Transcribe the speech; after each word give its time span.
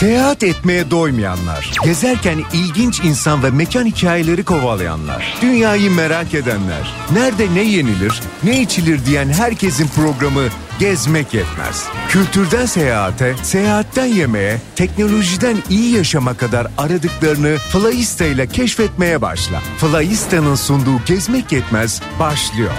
Seyahat 0.00 0.42
etmeye 0.42 0.90
doymayanlar, 0.90 1.72
gezerken 1.84 2.38
ilginç 2.52 3.00
insan 3.00 3.42
ve 3.42 3.50
mekan 3.50 3.86
hikayeleri 3.86 4.44
kovalayanlar, 4.44 5.38
dünyayı 5.42 5.90
merak 5.90 6.34
edenler, 6.34 6.94
nerede 7.12 7.54
ne 7.54 7.62
yenilir, 7.62 8.20
ne 8.42 8.60
içilir 8.60 9.06
diyen 9.06 9.28
herkesin 9.28 9.88
programı 9.88 10.42
Gezmek 10.78 11.34
Yetmez. 11.34 11.84
Kültürden 12.08 12.66
seyahate, 12.66 13.34
seyahatten 13.42 14.06
yemeğe, 14.06 14.60
teknolojiden 14.76 15.56
iyi 15.70 15.96
yaşama 15.96 16.36
kadar 16.36 16.66
aradıklarını 16.78 17.56
Flyista 17.56 18.24
ile 18.24 18.46
keşfetmeye 18.46 19.22
başla. 19.22 19.60
Flyista'nın 19.60 20.54
sunduğu 20.54 21.04
Gezmek 21.06 21.52
Yetmez 21.52 22.02
başlıyor. 22.18 22.72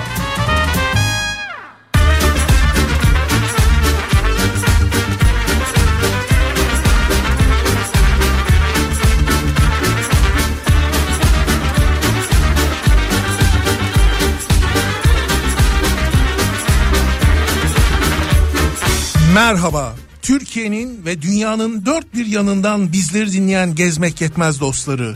Merhaba. 19.34 19.96
Türkiye'nin 20.22 21.06
ve 21.06 21.22
dünyanın 21.22 21.86
dört 21.86 22.14
bir 22.14 22.26
yanından 22.26 22.94
bizleri 22.94 23.32
dinleyen 23.32 23.76
gezmek 23.76 24.22
yetmez 24.22 24.60
dostları. 24.60 25.16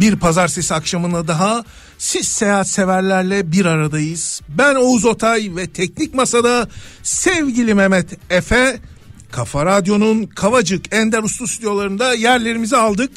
Bir 0.00 0.16
pazartesi 0.16 0.74
akşamına 0.74 1.28
daha 1.28 1.64
siz 1.98 2.28
seyahat 2.28 2.68
severlerle 2.68 3.52
bir 3.52 3.64
aradayız. 3.64 4.40
Ben 4.48 4.74
Oğuz 4.74 5.04
Otay 5.04 5.50
ve 5.56 5.66
teknik 5.66 6.14
masada 6.14 6.68
sevgili 7.02 7.74
Mehmet 7.74 8.18
Efe 8.30 8.80
Kafa 9.30 9.66
Radyo'nun 9.66 10.26
Kavacık 10.26 10.94
Ender 10.94 11.22
Uslu 11.22 11.48
stüdyolarında 11.48 12.14
yerlerimizi 12.14 12.76
aldık. 12.76 13.10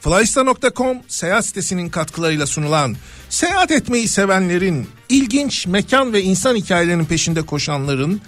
Flysta.com 0.00 0.98
seyahat 1.08 1.46
sitesinin 1.46 1.88
katkılarıyla 1.88 2.46
sunulan 2.46 2.96
seyahat 3.28 3.70
etmeyi 3.70 4.08
sevenlerin, 4.08 4.88
ilginç 5.08 5.66
mekan 5.66 6.12
ve 6.12 6.22
insan 6.22 6.56
hikayelerinin 6.56 7.04
peşinde 7.04 7.42
koşanların 7.42 8.20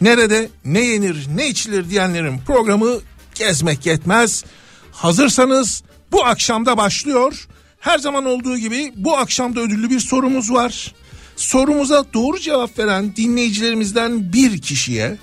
nerede 0.00 0.48
ne 0.64 0.80
yenir 0.80 1.26
ne 1.34 1.48
içilir 1.48 1.90
diyenlerin 1.90 2.38
programı 2.46 2.98
gezmek 3.34 3.86
yetmez. 3.86 4.44
Hazırsanız 4.92 5.82
bu 6.12 6.24
akşamda 6.24 6.76
başlıyor. 6.76 7.48
Her 7.80 7.98
zaman 7.98 8.24
olduğu 8.24 8.58
gibi 8.58 8.92
bu 8.96 9.16
akşamda 9.16 9.60
ödüllü 9.60 9.90
bir 9.90 10.00
sorumuz 10.00 10.52
var. 10.52 10.94
Sorumuza 11.36 12.04
doğru 12.14 12.38
cevap 12.38 12.78
veren 12.78 13.16
dinleyicilerimizden 13.16 14.32
bir 14.32 14.60
kişiye 14.60 15.18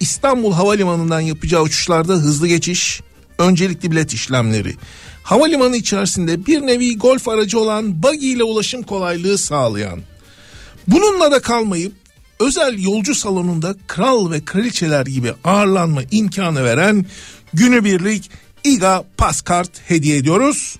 İstanbul 0.00 0.52
Havalimanı'ndan 0.52 1.20
yapacağı 1.20 1.62
uçuşlarda 1.62 2.12
hızlı 2.12 2.46
geçiş, 2.46 3.00
öncelikli 3.38 3.90
bilet 3.90 4.12
işlemleri, 4.12 4.74
havalimanı 5.22 5.76
içerisinde 5.76 6.46
bir 6.46 6.60
nevi 6.60 6.98
golf 6.98 7.28
aracı 7.28 7.60
olan 7.60 8.02
buggy 8.02 8.32
ile 8.32 8.44
ulaşım 8.44 8.82
kolaylığı 8.82 9.38
sağlayan, 9.38 10.00
bununla 10.86 11.32
da 11.32 11.40
kalmayıp 11.40 11.92
özel 12.40 12.82
yolcu 12.82 13.14
salonunda 13.14 13.74
kral 13.86 14.30
ve 14.30 14.44
kraliçeler 14.44 15.06
gibi 15.06 15.32
ağırlanma 15.44 16.02
imkanı 16.10 16.64
veren 16.64 17.06
günübirlik 17.54 18.30
İGA 18.64 19.04
Paskart 19.16 19.70
hediye 19.90 20.16
ediyoruz. 20.16 20.76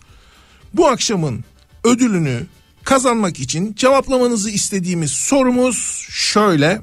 Bu 0.74 0.88
akşamın 0.88 1.44
ödülünü 1.84 2.46
kazanmak 2.84 3.40
için 3.40 3.74
cevaplamanızı 3.74 4.50
istediğimiz 4.50 5.10
sorumuz 5.10 6.06
şöyle. 6.10 6.80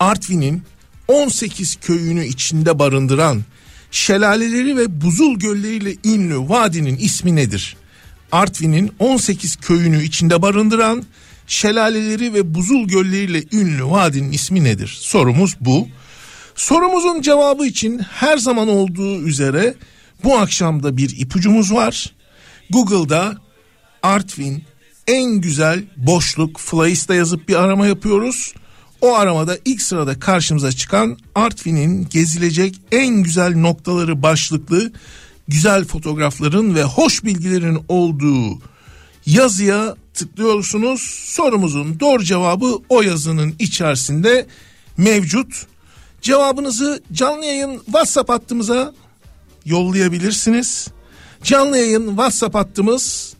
Artvin'in 0.00 0.62
18 1.08 1.76
köyünü 1.76 2.26
içinde 2.26 2.78
barındıran 2.78 3.44
şelaleleri 3.90 4.76
ve 4.76 5.00
buzul 5.00 5.38
gölleriyle 5.38 5.94
ünlü 6.04 6.38
vadinin 6.38 6.96
ismi 6.96 7.36
nedir? 7.36 7.76
Artvin'in 8.32 8.92
18 8.98 9.56
köyünü 9.56 10.04
içinde 10.04 10.42
barındıran 10.42 11.04
şelaleleri 11.48 12.34
ve 12.34 12.54
buzul 12.54 12.88
gölleriyle 12.88 13.44
ünlü 13.52 13.84
vadinin 13.84 14.32
ismi 14.32 14.64
nedir? 14.64 14.98
Sorumuz 15.00 15.56
bu. 15.60 15.88
Sorumuzun 16.54 17.22
cevabı 17.22 17.66
için 17.66 17.98
her 17.98 18.38
zaman 18.38 18.68
olduğu 18.68 19.22
üzere 19.22 19.74
bu 20.24 20.38
akşamda 20.38 20.96
bir 20.96 21.18
ipucumuz 21.18 21.74
var. 21.74 22.14
Google'da 22.70 23.36
Artvin 24.02 24.64
en 25.06 25.30
güzel 25.30 25.84
boşluk 25.96 26.58
Flyista 26.58 27.14
yazıp 27.14 27.48
bir 27.48 27.54
arama 27.54 27.86
yapıyoruz. 27.86 28.54
O 29.00 29.14
aramada 29.14 29.58
ilk 29.64 29.82
sırada 29.82 30.20
karşımıza 30.20 30.72
çıkan 30.72 31.18
Artvin'in 31.34 32.08
gezilecek 32.10 32.80
en 32.92 33.08
güzel 33.08 33.56
noktaları 33.56 34.22
başlıklı 34.22 34.92
güzel 35.48 35.84
fotoğrafların 35.84 36.74
ve 36.74 36.82
hoş 36.82 37.24
bilgilerin 37.24 37.78
olduğu 37.88 38.58
yazıya 39.28 39.96
tıklıyorsunuz. 40.14 41.00
Sorumuzun 41.24 42.00
doğru 42.00 42.24
cevabı 42.24 42.78
o 42.88 43.02
yazının 43.02 43.54
içerisinde 43.58 44.46
mevcut. 44.96 45.66
Cevabınızı 46.22 47.02
canlı 47.12 47.44
yayın 47.44 47.78
WhatsApp 47.84 48.30
hattımıza 48.30 48.94
yollayabilirsiniz. 49.64 50.88
Canlı 51.42 51.78
yayın 51.78 52.08
WhatsApp 52.08 52.54
hattımız 52.54 53.34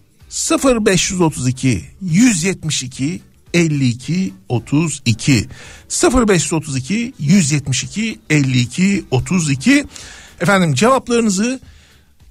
0532 0.65 1.84
172 2.03 3.20
52 3.55 4.34
32 4.49 5.49
0532 5.91 7.15
172 7.19 8.19
52 8.31 9.05
32 9.10 9.84
efendim 10.41 10.75
cevaplarınızı 10.75 11.60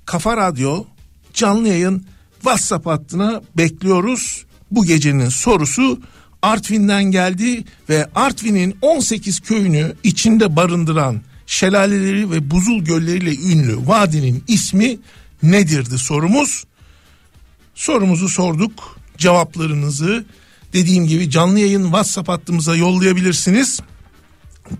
Kafa 0.05 0.37
Radyo 0.37 0.85
canlı 1.33 1.67
yayın 1.67 2.05
WhatsApp 2.47 2.85
hattına 2.85 3.41
bekliyoruz. 3.57 4.45
Bu 4.71 4.85
gecenin 4.85 5.29
sorusu 5.29 5.99
Artvin'den 6.41 7.03
geldi 7.03 7.63
ve 7.89 8.07
Artvin'in 8.15 8.77
18 8.81 9.39
köyünü 9.39 9.95
içinde 10.03 10.55
barındıran 10.55 11.21
şelaleleri 11.47 12.31
ve 12.31 12.51
buzul 12.51 12.79
gölleriyle 12.79 13.35
ünlü 13.35 13.87
vadinin 13.87 14.43
ismi 14.47 14.97
nedirdi 15.43 15.97
sorumuz. 15.97 16.63
Sorumuzu 17.75 18.29
sorduk. 18.29 18.99
Cevaplarınızı 19.17 20.25
dediğim 20.73 21.07
gibi 21.07 21.29
canlı 21.29 21.59
yayın 21.59 21.83
WhatsApp 21.83 22.29
hattımıza 22.29 22.75
yollayabilirsiniz. 22.75 23.79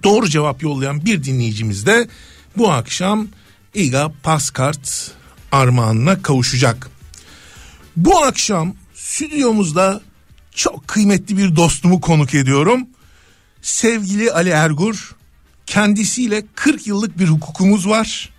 Doğru 0.03 0.29
cevap 0.29 0.63
yollayan 0.63 1.05
bir 1.05 1.23
dinleyicimiz 1.23 1.85
de 1.85 2.07
bu 2.57 2.71
akşam 2.71 3.27
İGA 3.73 4.11
Paskart 4.23 5.11
armağanına 5.51 6.21
kavuşacak. 6.21 6.96
Bu 7.97 8.23
akşam 8.23 8.73
stüdyomuzda 8.93 10.01
çok 10.55 10.87
kıymetli 10.87 11.37
bir 11.37 11.55
dostumu 11.55 12.01
konuk 12.01 12.35
ediyorum. 12.35 12.87
Sevgili 13.61 14.31
Ali 14.31 14.49
Ergur. 14.49 15.15
Kendisiyle 15.65 16.43
40 16.55 16.87
yıllık 16.87 17.19
bir 17.19 17.27
hukukumuz 17.27 17.87
var. 17.87 18.29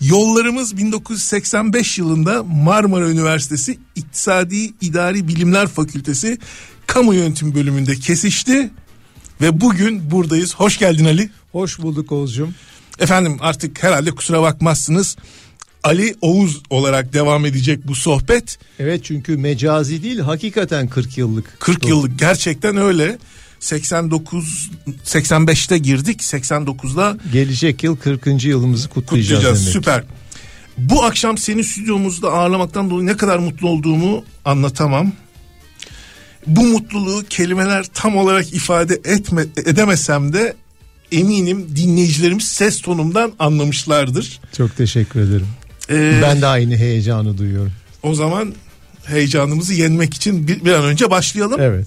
Yollarımız 0.00 0.76
1985 0.76 1.98
yılında 1.98 2.42
Marmara 2.42 3.10
Üniversitesi 3.10 3.78
İktisadi 3.96 4.72
İdari 4.80 5.28
Bilimler 5.28 5.66
Fakültesi 5.66 6.38
Kamu 6.86 7.14
Yönetimi 7.14 7.54
bölümünde 7.54 7.94
kesişti. 7.94 8.70
Ve 9.40 9.60
bugün 9.60 10.10
buradayız. 10.10 10.54
Hoş 10.54 10.78
geldin 10.78 11.04
Ali. 11.04 11.30
Hoş 11.52 11.78
bulduk 11.78 12.12
Oğuz'cum. 12.12 12.54
Efendim 12.98 13.36
artık 13.40 13.82
herhalde 13.82 14.10
kusura 14.10 14.42
bakmazsınız. 14.42 15.16
Ali 15.84 16.14
Oğuz 16.20 16.62
olarak 16.70 17.12
devam 17.12 17.46
edecek 17.46 17.88
bu 17.88 17.94
sohbet. 17.94 18.58
Evet 18.78 19.04
çünkü 19.04 19.36
mecazi 19.36 20.02
değil 20.02 20.18
hakikaten 20.18 20.88
40 20.88 21.18
yıllık. 21.18 21.60
40 21.60 21.86
yıllık 21.86 22.18
gerçekten 22.18 22.76
öyle. 22.76 23.18
89 23.60 24.70
85'te 25.04 25.78
girdik 25.78 26.20
89'da 26.20 27.16
gelecek 27.32 27.82
yıl 27.84 27.96
40. 27.96 28.44
yılımızı 28.44 28.88
kutlayacağız, 28.88 29.40
kutlayacağız 29.40 29.60
demek. 29.60 29.72
süper. 29.72 30.04
Bu 30.78 31.04
akşam 31.04 31.38
seni 31.38 31.64
stüdyomuzda 31.64 32.32
ağırlamaktan 32.32 32.90
dolayı 32.90 33.06
ne 33.06 33.16
kadar 33.16 33.38
mutlu 33.38 33.68
olduğumu 33.68 34.24
anlatamam. 34.44 35.12
Bu 36.46 36.64
mutluluğu 36.64 37.24
kelimeler 37.30 37.86
tam 37.94 38.16
olarak 38.16 38.52
ifade 38.54 38.94
etme, 39.04 39.46
edemesem 39.66 40.32
de 40.32 40.56
eminim 41.12 41.66
dinleyicilerimiz 41.76 42.44
ses 42.44 42.80
tonumdan 42.80 43.32
anlamışlardır. 43.38 44.40
Çok 44.56 44.76
teşekkür 44.76 45.20
ederim. 45.20 45.46
Ee, 45.90 46.20
ben 46.22 46.42
de 46.42 46.46
aynı 46.46 46.76
heyecanı 46.76 47.38
duyuyorum. 47.38 47.72
O 48.02 48.14
zaman 48.14 48.54
heyecanımızı 49.04 49.74
yenmek 49.74 50.14
için 50.14 50.48
bir, 50.48 50.64
bir 50.64 50.72
an 50.72 50.84
önce 50.84 51.10
başlayalım. 51.10 51.60
Evet. 51.60 51.86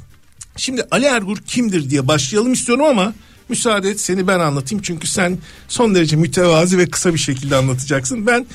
Şimdi 0.57 0.83
Ali 0.91 1.05
Ergur 1.05 1.38
kimdir 1.38 1.89
diye 1.89 2.07
başlayalım 2.07 2.53
istiyorum 2.53 2.85
ama 2.85 3.13
müsaade 3.50 3.89
et 3.89 4.00
seni 4.00 4.27
ben 4.27 4.39
anlatayım. 4.39 4.81
Çünkü 4.81 5.07
sen 5.07 5.38
son 5.67 5.95
derece 5.95 6.15
mütevazi 6.15 6.77
ve 6.77 6.85
kısa 6.85 7.13
bir 7.13 7.19
şekilde 7.19 7.55
anlatacaksın. 7.55 8.27
Ben 8.27 8.45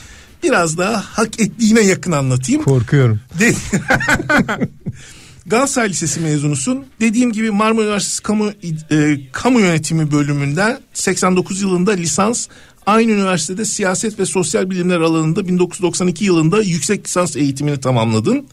biraz 0.42 0.78
daha 0.78 1.00
hak 1.00 1.40
ettiğine 1.40 1.80
yakın 1.80 2.12
anlatayım. 2.12 2.62
Korkuyorum. 2.62 3.20
Galatasaray 5.46 5.88
Lisesi 5.88 6.20
mezunusun. 6.20 6.86
Dediğim 7.00 7.32
gibi 7.32 7.50
Marmara 7.50 7.84
Üniversitesi 7.84 8.22
Kamu, 8.22 8.52
e, 8.90 9.18
Kamu 9.32 9.60
Yönetimi 9.60 10.12
bölümünde 10.12 10.80
89 10.94 11.62
yılında 11.62 11.92
lisans, 11.92 12.46
aynı 12.88 13.12
üniversitede 13.12 13.64
siyaset 13.64 14.18
ve 14.18 14.26
sosyal 14.26 14.70
bilimler 14.70 15.00
alanında 15.00 15.48
1992 15.48 16.24
yılında 16.24 16.62
yüksek 16.62 17.06
lisans 17.06 17.36
eğitimini 17.36 17.80
tamamladın. 17.80 18.46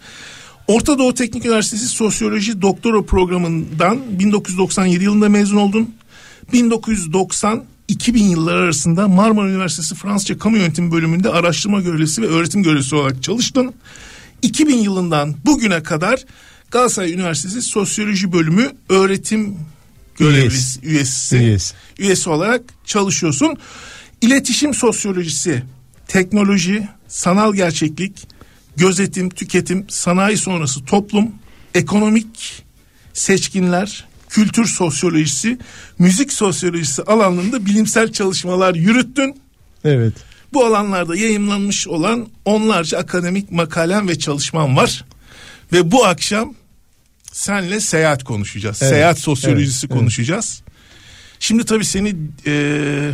Orta 0.68 1.00
Doğu 1.00 1.14
Teknik 1.14 1.46
Üniversitesi 1.46 1.88
Sosyoloji 1.88 2.62
Doktora 2.62 3.02
programından 3.02 4.20
1997 4.20 5.04
yılında 5.04 5.30
mezun 5.30 5.58
oldun. 5.58 5.96
1990 6.54 7.64
2000 7.88 8.24
yılları 8.24 8.58
arasında 8.58 9.08
Marmara 9.08 9.50
Üniversitesi 9.50 9.96
Fransızca 9.96 10.38
Kamu 10.38 10.58
Yönetimi 10.58 10.92
bölümünde 10.92 11.30
araştırma 11.30 11.82
görevlisi 11.82 12.22
ve 12.22 12.28
öğretim 12.28 12.64
görevlisi 12.64 12.96
olarak 12.96 13.24
çalıştın. 13.24 13.74
2000 14.42 14.78
yılından 14.78 15.36
bugüne 15.46 15.84
kadar 15.84 16.26
Galatasaray 16.72 17.14
Üniversitesi 17.14 17.62
Sosyoloji 17.62 18.34
Bölümü 18.34 18.72
öğretim 18.90 19.56
görevlisi 20.18 20.80
üyesi 20.84 21.38
üyesi, 21.38 21.74
üyesi 22.00 22.30
olarak 22.30 22.62
çalışıyorsun. 22.86 23.58
İletişim 24.26 24.74
sosyolojisi, 24.74 25.64
teknoloji, 26.08 26.88
sanal 27.08 27.54
gerçeklik, 27.54 28.28
gözetim, 28.78 29.30
tüketim, 29.30 29.86
sanayi 29.90 30.38
sonrası 30.38 30.86
toplum, 30.86 31.32
ekonomik 31.74 32.64
seçkinler, 33.14 34.06
kültür 34.30 34.66
sosyolojisi, 34.66 35.58
müzik 36.00 36.34
sosyolojisi 36.34 37.04
alanlarında 37.04 37.66
bilimsel 37.66 38.12
çalışmalar 38.12 38.76
yürüttün. 38.76 39.42
Evet. 39.84 40.14
Bu 40.54 40.66
alanlarda 40.66 41.16
yayınlanmış 41.16 41.88
olan 41.88 42.28
onlarca 42.46 42.98
akademik 42.98 43.52
makalem 43.52 44.08
ve 44.08 44.20
çalışmam 44.20 44.78
var. 44.78 45.06
Ve 45.74 45.92
bu 45.92 46.06
akşam 46.06 46.54
senle 47.32 47.80
seyahat 47.80 48.24
konuşacağız. 48.24 48.82
Evet. 48.82 48.94
Seyahat 48.94 49.20
sosyolojisi 49.20 49.88
evet. 49.88 49.98
konuşacağız. 49.98 50.62
Evet. 50.62 50.76
Şimdi 51.40 51.66
tabii 51.66 51.86
seni 51.86 52.16
e, 52.48 53.12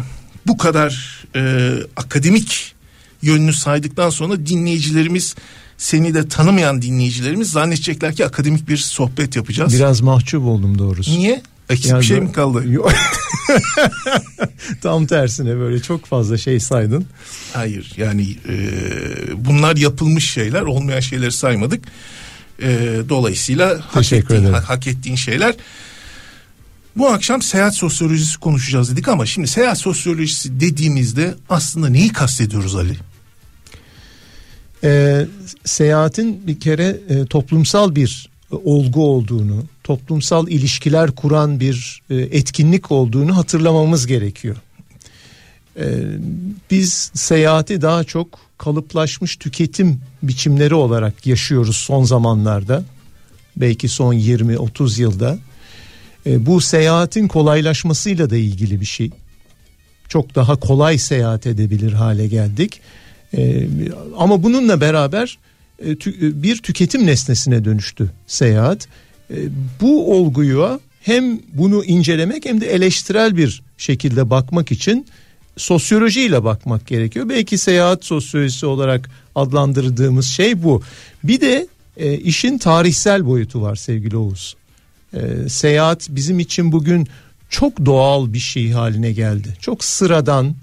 bu 0.48 0.58
kadar 0.58 1.24
e, 1.36 1.74
akademik 1.96 2.76
yönünü 3.22 3.54
saydıktan 3.54 4.10
sonra 4.10 4.46
dinleyicilerimiz 4.46 5.36
seni 5.78 6.14
de 6.14 6.28
tanımayan 6.28 6.82
dinleyicilerimiz 6.82 7.52
zannedecekler 7.52 8.16
ki 8.16 8.26
akademik 8.26 8.68
bir 8.70 8.78
sohbet 8.78 9.36
yapacağız. 9.36 9.74
Biraz 9.74 10.02
mahcup 10.02 10.44
oldum 10.46 10.80
doğrusu. 10.80 11.12
Niye? 11.12 11.42
Eksik 11.70 11.90
yani 11.90 12.02
bir 12.02 12.06
şey 12.06 12.20
mi 12.20 12.32
kaldı? 12.32 12.66
Tam 14.82 15.06
tersine 15.06 15.58
böyle 15.58 15.82
çok 15.82 16.06
fazla 16.06 16.38
şey 16.38 16.60
saydın. 16.60 17.06
Hayır 17.54 17.94
yani 17.98 18.36
e, 18.50 18.56
bunlar 19.46 19.76
yapılmış 19.76 20.32
şeyler 20.32 20.62
olmayan 20.62 21.00
şeyleri 21.00 21.32
saymadık. 21.32 21.84
E, 22.62 23.00
dolayısıyla 23.10 23.80
hak 23.88 24.14
ettiğin, 24.14 24.46
hak, 24.46 24.70
hak 24.70 24.88
ettiğin 24.88 25.16
şeyler. 25.16 25.56
Bu 26.98 27.08
akşam 27.08 27.42
seyahat 27.42 27.76
sosyolojisi 27.76 28.40
konuşacağız 28.40 28.92
dedik 28.92 29.08
ama 29.08 29.26
şimdi 29.26 29.48
seyahat 29.48 29.78
sosyolojisi 29.78 30.60
dediğimizde 30.60 31.36
aslında 31.50 31.90
neyi 31.90 32.10
kastediyoruz 32.10 32.76
Ali? 32.76 32.98
E, 34.84 35.26
seyahatin 35.66 36.48
bir 36.48 36.60
kere 36.60 36.98
e, 37.10 37.26
toplumsal 37.26 37.96
bir 37.96 38.30
olgu 38.52 39.06
olduğunu, 39.06 39.64
toplumsal 39.84 40.48
ilişkiler 40.48 41.12
kuran 41.12 41.60
bir 41.60 42.02
e, 42.10 42.16
etkinlik 42.16 42.92
olduğunu 42.92 43.38
hatırlamamız 43.38 44.08
gerekiyor. 44.08 44.56
E, 45.80 45.86
biz 46.72 47.12
seyahati 47.14 47.82
daha 47.82 48.04
çok 48.04 48.40
kalıplaşmış 48.58 49.36
tüketim 49.36 50.02
biçimleri 50.24 50.76
olarak 50.76 51.28
yaşıyoruz 51.28 51.78
son 51.78 52.04
zamanlarda. 52.04 52.84
Belki 53.56 53.90
son 53.90 54.14
20-30 54.14 55.02
yılda. 55.02 55.38
E, 56.26 56.46
bu 56.46 56.62
seyahatin 56.62 57.28
kolaylaşmasıyla 57.28 58.30
da 58.30 58.38
ilgili 58.38 58.82
bir 58.82 58.86
şey. 58.86 59.10
Çok 60.10 60.36
daha 60.36 60.56
kolay 60.56 60.98
seyahat 60.98 61.48
edebilir 61.48 61.94
hale 61.94 62.28
geldik. 62.28 62.82
E, 63.38 63.68
ama 64.18 64.44
bununla 64.44 64.82
beraber 64.82 65.38
e, 65.86 66.00
bir 66.44 66.58
tüketim 66.58 67.06
nesnesine 67.06 67.66
dönüştü 67.66 68.12
seyahat. 68.28 68.88
Bu 69.82 70.18
olguyu 70.18 70.80
hem 71.02 71.40
bunu 71.54 71.86
incelemek 71.86 72.46
hem 72.46 72.62
de 72.62 72.74
eleştirel 72.74 73.38
bir 73.38 73.62
şekilde 73.78 74.30
bakmak 74.30 74.72
için 74.72 75.06
sosyolojiyle 75.58 76.44
bakmak 76.44 76.88
gerekiyor. 76.88 77.30
Belki 77.30 77.58
seyahat 77.58 78.06
sosyolojisi 78.06 78.66
olarak 78.66 79.10
adlandırdığımız 79.36 80.26
şey 80.26 80.64
bu. 80.64 80.82
Bir 81.24 81.42
de 81.42 81.68
e, 81.98 82.18
işin 82.18 82.58
tarihsel 82.58 83.26
boyutu 83.26 83.62
var 83.62 83.76
sevgili 83.76 84.18
Oğuz. 84.18 84.56
E, 85.14 85.50
seyahat 85.50 86.08
bizim 86.10 86.40
için 86.40 86.72
bugün 86.72 87.08
çok 87.50 87.86
doğal 87.86 88.34
bir 88.34 88.40
şey 88.40 88.72
haline 88.72 89.12
geldi. 89.12 89.58
Çok 89.60 89.84
sıradan 89.84 90.56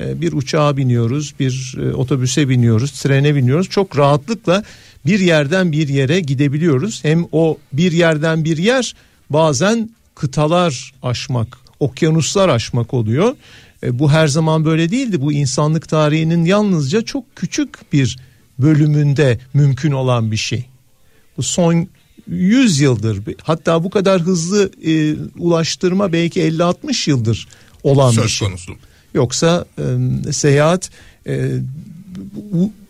e, 0.00 0.20
bir 0.20 0.32
uçağa 0.32 0.76
biniyoruz, 0.76 1.34
bir 1.40 1.76
e, 1.78 1.94
otobüse 1.94 2.48
biniyoruz, 2.48 2.92
trene 2.92 3.34
biniyoruz. 3.34 3.68
Çok 3.68 3.98
rahatlıkla 3.98 4.64
bir 5.06 5.20
yerden 5.20 5.72
bir 5.72 5.88
yere 5.88 6.20
gidebiliyoruz. 6.20 7.04
Hem 7.04 7.26
o 7.32 7.58
bir 7.72 7.92
yerden 7.92 8.44
bir 8.44 8.56
yer 8.56 8.94
bazen 9.30 9.90
kıtalar 10.14 10.94
aşmak, 11.02 11.58
okyanuslar 11.80 12.48
aşmak 12.48 12.94
oluyor. 12.94 13.36
E, 13.82 13.98
bu 13.98 14.12
her 14.12 14.26
zaman 14.28 14.64
böyle 14.64 14.90
değildi. 14.90 15.20
Bu 15.20 15.32
insanlık 15.32 15.88
tarihinin 15.88 16.44
yalnızca 16.44 17.02
çok 17.02 17.36
küçük 17.36 17.92
bir 17.92 18.18
bölümünde 18.58 19.38
mümkün 19.54 19.92
olan 19.92 20.30
bir 20.32 20.36
şey. 20.36 20.64
Bu 21.36 21.42
son 21.42 21.88
100 22.28 22.80
yıldır 22.80 23.20
hatta 23.42 23.84
bu 23.84 23.90
kadar 23.90 24.20
hızlı 24.20 24.70
e, 24.84 25.14
ulaştırma 25.38 26.12
belki 26.12 26.40
50-60 26.40 27.10
yıldır 27.10 27.48
olan 27.82 28.10
Söz 28.10 28.24
bir 28.24 28.28
şey. 28.28 28.48
Konusu. 28.48 28.72
Yoksa 29.14 29.64
e, 30.28 30.32
seyahat 30.32 30.90
e, 31.26 31.50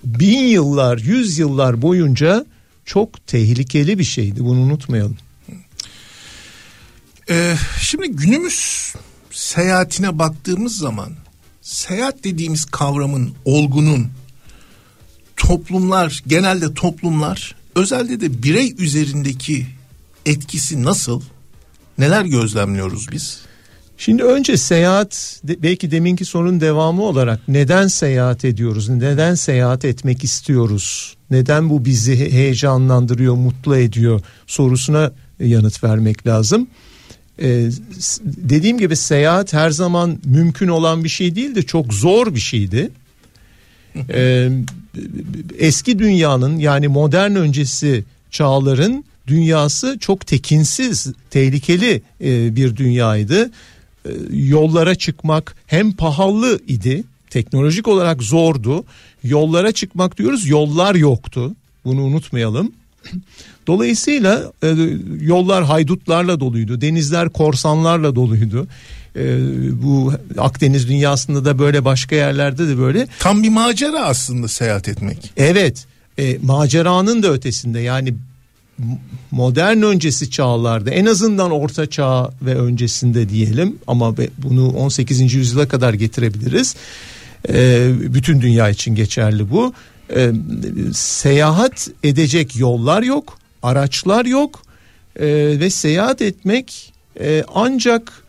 bin 0.05 0.39
yıllar, 0.39 0.99
yüz 0.99 1.39
yıllar 1.39 1.83
boyunca 1.83 2.47
çok 2.85 3.27
tehlikeli 3.27 3.99
bir 3.99 4.05
şeydi. 4.05 4.45
Bunu 4.45 4.61
unutmayalım. 4.61 5.17
Ee, 7.31 7.55
şimdi 7.81 8.09
günümüz 8.09 8.93
seyahatine 9.31 10.19
baktığımız 10.19 10.77
zaman 10.77 11.13
seyahat 11.63 12.25
dediğimiz 12.25 12.65
kavramın, 12.65 13.35
olgunun 13.45 14.09
toplumlar, 15.37 16.23
genelde 16.27 16.75
toplumlar, 16.75 17.55
özelde 17.75 18.21
de 18.21 18.43
birey 18.43 18.75
üzerindeki 18.79 19.67
etkisi 20.27 20.83
nasıl? 20.83 21.23
Neler 21.99 22.25
gözlemliyoruz 22.25 23.07
biz? 23.13 23.41
Şimdi 23.99 24.23
önce 24.23 24.57
seyahat 24.57 25.41
belki 25.45 25.91
deminki 25.91 26.25
sorunun 26.25 26.61
devamı 26.61 27.03
olarak 27.03 27.49
neden 27.49 27.87
seyahat 27.87 28.45
ediyoruz? 28.45 28.89
Neden 28.89 29.35
seyahat 29.35 29.85
etmek 29.85 30.25
istiyoruz? 30.25 31.17
Neden 31.31 31.71
bu 31.71 31.85
bizi 31.85 32.17
heyecanlandırıyor, 32.17 33.35
mutlu 33.35 33.77
ediyor 33.77 34.21
sorusuna 34.47 35.13
yanıt 35.41 35.85
vermek 35.85 36.27
lazım. 36.27 36.67
Ee, 37.43 37.71
dediğim 38.25 38.79
gibi 38.79 38.97
seyahat 38.97 39.53
her 39.53 39.71
zaman 39.71 40.19
mümkün 40.25 40.69
olan 40.69 41.05
bir 41.05 41.09
şey 41.09 41.35
değildi. 41.35 41.67
Çok 41.67 41.95
zor 41.95 42.35
bir 42.35 42.41
şeydi. 42.41 42.91
Ee, 44.11 44.49
eski 45.59 45.99
dünyanın 45.99 46.59
yani 46.59 46.89
modern 46.89 47.35
öncesi 47.35 48.05
çağların 48.31 49.05
dünyası 49.27 49.99
çok 50.01 50.27
tekinsiz, 50.27 51.13
tehlikeli 51.31 52.03
e, 52.25 52.57
bir 52.57 52.77
dünyaydı. 52.77 53.51
E, 54.05 54.11
yollara 54.33 54.95
çıkmak 54.95 55.57
hem 55.67 55.93
pahalı 55.93 56.61
idi 56.69 57.05
teknolojik 57.31 57.89
olarak 57.89 58.23
zordu. 58.23 58.85
Yollara 59.25 59.73
çıkmak 59.73 60.19
diyoruz 60.19 60.47
yollar 60.49 60.95
yoktu. 60.95 61.55
Bunu 61.85 62.03
unutmayalım. 62.03 62.73
Dolayısıyla 63.67 64.53
e, 64.63 64.75
yollar 65.21 65.65
haydutlarla 65.65 66.41
doluydu 66.41 66.81
denizler 66.81 67.29
korsanlarla 67.29 68.15
doluydu 68.15 68.67
e, 69.17 69.23
bu 69.83 70.13
Akdeniz 70.39 70.89
dünyasında 70.89 71.45
da 71.45 71.59
böyle 71.59 71.85
başka 71.85 72.17
yerlerde 72.17 72.69
de 72.69 72.79
böyle 72.79 73.09
tam 73.19 73.43
bir 73.43 73.49
macera 73.49 74.05
aslında 74.05 74.49
seyahat 74.49 74.89
etmek 74.89 75.33
evet 75.37 75.87
e, 76.19 76.39
maceranın 76.43 77.23
da 77.23 77.33
ötesinde 77.33 77.81
yani 77.81 78.15
modern 79.31 79.83
öncesi 79.83 80.31
çağlarda 80.31 80.91
en 80.91 81.07
azından 81.07 81.51
orta 81.51 81.91
çağ 81.91 82.31
ve 82.43 82.55
öncesinde 82.55 83.29
diyelim 83.29 83.79
ama 83.87 84.15
bunu 84.39 84.69
18. 84.69 85.35
yüzyıla 85.35 85.69
kadar 85.69 85.95
getirebiliriz. 85.95 86.77
Ee, 87.49 87.91
bütün 88.15 88.41
dünya 88.41 88.69
için 88.69 88.95
geçerli 88.95 89.51
bu. 89.51 89.73
Ee, 90.17 90.33
seyahat 90.95 91.89
edecek 92.03 92.57
yollar 92.57 93.03
yok, 93.03 93.39
araçlar 93.63 94.25
yok 94.25 94.63
ee, 95.17 95.27
ve 95.61 95.71
seyahat 95.71 96.23
etmek 96.23 96.93
e, 97.21 97.45
ancak 97.55 98.22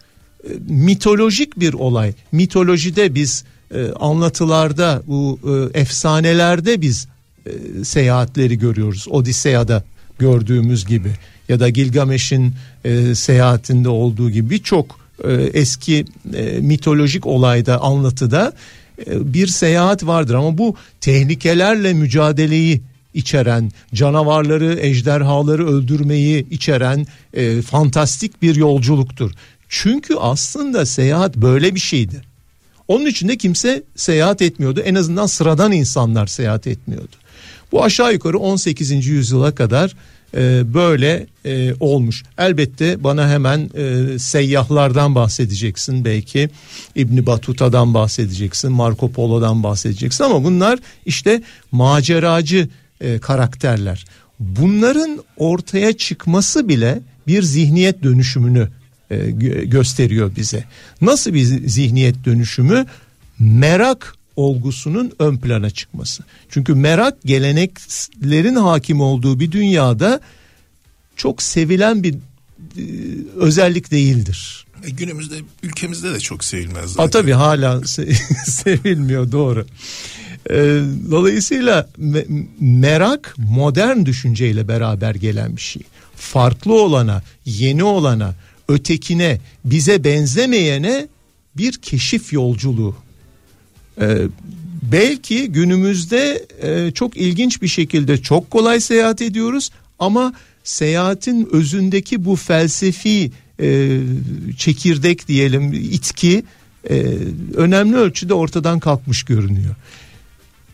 mitolojik 0.67 1.59
bir 1.59 1.73
olay. 1.73 2.13
Mitolojide 2.31 3.15
biz 3.15 3.43
e, 3.75 3.91
anlatılarda 3.99 5.01
bu 5.07 5.39
e, 5.73 5.79
efsanelerde 5.79 6.81
biz 6.81 7.07
e, 7.45 7.51
seyahatleri 7.83 8.59
görüyoruz. 8.59 9.07
Odiseya'da 9.09 9.83
gördüğümüz 10.19 10.85
gibi 10.85 11.11
ya 11.49 11.59
da 11.59 11.69
Gilgamesh'in 11.69 12.53
e, 12.85 13.15
seyahatinde 13.15 13.89
olduğu 13.89 14.29
gibi 14.29 14.49
birçok 14.49 14.99
e, 15.23 15.33
eski 15.33 16.05
e, 16.33 16.59
mitolojik 16.59 17.27
olayda 17.27 17.81
anlatıda 17.81 18.53
e, 19.07 19.33
bir 19.33 19.47
seyahat 19.47 20.05
vardır 20.05 20.33
ama 20.33 20.57
bu 20.57 20.75
tehlikelerle 21.01 21.93
mücadeleyi 21.93 22.81
içeren, 23.13 23.71
canavarları, 23.93 24.79
ejderhaları 24.79 25.67
öldürmeyi 25.67 26.49
içeren 26.49 27.07
e, 27.33 27.61
fantastik 27.61 28.41
bir 28.41 28.55
yolculuktur. 28.55 29.31
Çünkü 29.75 30.15
aslında 30.15 30.85
seyahat 30.85 31.35
böyle 31.35 31.75
bir 31.75 31.79
şeydi. 31.79 32.21
Onun 32.87 33.05
için 33.05 33.27
de 33.27 33.37
kimse 33.37 33.83
seyahat 33.95 34.41
etmiyordu. 34.41 34.79
En 34.79 34.95
azından 34.95 35.25
sıradan 35.25 35.71
insanlar 35.71 36.27
seyahat 36.27 36.67
etmiyordu. 36.67 37.15
Bu 37.71 37.83
aşağı 37.83 38.13
yukarı 38.13 38.37
18. 38.37 39.07
yüzyıla 39.07 39.55
kadar 39.55 39.95
e, 40.37 40.73
böyle 40.73 41.27
e, 41.45 41.73
olmuş. 41.79 42.23
Elbette 42.37 43.03
bana 43.03 43.29
hemen 43.29 43.69
e, 43.75 44.19
seyyahlardan 44.19 45.15
bahsedeceksin 45.15 46.05
belki 46.05 46.49
İbni 46.95 47.25
Batuta'dan 47.25 47.93
bahsedeceksin 47.93 48.71
Marco 48.71 49.11
Polo'dan 49.11 49.63
bahsedeceksin 49.63 50.23
ama 50.23 50.43
bunlar 50.43 50.79
işte 51.05 51.43
maceracı 51.71 52.69
e, 53.01 53.19
karakterler. 53.19 54.05
Bunların 54.39 55.23
ortaya 55.37 55.93
çıkması 55.93 56.69
bile 56.69 56.99
bir 57.27 57.43
zihniyet 57.43 58.03
dönüşümünü 58.03 58.69
e, 59.11 59.15
gö- 59.15 59.63
gösteriyor 59.65 60.35
bize. 60.35 60.63
Nasıl 61.01 61.33
bir 61.33 61.43
zihniyet 61.69 62.25
dönüşümü? 62.25 62.85
Merak 63.39 64.15
olgusunun 64.35 65.11
ön 65.19 65.37
plana 65.37 65.69
çıkması. 65.69 66.23
Çünkü 66.49 66.73
merak 66.75 67.21
geleneklerin 67.25 68.55
hakim 68.55 69.01
olduğu 69.01 69.39
bir 69.39 69.51
dünyada 69.51 70.19
çok 71.15 71.41
sevilen 71.41 72.03
bir 72.03 72.13
e, 72.13 72.19
özellik 73.35 73.91
değildir. 73.91 74.65
E, 74.85 74.89
günümüzde 74.89 75.35
ülkemizde 75.63 76.13
de 76.13 76.19
çok 76.19 76.43
sevilmez. 76.43 76.91
Zaten. 76.93 77.09
tabii 77.09 77.31
hala 77.31 77.73
se- 77.75 78.13
sevilmiyor 78.51 79.31
doğru. 79.31 79.65
E, 80.49 80.55
dolayısıyla 81.11 81.89
me- 82.01 82.45
merak 82.59 83.35
modern 83.37 84.05
düşünceyle 84.05 84.67
beraber 84.67 85.15
gelen 85.15 85.55
bir 85.55 85.61
şey. 85.61 85.81
Farklı 86.15 86.73
olana, 86.81 87.23
yeni 87.45 87.83
olana, 87.83 88.33
ötekine, 88.67 89.39
bize 89.65 90.03
benzemeyene 90.03 91.07
bir 91.57 91.73
keşif 91.73 92.33
yolculuğu. 92.33 92.95
E, 94.01 94.17
belki 94.91 95.47
günümüzde 95.51 96.45
e, 96.61 96.91
çok 96.91 97.17
ilginç 97.17 97.61
bir 97.61 97.67
şekilde 97.67 98.21
çok 98.21 98.51
kolay 98.51 98.79
seyahat 98.79 99.21
ediyoruz 99.21 99.71
ama 99.99 100.33
seyahatin 100.63 101.49
özündeki 101.51 102.25
bu 102.25 102.35
felsefi 102.35 103.31
e, 103.59 103.99
çekirdek 104.57 105.27
diyelim 105.27 105.73
itki 105.73 106.43
e, 106.89 107.03
önemli 107.55 107.95
ölçüde 107.95 108.33
ortadan 108.33 108.79
kalkmış 108.79 109.23
görünüyor. 109.23 109.75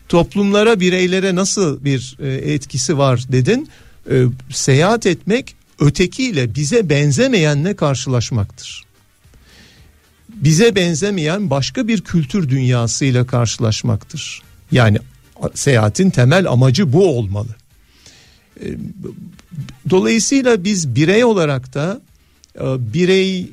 Toplumlara 0.08 0.80
bireylere 0.80 1.34
nasıl 1.34 1.84
bir 1.84 2.16
e, 2.20 2.52
etkisi 2.52 2.98
var 2.98 3.24
dedin 3.32 3.68
E, 4.10 4.24
seyahat 4.50 5.06
etmek 5.06 5.54
ötekiyle 5.80 6.54
bize 6.54 6.88
benzemeyenle 6.88 7.76
karşılaşmaktır. 7.76 8.84
Bize 10.28 10.74
benzemeyen 10.74 11.50
başka 11.50 11.88
bir 11.88 12.00
kültür 12.00 12.48
dünyasıyla 12.48 13.26
karşılaşmaktır. 13.26 14.42
Yani 14.72 14.98
seyahatin 15.54 16.10
temel 16.10 16.50
amacı 16.50 16.92
bu 16.92 17.18
olmalı. 17.18 17.54
E, 18.60 18.66
Dolayısıyla 19.90 20.64
biz 20.64 20.94
birey 20.94 21.24
olarak 21.24 21.74
da 21.74 22.00
e, 22.56 22.92
birey 22.92 23.50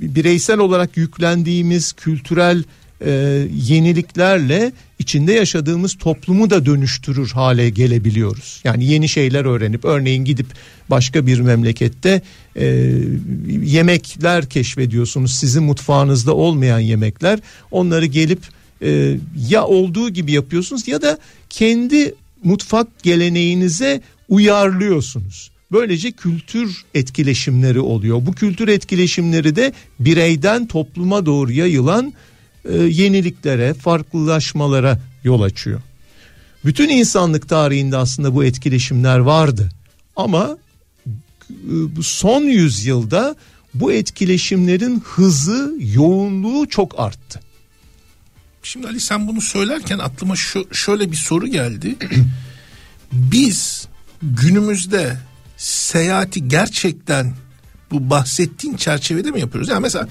bireysel 0.00 0.58
olarak 0.58 0.96
yüklendiğimiz 0.96 1.92
kültürel 1.92 2.64
e, 3.04 3.10
yeniliklerle 3.54 4.72
içinde 5.02 5.32
yaşadığımız 5.32 5.94
toplumu 5.94 6.50
da 6.50 6.66
dönüştürür 6.66 7.30
hale 7.30 7.70
gelebiliyoruz. 7.70 8.60
Yani 8.64 8.84
yeni 8.84 9.08
şeyler 9.08 9.44
öğrenip 9.44 9.84
örneğin 9.84 10.24
gidip 10.24 10.46
başka 10.90 11.26
bir 11.26 11.40
memlekette 11.40 12.22
e, 12.56 12.64
yemekler 13.62 14.48
keşfediyorsunuz. 14.48 15.34
Sizin 15.34 15.62
mutfağınızda 15.62 16.34
olmayan 16.34 16.78
yemekler. 16.78 17.38
Onları 17.70 18.06
gelip 18.06 18.40
e, 18.82 19.16
ya 19.48 19.66
olduğu 19.66 20.10
gibi 20.10 20.32
yapıyorsunuz 20.32 20.88
ya 20.88 21.02
da 21.02 21.18
kendi 21.50 22.14
mutfak 22.44 23.02
geleneğinize 23.02 24.00
uyarlıyorsunuz. 24.28 25.50
Böylece 25.72 26.12
kültür 26.12 26.84
etkileşimleri 26.94 27.80
oluyor. 27.80 28.26
Bu 28.26 28.32
kültür 28.32 28.68
etkileşimleri 28.68 29.56
de 29.56 29.72
bireyden 30.00 30.66
topluma 30.66 31.26
doğru 31.26 31.52
yayılan 31.52 32.12
e, 32.68 32.76
yeniliklere, 32.76 33.74
farklılaşmalara 33.74 34.98
yol 35.24 35.42
açıyor. 35.42 35.80
Bütün 36.64 36.88
insanlık 36.88 37.48
tarihinde 37.48 37.96
aslında 37.96 38.34
bu 38.34 38.44
etkileşimler 38.44 39.18
vardı. 39.18 39.68
Ama 40.16 40.58
e, 41.50 42.02
son 42.02 42.42
yüzyılda 42.42 43.36
bu 43.74 43.92
etkileşimlerin 43.92 45.00
hızı, 45.00 45.74
yoğunluğu 45.80 46.68
çok 46.68 47.00
arttı. 47.00 47.40
Şimdi 48.62 48.86
Ali 48.86 49.00
sen 49.00 49.28
bunu 49.28 49.40
söylerken 49.40 49.98
aklıma 49.98 50.36
şu, 50.36 50.68
şöyle 50.72 51.10
bir 51.10 51.16
soru 51.16 51.46
geldi. 51.46 51.96
Biz 53.12 53.88
günümüzde 54.22 55.16
seyahati 55.56 56.48
gerçekten 56.48 57.34
bu 57.90 58.10
bahsettiğin 58.10 58.76
çerçevede 58.76 59.30
mi 59.30 59.40
yapıyoruz? 59.40 59.68
Yani 59.68 59.80
mesela 59.80 60.08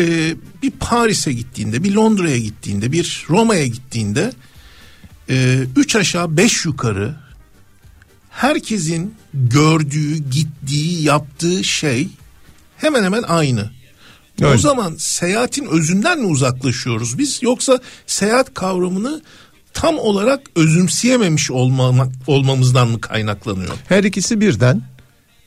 e, 0.00 0.36
bir 0.62 0.70
Paris'e 0.70 1.32
gittiğinde, 1.32 1.84
bir 1.84 1.94
Londra'ya 1.94 2.38
gittiğinde, 2.38 2.92
bir 2.92 3.26
Roma'ya 3.28 3.66
gittiğinde 3.66 4.32
e, 5.30 5.64
üç 5.76 5.96
aşağı 5.96 6.36
beş 6.36 6.64
yukarı 6.64 7.14
herkesin 8.30 9.14
gördüğü, 9.34 10.16
gittiği, 10.16 11.02
yaptığı 11.02 11.64
şey 11.64 12.08
hemen 12.76 13.04
hemen 13.04 13.22
aynı. 13.22 13.70
O 14.42 14.44
Öyle. 14.44 14.58
zaman 14.58 14.94
seyahatin 14.98 15.66
özünden 15.66 16.18
mi 16.20 16.26
uzaklaşıyoruz 16.26 17.18
biz 17.18 17.42
yoksa 17.42 17.80
seyahat 18.06 18.54
kavramını 18.54 19.22
tam 19.74 19.98
olarak 19.98 20.40
özümseyememiş 20.56 21.50
olmamak, 21.50 22.12
olmamızdan 22.26 22.88
mı 22.88 23.00
kaynaklanıyor? 23.00 23.74
Her 23.88 24.04
ikisi 24.04 24.40
birden 24.40 24.82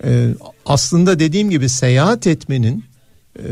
e, 0.03 0.29
aslında 0.65 1.19
dediğim 1.19 1.49
gibi 1.49 1.69
seyahat 1.69 2.27
etmenin 2.27 2.85
e, 3.39 3.43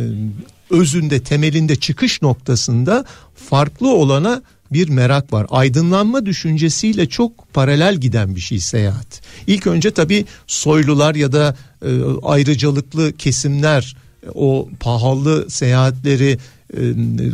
özünde 0.71 1.19
temelinde 1.19 1.75
çıkış 1.75 2.21
noktasında 2.21 3.05
farklı 3.35 3.93
olana 3.93 4.41
bir 4.71 4.89
merak 4.89 5.33
var. 5.33 5.47
Aydınlanma 5.49 6.25
düşüncesiyle 6.25 7.09
çok 7.09 7.53
paralel 7.53 7.95
giden 7.95 8.35
bir 8.35 8.41
şey 8.41 8.59
seyahat. 8.59 9.21
İlk 9.47 9.67
önce 9.67 9.91
tabii 9.91 10.25
soylular 10.47 11.15
ya 11.15 11.31
da 11.31 11.55
e, 11.85 11.89
ayrıcalıklı 12.23 13.13
kesimler 13.13 13.95
o 14.33 14.69
pahalı 14.79 15.49
seyahatleri 15.49 16.37
e, 16.77 16.81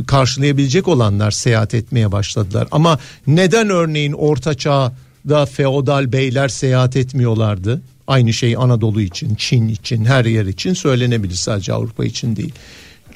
karşılayabilecek 0.07 0.87
olanlar 0.87 1.31
seyahat 1.31 1.73
etmeye 1.73 2.11
başladılar. 2.11 2.67
Ama 2.71 2.99
neden 3.27 3.69
örneğin 3.69 4.13
Orta 4.13 4.53
Çağ'da 4.53 5.45
feodal 5.45 6.11
beyler 6.11 6.47
seyahat 6.47 6.95
etmiyorlardı? 6.95 7.81
Aynı 8.07 8.33
şey 8.33 8.55
Anadolu 8.57 9.01
için, 9.01 9.35
Çin 9.35 9.67
için, 9.67 10.05
her 10.05 10.25
yer 10.25 10.45
için 10.45 10.73
söylenebilir 10.73 11.35
sadece 11.35 11.73
Avrupa 11.73 12.05
için 12.05 12.35
değil. 12.35 12.53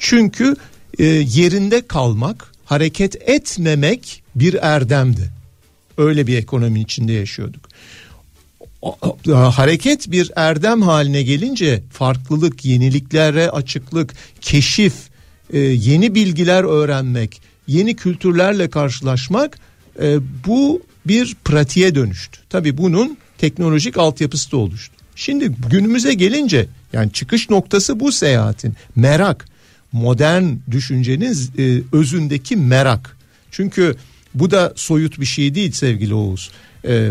Çünkü 0.02 0.56
e, 0.98 1.04
yerinde 1.04 1.86
kalmak, 1.86 2.52
hareket 2.64 3.28
etmemek 3.28 4.22
bir 4.34 4.54
erdemdi. 4.62 5.30
Öyle 5.98 6.26
bir 6.26 6.38
ekonomi 6.38 6.80
içinde 6.80 7.12
yaşıyorduk. 7.12 7.68
O- 8.82 8.96
hareket 9.32 10.10
bir 10.10 10.30
erdem 10.36 10.82
haline 10.82 11.22
gelince 11.22 11.82
farklılık, 11.92 12.64
yeniliklere 12.64 13.50
açıklık, 13.50 14.14
keşif, 14.40 14.94
e, 15.52 15.58
yeni 15.58 16.14
bilgiler 16.14 16.64
öğrenmek, 16.64 17.40
yeni 17.66 17.96
kültürlerle 17.96 18.70
karşılaşmak 18.70 19.58
e, 20.02 20.18
bu 20.46 20.82
bir 21.06 21.36
pratiğe 21.44 21.94
dönüştü. 21.94 22.38
Tabii 22.50 22.78
bunun 22.78 23.18
teknolojik 23.38 23.98
altyapısı 23.98 24.52
da 24.52 24.56
oluştu. 24.56 24.94
Şimdi 25.16 25.48
günümüze 25.70 26.14
gelince 26.14 26.66
yani 26.92 27.12
çıkış 27.12 27.50
noktası 27.50 28.00
bu 28.00 28.12
seyahatin 28.12 28.74
merak, 28.96 29.51
modern 29.92 30.44
düşüncenin 30.70 31.36
e, 31.58 31.82
özündeki 31.92 32.56
merak. 32.56 33.16
Çünkü 33.50 33.96
bu 34.34 34.50
da 34.50 34.72
soyut 34.76 35.20
bir 35.20 35.26
şey 35.26 35.54
değil 35.54 35.72
sevgili 35.72 36.14
Oğuz. 36.14 36.50
E, 36.84 37.08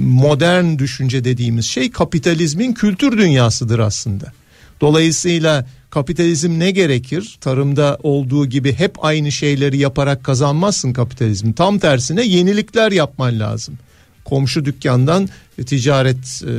modern 0.00 0.78
düşünce 0.78 1.24
dediğimiz 1.24 1.64
şey 1.64 1.90
kapitalizmin 1.90 2.72
kültür 2.72 3.18
dünyasıdır 3.18 3.78
aslında. 3.78 4.32
Dolayısıyla 4.80 5.66
kapitalizm 5.90 6.58
ne 6.58 6.70
gerekir? 6.70 7.38
Tarımda 7.40 7.98
olduğu 8.02 8.46
gibi 8.46 8.72
hep 8.72 9.04
aynı 9.04 9.32
şeyleri 9.32 9.78
yaparak 9.78 10.24
kazanmazsın 10.24 10.92
kapitalizmi. 10.92 11.54
Tam 11.54 11.78
tersine 11.78 12.22
yenilikler 12.22 12.92
yapman 12.92 13.40
lazım. 13.40 13.78
komşu 14.24 14.64
dükkandan 14.64 15.28
ticaret 15.66 16.42
e, 16.42 16.54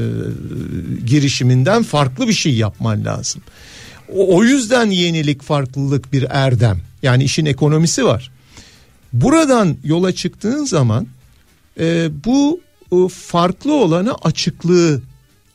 girişiminden 1.06 1.84
farklı 1.84 2.28
bir 2.28 2.34
şey 2.34 2.54
yapman 2.56 3.06
lazım. 3.06 3.42
O, 4.10 4.38
o 4.38 4.44
yüzden 4.44 4.90
yenilik 4.90 5.42
farklılık 5.42 6.14
bir 6.14 6.26
erdem. 6.30 6.80
Yani 7.04 7.24
işin 7.24 7.46
ekonomisi 7.46 8.06
var. 8.06 8.32
Buradan 9.14 9.78
yola 9.84 10.12
çıktığın 10.12 10.66
zaman 10.66 11.08
e, 11.80 12.10
bu 12.26 12.62
e, 12.92 13.08
farklı 13.10 13.74
olana 13.74 14.16
açıklığı 14.24 15.02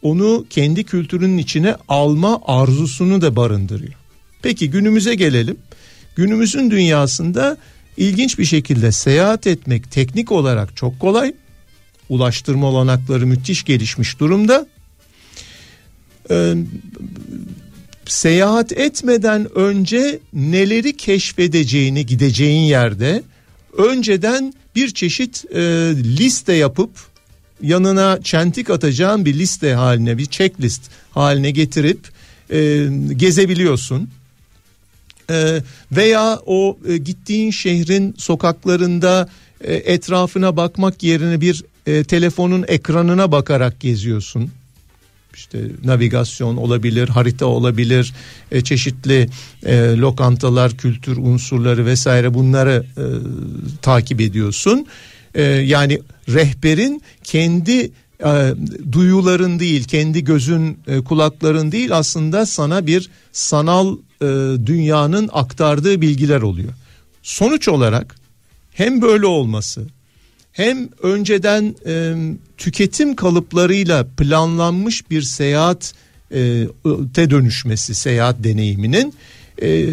onu 0.02 0.46
kendi 0.50 0.84
kültürünün 0.84 1.38
içine 1.38 1.76
alma 1.88 2.40
arzusunu 2.46 3.20
da 3.20 3.36
barındırıyor. 3.36 3.94
Peki 4.42 4.70
günümüze 4.70 5.14
gelelim. 5.14 5.56
Günümüzün 6.16 6.70
dünyasında 6.70 7.56
ilginç 7.96 8.38
bir 8.38 8.44
şekilde 8.44 8.92
seyahat 8.92 9.46
etmek 9.46 9.90
teknik 9.90 10.32
olarak 10.32 10.76
çok 10.76 11.00
kolay. 11.00 11.34
Ulaştırma 12.08 12.66
olanakları 12.66 13.26
müthiş 13.26 13.64
gelişmiş 13.64 14.20
durumda. 14.20 14.66
Ee, 16.30 16.54
seyahat 18.10 18.72
etmeden 18.72 19.58
önce 19.58 20.18
neleri 20.32 20.96
keşfedeceğini 20.96 22.06
gideceğin 22.06 22.62
yerde 22.62 23.22
önceden 23.78 24.54
bir 24.76 24.90
çeşit 24.94 25.44
e, 25.50 25.60
liste 25.96 26.52
yapıp 26.52 26.90
yanına 27.62 28.22
çentik 28.22 28.70
atacağın 28.70 29.24
bir 29.24 29.34
liste 29.34 29.74
haline 29.74 30.18
bir 30.18 30.26
checklist 30.26 30.82
haline 31.10 31.50
getirip 31.50 32.08
e, 32.50 32.88
gezebiliyorsun. 33.16 34.10
E, 35.30 35.62
veya 35.92 36.40
o 36.46 36.78
e, 36.88 36.96
gittiğin 36.96 37.50
şehrin 37.50 38.14
sokaklarında 38.18 39.28
e, 39.60 39.74
etrafına 39.74 40.56
bakmak 40.56 41.02
yerine 41.02 41.40
bir 41.40 41.64
e, 41.86 42.04
telefonun 42.04 42.64
ekranına 42.68 43.32
bakarak 43.32 43.80
geziyorsun 43.80 44.50
işte 45.34 45.58
navigasyon 45.84 46.56
olabilir, 46.56 47.08
harita 47.08 47.46
olabilir, 47.46 48.14
e, 48.52 48.60
çeşitli 48.60 49.28
e, 49.66 49.96
lokantalar, 49.96 50.76
kültür 50.76 51.16
unsurları 51.16 51.86
vesaire 51.86 52.34
bunları 52.34 52.86
e, 52.96 53.04
takip 53.82 54.20
ediyorsun. 54.20 54.86
E, 55.34 55.42
yani 55.42 56.00
rehberin 56.28 57.02
kendi 57.24 57.90
e, 58.24 58.54
duyuların 58.92 59.58
değil, 59.58 59.84
kendi 59.84 60.24
gözün, 60.24 60.78
e, 60.86 61.00
kulakların 61.00 61.72
değil 61.72 61.96
aslında 61.96 62.46
sana 62.46 62.86
bir 62.86 63.10
sanal 63.32 63.96
e, 64.22 64.26
dünyanın 64.66 65.30
aktardığı 65.32 66.00
bilgiler 66.00 66.42
oluyor. 66.42 66.72
Sonuç 67.22 67.68
olarak 67.68 68.16
hem 68.72 69.02
böyle 69.02 69.26
olması 69.26 69.86
hem 70.58 70.88
önceden 71.02 71.74
e, 71.86 72.14
tüketim 72.56 73.16
kalıplarıyla 73.16 74.06
planlanmış 74.16 75.10
bir 75.10 75.22
seyahat 75.22 75.94
e, 76.34 76.66
te 77.14 77.30
dönüşmesi 77.30 77.94
seyahat 77.94 78.44
deneyiminin 78.44 79.14
e, 79.62 79.86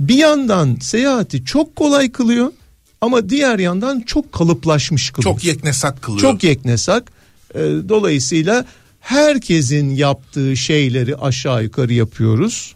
bir 0.00 0.14
yandan 0.14 0.76
seyahati 0.80 1.44
çok 1.44 1.76
kolay 1.76 2.12
kılıyor 2.12 2.52
ama 3.00 3.28
diğer 3.28 3.58
yandan 3.58 4.00
çok 4.00 4.32
kalıplaşmış 4.32 5.10
kılıyor. 5.10 5.34
Çok 5.34 5.44
yeknesak 5.44 6.02
kılıyor. 6.02 6.20
Çok 6.20 6.44
yeknesak. 6.44 7.12
E, 7.54 7.58
dolayısıyla 7.88 8.64
herkesin 9.00 9.90
yaptığı 9.90 10.56
şeyleri 10.56 11.16
aşağı 11.16 11.62
yukarı 11.62 11.92
yapıyoruz. 11.92 12.74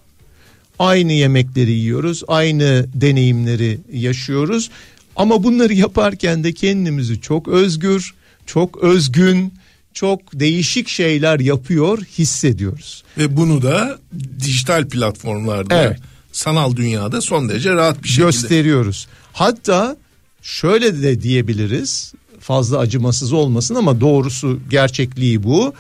Aynı 0.78 1.12
yemekleri 1.12 1.72
yiyoruz, 1.72 2.22
aynı 2.28 2.86
deneyimleri 2.94 3.78
yaşıyoruz. 3.92 4.70
Ama 5.16 5.42
bunları 5.42 5.74
yaparken 5.74 6.44
de 6.44 6.52
kendimizi 6.52 7.20
çok 7.20 7.48
özgür, 7.48 8.14
çok 8.46 8.82
özgün, 8.82 9.52
çok 9.94 10.20
değişik 10.40 10.88
şeyler 10.88 11.40
yapıyor 11.40 11.98
hissediyoruz. 11.98 13.04
Ve 13.18 13.36
bunu 13.36 13.62
da 13.62 13.98
dijital 14.40 14.88
platformlarda, 14.88 15.82
evet. 15.82 15.98
sanal 16.32 16.76
dünyada 16.76 17.20
son 17.20 17.48
derece 17.48 17.72
rahat 17.72 18.02
bir 18.02 18.08
şekilde 18.08 18.26
gösteriyoruz. 18.26 19.06
Hatta 19.32 19.96
şöyle 20.42 21.02
de 21.02 21.22
diyebiliriz. 21.22 22.12
Fazla 22.40 22.78
acımasız 22.78 23.32
olmasın 23.32 23.74
ama 23.74 24.00
doğrusu 24.00 24.60
gerçekliği 24.70 25.42
bu. 25.42 25.74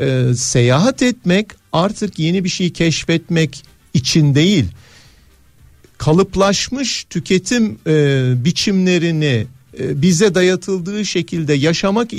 Ee, 0.00 0.24
seyahat 0.36 1.02
etmek 1.02 1.46
artık 1.72 2.18
yeni 2.18 2.44
bir 2.44 2.48
şey 2.48 2.72
keşfetmek 2.72 3.62
için 3.94 4.34
değil 4.34 4.64
kalıplaşmış 5.98 7.06
tüketim 7.10 7.78
e, 7.86 8.32
biçimlerini 8.44 9.46
e, 9.80 10.02
bize 10.02 10.34
dayatıldığı 10.34 11.04
şekilde 11.04 11.54
yaşamak 11.54 12.10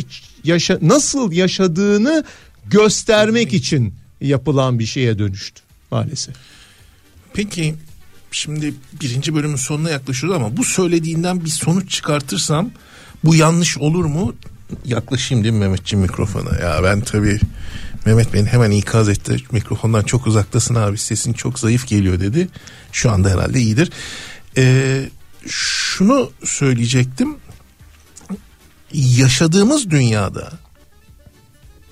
yaşa, 0.43 0.79
nasıl 0.81 1.31
yaşadığını 1.31 2.23
göstermek 2.69 3.53
için 3.53 3.93
yapılan 4.21 4.79
bir 4.79 4.85
şeye 4.85 5.19
dönüştü 5.19 5.61
maalesef. 5.91 6.35
Peki 7.33 7.75
şimdi 8.31 8.73
birinci 9.01 9.35
bölümün 9.35 9.55
sonuna 9.55 9.89
yaklaşıyoruz 9.89 10.41
ama 10.41 10.57
bu 10.57 10.63
söylediğinden 10.63 11.45
bir 11.45 11.49
sonuç 11.49 11.91
çıkartırsam 11.91 12.71
bu 13.23 13.35
yanlış 13.35 13.77
olur 13.77 14.05
mu? 14.05 14.35
Yaklaşayım 14.85 15.43
değil 15.43 15.53
mi 15.53 15.59
Mehmetciğim 15.59 16.01
mikrofona? 16.01 16.59
Ya 16.59 16.83
ben 16.83 17.01
tabii 17.01 17.39
Mehmet 18.05 18.33
beni 18.33 18.47
hemen 18.47 18.71
ikaz 18.71 19.09
etti. 19.09 19.37
Mikrofondan 19.51 20.03
çok 20.03 20.27
uzaktasın 20.27 20.75
abi 20.75 20.97
sesin 20.97 21.33
çok 21.33 21.59
zayıf 21.59 21.87
geliyor 21.87 22.19
dedi. 22.19 22.47
Şu 22.91 23.11
anda 23.11 23.29
herhalde 23.29 23.59
iyidir. 23.59 23.91
Ee, 24.57 25.09
şunu 25.47 26.31
söyleyecektim. 26.43 27.37
Yaşadığımız 28.93 29.89
dünyada 29.89 30.51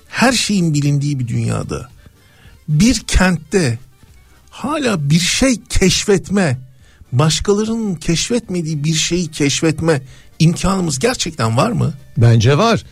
her 0.08 0.32
şeyin 0.32 0.74
bilindiği 0.74 1.18
bir 1.18 1.28
dünyada 1.28 1.88
bir 2.68 3.00
kentte 3.00 3.78
hala 4.50 5.10
bir 5.10 5.20
şey 5.20 5.60
keşfetme, 5.68 6.58
başkalarının 7.12 7.94
keşfetmediği 7.94 8.84
bir 8.84 8.94
şeyi 8.94 9.30
keşfetme 9.30 10.02
imkanımız 10.38 10.98
gerçekten 10.98 11.56
var 11.56 11.70
mı? 11.70 11.94
Bence 12.16 12.58
var. 12.58 12.84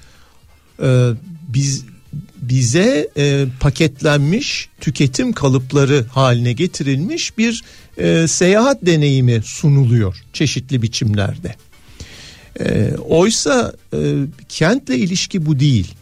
Ee, 0.82 1.10
biz 1.48 1.84
bize 2.42 3.08
e, 3.16 3.46
paketlenmiş 3.60 4.68
tüketim 4.80 5.32
kalıpları 5.32 6.04
haline 6.10 6.52
getirilmiş 6.52 7.38
bir 7.38 7.62
e, 7.98 8.28
seyahat 8.28 8.86
deneyimi 8.86 9.42
sunuluyor 9.44 10.16
çeşitli 10.32 10.82
biçimlerde. 10.82 11.54
E, 12.60 12.92
oysa 13.08 13.72
e, 13.94 14.14
kentle 14.48 14.98
ilişki 14.98 15.46
bu 15.46 15.60
değil. 15.60 15.94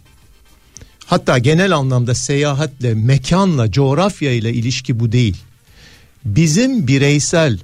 Hatta 1.07 1.38
genel 1.38 1.77
anlamda 1.77 2.14
seyahatle, 2.14 2.94
mekanla, 2.94 3.70
coğrafya 3.70 4.33
ile 4.33 4.53
ilişki 4.53 5.00
bu 5.00 5.12
değil. 5.12 5.37
Bizim 6.24 6.87
bireysel, 6.87 7.59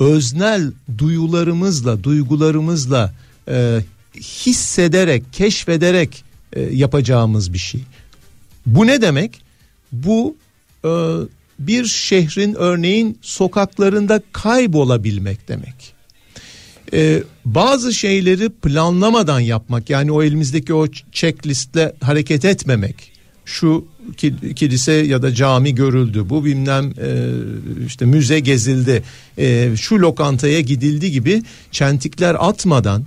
öznel 0.00 0.72
duyularımızla, 0.98 2.04
duygularımızla 2.04 3.14
e, 3.48 3.80
hissederek, 4.20 5.22
keşfederek 5.32 6.24
e, 6.56 6.60
yapacağımız 6.60 7.52
bir 7.52 7.58
şey. 7.58 7.80
Bu 8.66 8.86
ne 8.86 9.02
demek? 9.02 9.40
Bu 9.92 10.36
e, 10.84 10.90
bir 11.58 11.84
şehrin 11.84 12.54
örneğin 12.54 13.18
sokaklarında 13.22 14.20
kaybolabilmek 14.32 15.48
demek. 15.48 15.94
E, 16.92 17.22
bazı 17.44 17.92
şeyleri 17.92 18.48
planlamadan 18.48 19.40
yapmak 19.40 19.90
yani 19.90 20.12
o 20.12 20.22
elimizdeki 20.22 20.74
o 20.74 20.86
checklistle 21.12 21.92
hareket 22.00 22.44
etmemek. 22.44 23.12
Şu 23.44 23.84
kilise 24.56 24.92
ya 24.92 25.22
da 25.22 25.34
cami 25.34 25.74
görüldü 25.74 26.24
bu 26.28 26.44
bilmem 26.44 26.94
e, 27.02 27.30
işte 27.86 28.04
müze 28.04 28.40
gezildi 28.40 29.02
e, 29.38 29.76
şu 29.76 29.94
lokantaya 29.94 30.60
gidildi 30.60 31.10
gibi 31.10 31.42
çentikler 31.70 32.36
atmadan 32.38 33.04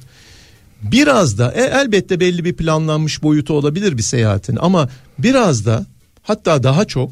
biraz 0.82 1.38
da 1.38 1.52
e, 1.52 1.62
elbette 1.62 2.20
belli 2.20 2.46
bir 2.46 2.54
planlanmış 2.54 3.24
boyutu 3.24 3.54
olabilir 3.54 3.98
bir 3.98 4.04
seyahatin 4.04 4.58
ama 4.62 4.89
biraz 5.20 5.65
da 5.65 5.86
hatta 6.24 6.63
daha 6.63 6.86
çok 6.86 7.12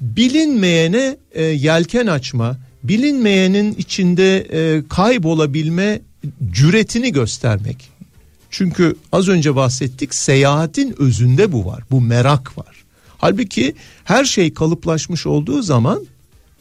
bilinmeyene 0.00 1.16
e, 1.32 1.42
yelken 1.42 2.06
açma, 2.06 2.56
bilinmeyenin 2.82 3.74
içinde 3.74 4.38
e, 4.38 4.82
kaybolabilme 4.88 6.00
cüretini 6.50 7.12
göstermek. 7.12 7.94
Çünkü 8.50 8.96
az 9.12 9.28
önce 9.28 9.56
bahsettik 9.56 10.14
seyahatin 10.14 10.94
özünde 10.98 11.52
bu 11.52 11.66
var. 11.66 11.82
Bu 11.90 12.00
merak 12.00 12.58
var. 12.58 12.84
Halbuki 13.18 13.74
her 14.04 14.24
şey 14.24 14.54
kalıplaşmış 14.54 15.26
olduğu 15.26 15.62
zaman 15.62 16.06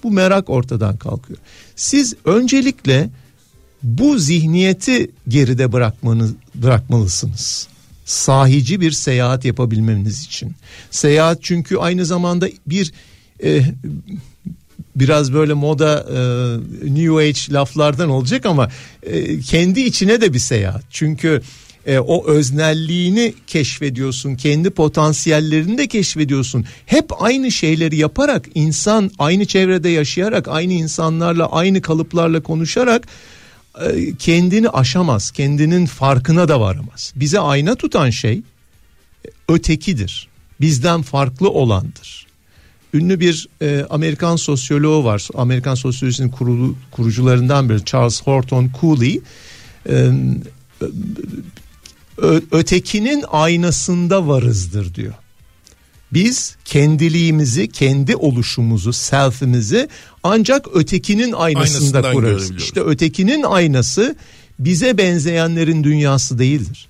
bu 0.04 0.12
merak 0.12 0.50
ortadan 0.50 0.98
kalkıyor. 0.98 1.40
Siz 1.76 2.16
öncelikle 2.26 3.10
bu 3.84 4.20
zihniyeti 4.20 5.12
geride 5.28 5.72
bırakmanız 5.72 6.34
bırakmalısınız. 6.56 7.68
Sahici 8.06 8.82
bir 8.82 8.92
seyahat 8.92 9.46
yapabilmeniz 9.46 10.24
için. 10.24 10.52
Seyahat 10.92 11.38
çünkü 11.42 11.78
aynı 11.78 12.06
zamanda 12.06 12.50
bir 12.68 12.94
e, 13.44 13.62
biraz 14.96 15.34
böyle 15.34 15.54
moda 15.54 16.06
e, 16.10 16.20
New 16.94 17.16
Age 17.16 17.54
laflardan 17.54 18.10
olacak 18.10 18.46
ama 18.46 18.70
e, 19.04 19.40
kendi 19.40 19.82
içine 19.82 20.22
de 20.22 20.34
bir 20.34 20.40
seyahat. 20.40 20.84
Çünkü 20.90 21.42
e, 21.86 22.00
o 22.00 22.28
öznelliğini 22.28 23.34
keşfediyorsun. 23.48 24.36
Kendi 24.36 24.70
potansiyellerini 24.70 25.78
de 25.78 25.88
keşfediyorsun. 25.88 26.66
Hep 26.86 27.24
aynı 27.24 27.52
şeyleri 27.52 27.96
yaparak 27.96 28.46
insan 28.56 29.12
aynı 29.20 29.46
çevrede 29.46 29.90
yaşayarak 29.90 30.48
aynı 30.48 30.74
insanlarla 30.74 31.52
aynı 31.52 31.82
kalıplarla 31.82 32.44
konuşarak 32.44 33.08
kendini 34.20 34.70
aşamaz. 34.70 35.32
Kendinin 35.32 35.86
farkına 35.86 36.48
da 36.48 36.62
varamaz. 36.62 37.14
Bize 37.16 37.40
ayna 37.40 37.76
tutan 37.76 38.10
şey 38.10 38.42
ötekidir. 39.50 40.28
Bizden 40.62 41.02
farklı 41.02 41.50
olandır. 41.50 42.28
Ünlü 42.94 43.20
bir 43.20 43.48
e, 43.62 43.86
Amerikan 43.90 44.36
sosyoloğu 44.36 45.04
var. 45.04 45.28
Amerikan 45.36 45.76
sosyolojisinin 45.76 46.30
kurulu, 46.30 46.76
kurucularından 46.92 47.70
biri 47.70 47.86
Charles 47.86 48.24
Horton 48.24 48.72
Cooley. 48.82 49.22
E, 49.90 50.12
ötekinin 52.52 53.24
aynasında 53.32 54.28
varızdır 54.28 54.96
diyor. 54.96 55.14
Biz 56.14 56.56
kendiliğimizi, 56.66 57.68
kendi 57.68 58.16
oluşumuzu, 58.16 58.94
selfimizi 58.94 59.90
ancak 60.24 60.68
ötekinin 60.76 61.32
aynasında 61.32 62.12
kurarız. 62.12 62.52
İşte 62.58 62.82
ötekinin 62.82 63.44
aynası 63.44 64.16
bize 64.60 64.98
benzeyenlerin 64.98 65.84
dünyası 65.84 66.40
değildir. 66.40 66.88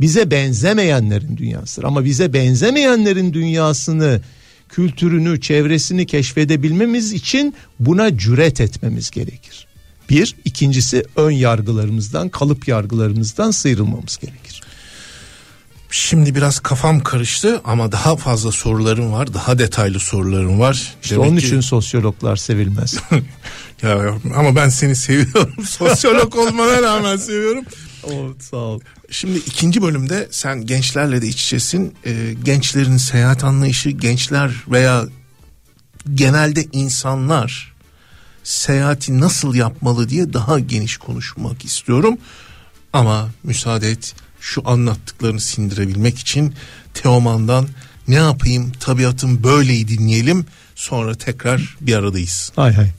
Bize 0.00 0.30
benzemeyenlerin 0.30 1.36
dünyasıdır. 1.36 1.86
Ama 1.86 2.04
bize 2.04 2.32
benzemeyenlerin 2.32 3.32
dünyasını, 3.32 4.20
kültürünü, 4.68 5.40
çevresini 5.40 6.06
keşfedebilmemiz 6.06 7.12
için 7.12 7.54
buna 7.80 8.18
cüret 8.18 8.60
etmemiz 8.60 9.10
gerekir. 9.10 9.66
Bir, 10.10 10.36
ikincisi 10.44 11.04
ön 11.16 11.30
yargılarımızdan, 11.30 12.28
kalıp 12.28 12.68
yargılarımızdan 12.68 13.50
sıyrılmamız 13.50 14.16
gerekir. 14.16 14.47
Şimdi 15.90 16.34
biraz 16.34 16.60
kafam 16.60 17.00
karıştı 17.00 17.60
ama 17.64 17.92
daha 17.92 18.16
fazla 18.16 18.52
sorularım 18.52 19.12
var. 19.12 19.34
Daha 19.34 19.58
detaylı 19.58 20.00
sorularım 20.00 20.60
var. 20.60 20.94
İşte 21.02 21.14
Demek 21.14 21.28
onun 21.30 21.38
ki- 21.38 21.46
için 21.46 21.60
sosyologlar 21.60 22.36
sevilmez. 22.36 22.94
Ya, 23.82 24.14
ama 24.36 24.56
ben 24.56 24.68
seni 24.68 24.96
seviyorum. 24.96 25.64
Sosyolog 25.66 26.36
olmana 26.36 26.82
rağmen 26.82 27.16
seviyorum. 27.16 27.64
sağ 28.50 28.56
ol. 28.56 28.80
Şimdi 29.10 29.38
ikinci 29.38 29.82
bölümde 29.82 30.28
sen 30.30 30.66
gençlerle 30.66 31.22
de 31.22 31.26
iç 31.28 31.42
içesin. 31.44 31.94
Ee, 32.06 32.34
gençlerin 32.42 32.96
seyahat 32.96 33.44
anlayışı, 33.44 33.90
gençler 33.90 34.52
veya 34.68 35.04
genelde 36.14 36.66
insanlar 36.72 37.74
seyahati 38.44 39.20
nasıl 39.20 39.54
yapmalı 39.54 40.08
diye 40.08 40.32
daha 40.32 40.58
geniş 40.58 40.96
konuşmak 40.96 41.64
istiyorum. 41.64 42.18
Ama 42.92 43.28
müsaade 43.42 43.90
et 43.90 44.14
şu 44.48 44.62
anlattıklarını 44.64 45.40
sindirebilmek 45.40 46.18
için 46.18 46.54
Teoman'dan 46.94 47.68
ne 48.08 48.14
yapayım 48.14 48.72
tabiatım 48.80 49.44
böyleyi 49.44 49.88
dinleyelim. 49.88 50.46
Sonra 50.74 51.14
tekrar 51.14 51.76
bir 51.80 51.94
aradayız. 51.94 52.52
Hay 52.56 52.72
hay. 52.72 52.90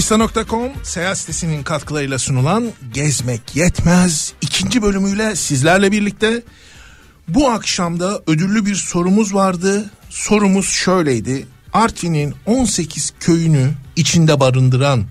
Flysta.com 0.00 0.72
seyahat 0.82 1.18
sitesinin 1.18 1.62
katkılarıyla 1.62 2.18
sunulan 2.18 2.72
Gezmek 2.94 3.56
Yetmez 3.56 4.32
ikinci 4.40 4.82
bölümüyle 4.82 5.36
sizlerle 5.36 5.92
birlikte 5.92 6.42
bu 7.28 7.50
akşamda 7.50 8.22
ödüllü 8.26 8.66
bir 8.66 8.74
sorumuz 8.74 9.34
vardı. 9.34 9.90
Sorumuz 10.10 10.66
şöyleydi. 10.66 11.46
Artvin'in 11.72 12.34
18 12.46 13.12
köyünü 13.20 13.70
içinde 13.96 14.40
barındıran 14.40 15.04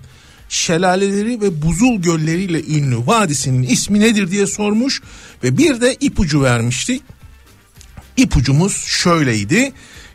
şelaleleri 0.48 1.40
ve 1.40 1.62
buzul 1.62 2.02
gölleriyle 2.02 2.64
ünlü 2.64 3.06
vadisinin 3.06 3.62
ismi 3.62 4.00
nedir 4.00 4.30
diye 4.30 4.46
sormuş 4.46 5.02
ve 5.44 5.58
bir 5.58 5.80
de 5.80 5.96
ipucu 6.00 6.42
vermiştik. 6.42 7.02
İpucumuz 8.16 8.72
şöyleydi. 8.76 9.72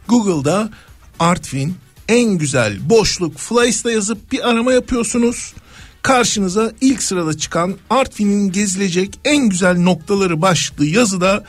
Google'da 0.07 0.69
Artvin 1.19 1.75
en 2.09 2.37
güzel 2.37 2.89
boşluk 2.89 3.37
Fly's'ta 3.37 3.91
yazıp 3.91 4.31
bir 4.31 4.49
arama 4.49 4.73
yapıyorsunuz. 4.73 5.53
Karşınıza 6.01 6.71
ilk 6.81 7.03
sırada 7.03 7.37
çıkan 7.37 7.75
Artvin'in 7.89 8.51
gezilecek 8.51 9.19
en 9.25 9.49
güzel 9.49 9.79
noktaları 9.79 10.41
başlıklı 10.41 10.85
yazıda 10.85 11.43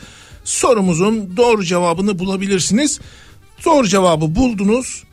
sorumuzun 0.44 1.36
doğru 1.36 1.64
cevabını 1.64 2.18
bulabilirsiniz. 2.18 3.00
Doğru 3.64 3.88
cevabı 3.88 4.34
buldunuz. 4.34 5.04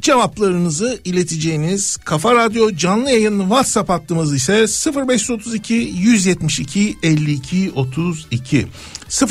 Cevaplarınızı 0.00 1.00
ileteceğiniz 1.04 1.96
Kafa 1.96 2.34
Radyo 2.34 2.70
canlı 2.76 3.10
yayın 3.10 3.40
WhatsApp 3.40 3.90
hattımız 3.90 4.34
ise 4.34 4.66
0532 5.08 5.74
172 5.74 6.96
52 7.02 7.72
32 7.74 8.66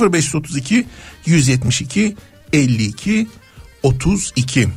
0532 0.02 0.86
172 1.26 2.16
52 2.54 3.28
32 3.84 4.70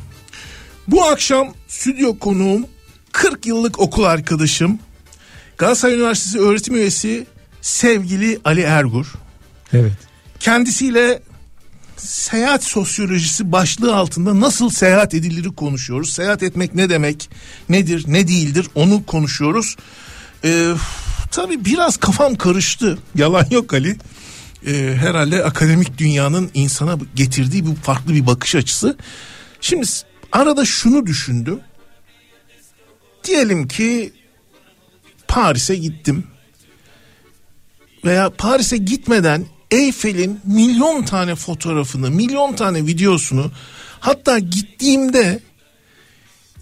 Bu 0.87 1.05
akşam 1.05 1.53
stüdyo 1.67 2.19
konuğum 2.19 2.65
40 3.11 3.45
yıllık 3.45 3.79
okul 3.79 4.03
arkadaşım 4.03 4.79
Galatasaray 5.57 5.95
Üniversitesi 5.95 6.39
öğretim 6.39 6.75
üyesi 6.75 7.25
sevgili 7.61 8.39
Ali 8.45 8.61
Ergur. 8.61 9.13
Evet. 9.73 9.93
Kendisiyle 10.39 11.21
seyahat 11.97 12.63
sosyolojisi 12.63 13.51
başlığı 13.51 13.95
altında 13.95 14.39
nasıl 14.39 14.69
seyahat 14.69 15.13
ediliri 15.13 15.55
konuşuyoruz. 15.55 16.13
Seyahat 16.13 16.43
etmek 16.43 16.75
ne 16.75 16.89
demek, 16.89 17.29
nedir, 17.69 18.05
ne 18.07 18.27
değildir 18.27 18.67
onu 18.75 19.05
konuşuyoruz. 19.05 19.75
Ee, 20.43 20.73
tabii 21.31 21.65
biraz 21.65 21.97
kafam 21.97 22.35
karıştı. 22.35 22.97
Yalan 23.15 23.45
yok 23.51 23.73
Ali. 23.73 23.97
Ee, 24.65 24.95
herhalde 24.99 25.43
akademik 25.43 25.97
dünyanın 25.97 26.51
insana 26.53 26.97
getirdiği 27.15 27.65
bu 27.65 27.75
farklı 27.75 28.13
bir 28.13 28.27
bakış 28.27 28.55
açısı. 28.55 28.97
Şimdi 29.61 29.87
arada 30.31 30.65
şunu 30.65 31.05
düşündüm. 31.05 31.59
Diyelim 33.23 33.67
ki 33.67 34.13
Paris'e 35.27 35.75
gittim 35.75 36.23
veya 38.05 38.29
Paris'e 38.29 38.77
gitmeden 38.77 39.45
Eyfel'in 39.71 40.39
milyon 40.43 41.03
tane 41.03 41.35
fotoğrafını, 41.35 42.11
milyon 42.11 42.55
tane 42.55 42.85
videosunu 42.85 43.51
hatta 43.99 44.39
gittiğimde 44.39 45.39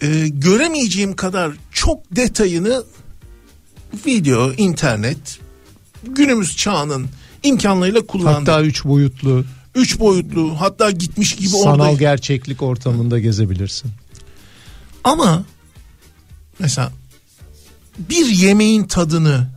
e, 0.00 0.28
göremeyeceğim 0.28 1.16
kadar 1.16 1.52
çok 1.72 2.16
detayını 2.16 2.84
video, 4.06 4.52
internet 4.52 5.38
günümüz 6.02 6.56
çağının 6.56 7.08
imkanlarıyla 7.46 8.06
kullandım. 8.06 8.44
Hatta 8.52 8.62
üç 8.62 8.84
boyutlu 8.84 9.44
Üç 9.74 9.98
boyutlu 9.98 10.60
hatta 10.60 10.90
gitmiş 10.90 11.36
gibi 11.36 11.48
sanal 11.48 11.80
orada. 11.88 11.92
gerçeklik 11.92 12.62
ortamında 12.62 13.18
gezebilirsin. 13.18 13.90
Ama 15.04 15.44
mesela 16.58 16.92
bir 17.98 18.26
yemeğin 18.26 18.84
tadını, 18.84 19.48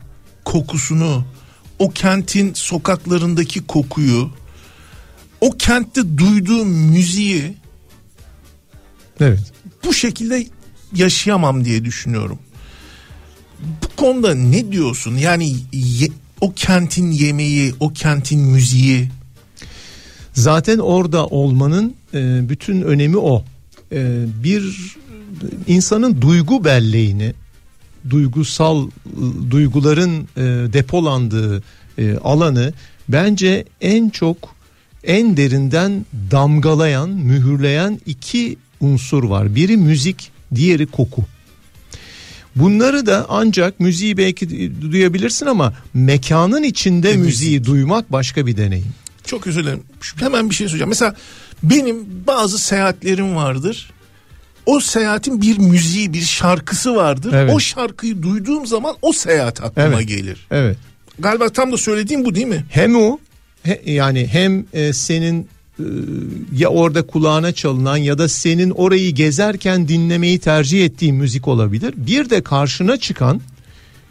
kokusunu, 0.46 1.26
o 1.80 1.90
kentin 1.90 2.54
sokaklarındaki 2.54 3.68
kokuyu, 3.68 4.30
o 5.42 5.52
kentte 5.52 6.18
duyduğum 6.18 6.70
müziği 6.70 7.58
Evet. 9.20 9.54
bu 9.86 9.94
şekilde 9.94 10.48
yaşayamam 10.96 11.66
diye 11.66 11.86
düşünüyorum. 11.86 12.40
Bu 13.62 13.96
konuda 13.96 14.36
ne 14.36 14.72
diyorsun? 14.72 15.16
Yani 15.18 15.56
ye- 15.74 16.12
o 16.42 16.54
kentin 16.54 17.12
yemeği, 17.12 17.74
o 17.80 17.90
kentin 17.90 18.40
müziği. 18.40 19.08
Zaten 20.34 20.78
orada 20.78 21.28
olmanın 21.28 21.96
e, 22.14 22.50
bütün 22.50 22.82
önemi 22.82 23.18
o. 23.18 23.44
E, 23.92 24.26
bir 24.44 24.96
insanın 25.68 26.22
duygu 26.22 26.66
belleğini, 26.66 27.34
duygusal 28.10 28.90
duyguların 29.50 30.28
e, 30.38 30.42
depolandığı 30.74 31.64
e, 31.98 32.18
alanı 32.18 32.74
bence 33.10 33.66
en 33.82 34.10
çok 34.10 34.38
en 35.04 35.38
derinden 35.38 36.06
damgalayan, 36.32 37.10
mühürleyen 37.10 38.00
iki 38.06 38.58
unsur 38.80 39.24
var. 39.24 39.56
Biri 39.56 39.78
müzik, 39.78 40.32
diğeri 40.56 40.86
koku. 40.86 41.26
Bunları 42.56 43.06
da 43.06 43.26
ancak 43.30 43.80
müziği 43.80 44.18
belki 44.18 44.72
duyabilirsin 44.92 45.46
ama 45.46 45.74
mekanın 45.94 46.64
içinde 46.64 47.12
E, 47.12 47.18
müziği 47.18 47.66
duymak 47.66 48.12
başka 48.12 48.46
bir 48.46 48.58
deneyim. 48.58 48.94
Çok 49.26 49.48
özür 49.48 49.64
dilerim. 49.64 49.84
Hemen 50.20 50.50
bir 50.50 50.56
şey 50.56 50.68
söyleyeceğim. 50.68 50.90
Mesela 50.90 51.16
benim 51.64 51.96
bazı 52.28 52.60
seyahatlerim 52.60 53.36
vardır. 53.36 53.92
O 54.66 54.80
seyahatin 54.80 55.42
bir 55.42 55.58
müziği, 55.58 56.14
bir 56.14 56.22
şarkısı 56.22 56.96
vardır. 56.96 57.34
Evet. 57.34 57.54
O 57.56 57.60
şarkıyı 57.60 58.24
duyduğum 58.24 58.68
zaman 58.68 58.96
o 59.02 59.14
seyahat 59.14 59.64
aklıma 59.64 59.88
Evet. 59.88 60.08
gelir. 60.08 60.48
Evet. 60.52 60.78
Galiba 61.20 61.50
tam 61.50 61.72
da 61.72 61.78
söylediğim 61.78 62.26
bu 62.26 62.36
değil 62.36 62.48
mi? 62.48 62.66
Hem 62.70 62.96
o 62.96 63.20
yani 63.86 64.28
hem 64.28 64.66
e, 64.74 64.94
senin 64.94 65.48
ya 66.56 66.70
orada 66.70 67.02
kulağına 67.02 67.52
çalınan 67.52 67.98
ya 67.98 68.18
da 68.18 68.28
senin 68.28 68.70
orayı 68.70 69.12
gezerken 69.12 69.88
dinlemeyi 69.88 70.40
tercih 70.40 70.86
ettiğin 70.86 71.16
müzik 71.16 71.48
olabilir. 71.48 71.94
Bir 71.98 72.30
de 72.30 72.42
karşına 72.44 72.98
çıkan 72.98 73.42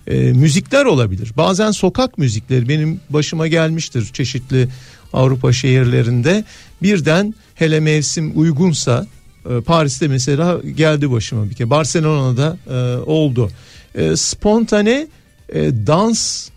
e, 0.07 0.33
müzikler 0.33 0.85
olabilir. 0.85 1.33
Bazen 1.37 1.70
sokak 1.70 2.18
müzikleri 2.18 2.68
benim 2.68 3.00
başıma 3.11 3.46
gelmiştir 3.46 4.11
çeşitli 4.12 4.68
Avrupa 5.12 5.52
şehirlerinde. 5.52 6.44
Birden 6.83 7.35
hele 7.54 7.81
mevsim 7.81 8.33
uygunsa 8.35 9.07
e, 9.50 9.61
Paris'te 9.61 10.09
mesela 10.09 10.61
geldi 10.76 11.11
başıma 11.11 11.50
bir 11.50 11.54
kere. 11.54 11.70
Barcelona'da 11.70 12.57
e, 12.70 12.96
oldu. 12.96 13.50
E, 13.94 14.16
spontane 14.16 15.07
e, 15.48 15.87
dans 15.87 16.48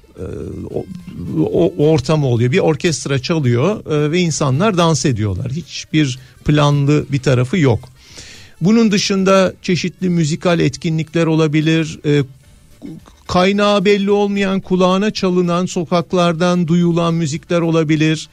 o, 0.74 0.86
o- 1.54 1.74
ortamı 1.92 2.26
oluyor. 2.28 2.52
Bir 2.52 2.60
orkestra 2.60 3.20
çalıyor 3.20 3.86
e, 3.92 4.12
ve 4.12 4.20
insanlar 4.20 4.78
dans 4.78 5.06
ediyorlar. 5.06 5.52
Hiçbir 5.52 6.20
planlı 6.46 7.06
bir 7.12 7.20
tarafı 7.20 7.58
yok. 7.58 7.80
Bunun 8.62 8.92
dışında 8.92 9.54
çeşitli 9.62 10.10
müzikal 10.10 10.60
etkinlikler 10.60 11.26
olabilir. 11.26 12.00
E, 12.06 12.24
kaynağı 13.28 13.86
belli 13.86 14.12
olmayan 14.12 14.60
kulağına 14.60 15.12
çalınan 15.12 15.66
sokaklardan 15.66 16.68
duyulan 16.68 17.14
müzikler 17.14 17.62
olabilir. 17.62 18.30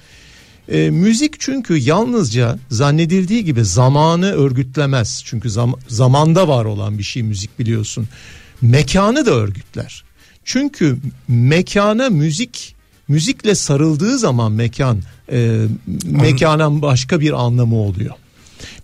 E, 0.68 0.90
müzik 0.90 1.40
çünkü 1.40 1.77
yalnızca 1.77 2.59
zannedildiği 2.70 3.44
gibi 3.44 3.64
zamanı 3.64 4.33
örgütlemez. 4.33 5.22
Çünkü 5.24 5.48
zam- 5.51 5.79
zamanda 5.88 6.48
var 6.48 6.64
olan 6.64 6.98
bir 6.98 7.03
şey 7.03 7.22
müzik 7.22 7.59
biliyorsun. 7.59 8.09
Mekanı 8.62 9.27
da 9.27 9.31
örgütler. 9.31 10.05
Çünkü 10.49 10.99
mekana 11.29 12.09
müzik 12.11 12.75
müzikle 13.09 13.55
sarıldığı 13.55 14.19
zaman 14.19 14.53
mekan 14.53 15.03
e, 15.33 15.67
mekana 16.05 16.83
başka 16.83 17.21
bir 17.21 17.45
anlamı 17.45 17.77
oluyor. 17.77 18.15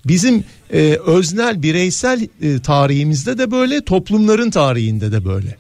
Bizim 0.07 0.45
e, 0.73 0.99
öznel 1.07 1.63
bireysel 1.63 2.29
e, 2.43 2.59
tarihimizde 2.59 3.39
de 3.39 3.51
böyle 3.51 3.81
toplumların 3.81 4.51
tarihinde 4.51 5.13
de 5.13 5.25
böyle. 5.25 5.57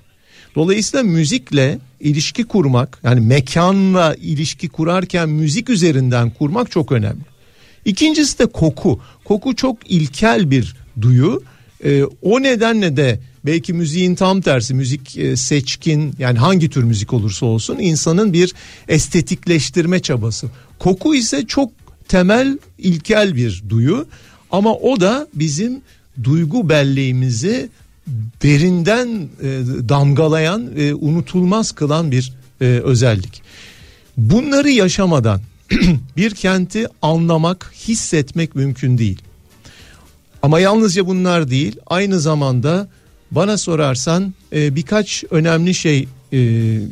Dolayısıyla 0.54 1.02
müzikle 1.02 1.78
ilişki 2.00 2.44
kurmak 2.44 3.00
yani 3.04 3.20
mekanla 3.20 4.14
ilişki 4.14 4.68
kurarken 4.68 5.28
müzik 5.28 5.70
üzerinden 5.70 6.30
kurmak 6.30 6.70
çok 6.70 6.92
önemli. 6.92 7.24
İkincisi 7.84 8.38
de 8.38 8.46
koku. 8.46 9.00
Koku 9.24 9.56
çok 9.56 9.90
ilkel 9.90 10.50
bir 10.50 10.76
duyu. 11.00 11.42
Ee, 11.84 12.04
o 12.22 12.42
nedenle 12.42 12.96
de 12.96 13.20
belki 13.46 13.72
müziğin 13.72 14.14
tam 14.14 14.40
tersi 14.40 14.74
müzik 14.74 15.18
e, 15.18 15.36
seçkin 15.36 16.14
yani 16.18 16.38
hangi 16.38 16.70
tür 16.70 16.84
müzik 16.84 17.12
olursa 17.12 17.46
olsun 17.46 17.78
insanın 17.78 18.32
bir 18.32 18.54
estetikleştirme 18.88 20.00
çabası. 20.00 20.46
Koku 20.78 21.14
ise 21.14 21.46
çok 21.46 21.72
temel 22.08 22.58
ilkel 22.78 23.36
bir 23.36 23.62
duyu 23.68 24.06
ama 24.50 24.74
o 24.74 25.00
da 25.00 25.28
bizim 25.34 25.80
duygu 26.24 26.68
belleğimizi 26.68 27.68
derinden 28.42 29.08
e, 29.42 29.48
damgalayan 29.88 30.70
e, 30.76 30.94
unutulmaz 30.94 31.72
kılan 31.72 32.10
bir 32.10 32.32
e, 32.60 32.64
özellik. 32.64 33.42
Bunları 34.16 34.70
yaşamadan 34.70 35.40
bir 36.16 36.30
kenti 36.30 36.86
anlamak, 37.02 37.72
hissetmek 37.88 38.54
mümkün 38.54 38.98
değil. 38.98 39.22
Ama 40.42 40.60
yalnızca 40.60 41.06
bunlar 41.06 41.50
değil 41.50 41.76
aynı 41.86 42.20
zamanda 42.20 42.88
bana 43.34 43.58
sorarsan 43.58 44.34
e, 44.52 44.76
birkaç 44.76 45.24
önemli 45.30 45.74
şey 45.74 46.08
e, 46.32 46.38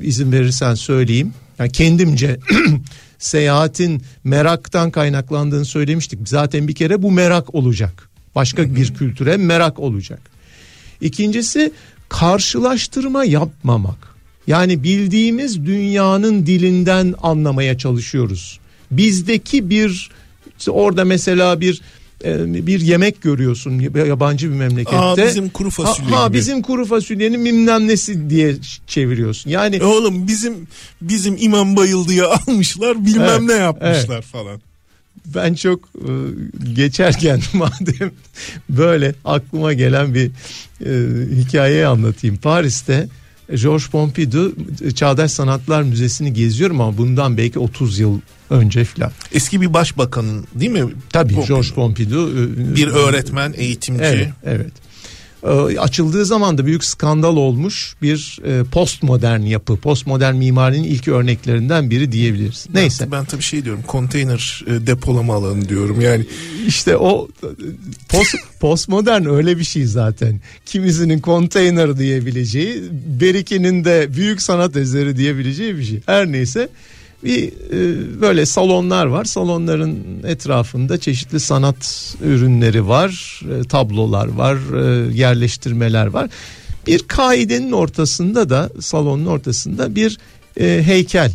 izin 0.03 0.33
verirsen 0.33 0.75
söyleyeyim. 0.75 1.35
Yani 1.59 1.73
kendimce 1.73 2.39
seyahatin 3.19 4.03
meraktan 4.25 4.91
kaynaklandığını 4.91 5.65
söylemiştik. 5.65 6.29
Zaten 6.29 6.69
bir 6.69 6.75
kere 6.75 7.03
bu 7.03 7.11
merak 7.11 7.55
olacak. 7.55 8.09
Başka 8.35 8.77
bir 8.77 8.95
kültüre 8.95 9.37
merak 9.37 9.79
olacak. 9.79 10.21
İkincisi 11.01 11.73
karşılaştırma 12.09 13.25
yapmamak. 13.25 14.13
Yani 14.47 14.83
bildiğimiz 14.83 15.67
dünyanın 15.67 16.47
dilinden 16.47 17.15
anlamaya 17.23 17.79
çalışıyoruz. 17.79 18.61
Bizdeki 18.91 19.71
bir 19.71 20.11
işte 20.59 20.71
orada 20.71 21.05
mesela 21.05 21.61
bir 21.61 21.81
bir 22.67 22.81
yemek 22.81 23.23
görüyorsun 23.23 23.79
yabancı 24.07 24.51
bir 24.51 24.57
memlekette. 24.57 24.99
Aa, 24.99 25.17
bizim 25.17 25.49
kuru 25.49 25.71
fasulye 25.71 26.11
ha, 26.17 26.33
bizim 26.33 26.63
kuru 26.63 26.87
fasulyenin 26.87 27.45
bilmem 27.45 27.89
nesi 27.89 28.31
diye 28.31 28.57
çeviriyorsun. 28.87 29.51
Yani 29.51 29.77
E 29.77 29.85
oğlum 29.85 30.29
bizim 30.29 30.55
bizim 31.01 31.37
imam 31.41 31.77
bayıldıya 31.77 32.27
almışlar 32.49 33.07
bilmem 33.07 33.29
Evet, 33.29 33.43
ne 33.43 33.53
yapmışlar 33.53 34.23
falan. 34.23 34.61
ben 35.27 35.55
çok 35.55 35.81
e, 35.95 36.11
geçerken 36.75 37.41
madem 37.53 38.11
böyle 38.69 39.15
aklıma 39.25 39.73
gelen 39.73 40.15
bir 40.15 40.31
e, 40.87 40.91
hikayeyi 41.37 41.87
anlatayım. 41.87 42.37
Paris'te 42.37 43.09
Georges 43.57 43.87
Pompidou 43.89 44.53
Çağdaş 44.95 45.31
Sanatlar 45.31 45.83
Müzesi'ni 45.83 46.33
geziyorum 46.33 46.81
ama 46.81 46.99
bundan 46.99 47.37
belki 47.37 47.59
30 47.59 47.99
yıl 47.99 48.21
önce 48.51 48.85
filan. 48.85 49.13
Eski 49.33 49.61
bir 49.61 49.75
başbakanın 49.75 50.47
değil 50.55 50.71
mi? 50.71 50.85
Tabii 51.11 51.35
Pompidou. 51.35 51.47
Georges 51.57 51.73
Pompidou 51.73 52.31
e, 52.31 52.77
Bir 52.77 52.87
öğretmen, 52.89 53.55
eğitimci. 53.57 54.05
Evet, 54.05 54.29
evet. 54.45 54.73
Ee, 55.45 55.79
Açıldığı 55.79 56.25
zaman 56.25 56.59
da 56.59 56.67
büyük 56.67 56.85
skandal 56.85 57.37
olmuş 57.37 57.95
bir 58.03 58.39
e, 58.45 58.65
postmodern 58.65 59.41
yapı, 59.41 59.77
postmodern 59.77 60.37
mimarinin 60.37 60.85
ilk 60.85 61.09
örneklerinden 61.09 61.91
biri 61.91 62.13
diyebiliriz. 62.13 62.67
Neyse. 62.75 63.05
Ben, 63.05 63.13
ben 63.13 63.25
tabii 63.25 63.43
şey 63.43 63.65
diyorum 63.65 63.83
konteyner 63.87 64.65
e, 64.67 64.87
depolama 64.87 65.35
alanı 65.35 65.69
diyorum 65.69 66.01
yani. 66.01 66.27
İşte 66.67 66.97
o 66.97 67.29
post, 68.09 68.35
postmodern 68.61 69.27
öyle 69.27 69.59
bir 69.59 69.65
şey 69.65 69.85
zaten. 69.85 70.41
Kimisinin 70.67 71.19
konteyner 71.19 71.99
diyebileceği, 71.99 72.83
Beriki'nin 73.21 73.85
de 73.85 74.07
büyük 74.15 74.43
sanat 74.43 74.77
eseri 74.77 75.17
diyebileceği 75.17 75.77
bir 75.77 75.85
şey. 75.85 76.01
Her 76.07 76.33
neyse 76.33 76.69
bir 77.25 77.49
e, 77.49 78.21
böyle 78.21 78.47
salonlar 78.47 79.07
var. 79.07 79.25
Salonların 79.25 79.99
etrafında 80.27 80.99
çeşitli 81.01 81.41
sanat 81.41 82.15
ürünleri 82.25 82.89
var, 82.89 83.41
e, 83.61 83.65
tablolar 83.69 84.27
var, 84.29 84.57
e, 84.57 85.13
yerleştirmeler 85.15 86.07
var. 86.07 86.31
Bir 86.87 86.99
kaidenin 86.99 87.73
ortasında 87.73 88.51
da 88.51 88.71
salonun 88.81 89.27
ortasında 89.27 89.95
bir 89.95 90.19
heykel, 90.59 91.33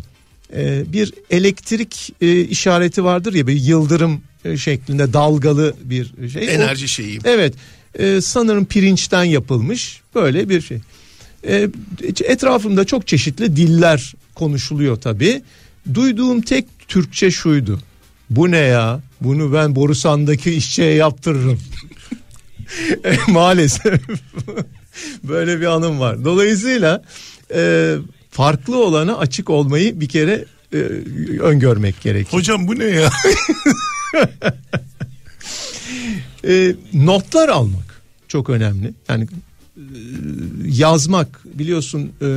bir 0.86 1.14
elektrik 1.30 2.12
işareti 2.50 3.04
vardır 3.04 3.32
ya 3.34 3.46
bir 3.46 3.52
yıldırım 3.60 4.20
şeklinde 4.56 5.12
dalgalı 5.12 5.74
bir 5.84 6.28
şey. 6.32 6.48
O- 6.48 6.50
Enerji 6.50 6.88
şeyi. 6.88 7.18
Evet 7.24 7.54
sanırım 8.24 8.64
pirinçten 8.64 9.24
yapılmış 9.24 10.00
böyle 10.14 10.48
bir 10.48 10.60
şey. 10.60 10.78
Etrafımda 12.24 12.84
çok 12.84 13.06
çeşitli 13.06 13.56
diller 13.56 14.14
konuşuluyor 14.34 14.96
tabi. 14.96 15.42
Duyduğum 15.94 16.40
tek 16.40 16.64
Türkçe 16.88 17.30
şuydu. 17.30 17.80
Bu 18.30 18.50
ne 18.50 18.58
ya? 18.58 19.00
Bunu 19.20 19.52
ben 19.52 19.76
Borusan'daki 19.76 20.50
işçiye 20.54 20.94
yaptırırım. 20.94 21.58
E, 23.04 23.16
Maalesef. 23.28 24.00
böyle 25.24 25.60
bir 25.60 25.66
anım 25.66 26.00
var. 26.00 26.24
Dolayısıyla 26.24 27.02
e, 27.54 27.94
farklı 28.30 28.84
olana 28.84 29.18
açık 29.18 29.50
olmayı 29.50 30.00
bir 30.00 30.08
kere 30.08 30.44
e, 30.72 30.76
öngörmek 31.40 32.00
gerekiyor. 32.00 32.32
Hocam 32.32 32.68
bu 32.68 32.78
ne 32.78 32.84
ya? 32.84 33.10
E, 36.48 36.74
notlar 36.92 37.48
almak 37.48 38.02
çok 38.28 38.50
önemli. 38.50 38.94
Yani 39.08 39.26
e, 39.76 39.82
yazmak 40.64 41.40
biliyorsun 41.44 42.12
e, 42.20 42.28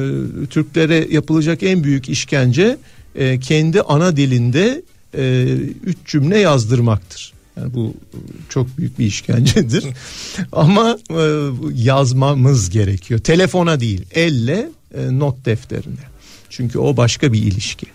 Türklere 0.49 1.07
yapılacak 1.11 1.63
en 1.63 1.83
büyük 1.83 2.09
işkence 2.09 2.77
e, 3.15 3.39
kendi 3.39 3.81
ana 3.81 4.17
dilinde 4.17 4.81
e, 5.17 5.43
üç 5.85 5.97
cümle 6.05 6.39
yazdırmaktır. 6.39 7.33
Yani 7.57 7.73
bu 7.73 7.93
e, 8.13 8.17
çok 8.49 8.77
büyük 8.77 8.99
bir 8.99 9.05
işkencedir. 9.05 9.85
Ama 10.51 10.97
e, 11.09 11.49
yazmamız 11.73 12.69
gerekiyor. 12.69 13.19
Telefona 13.19 13.79
değil, 13.79 14.05
elle 14.11 14.69
e, 14.97 15.19
not 15.19 15.45
defterine. 15.45 16.11
Çünkü 16.49 16.79
o 16.79 16.97
başka 16.97 17.33
bir 17.33 17.41
ilişki. 17.41 17.85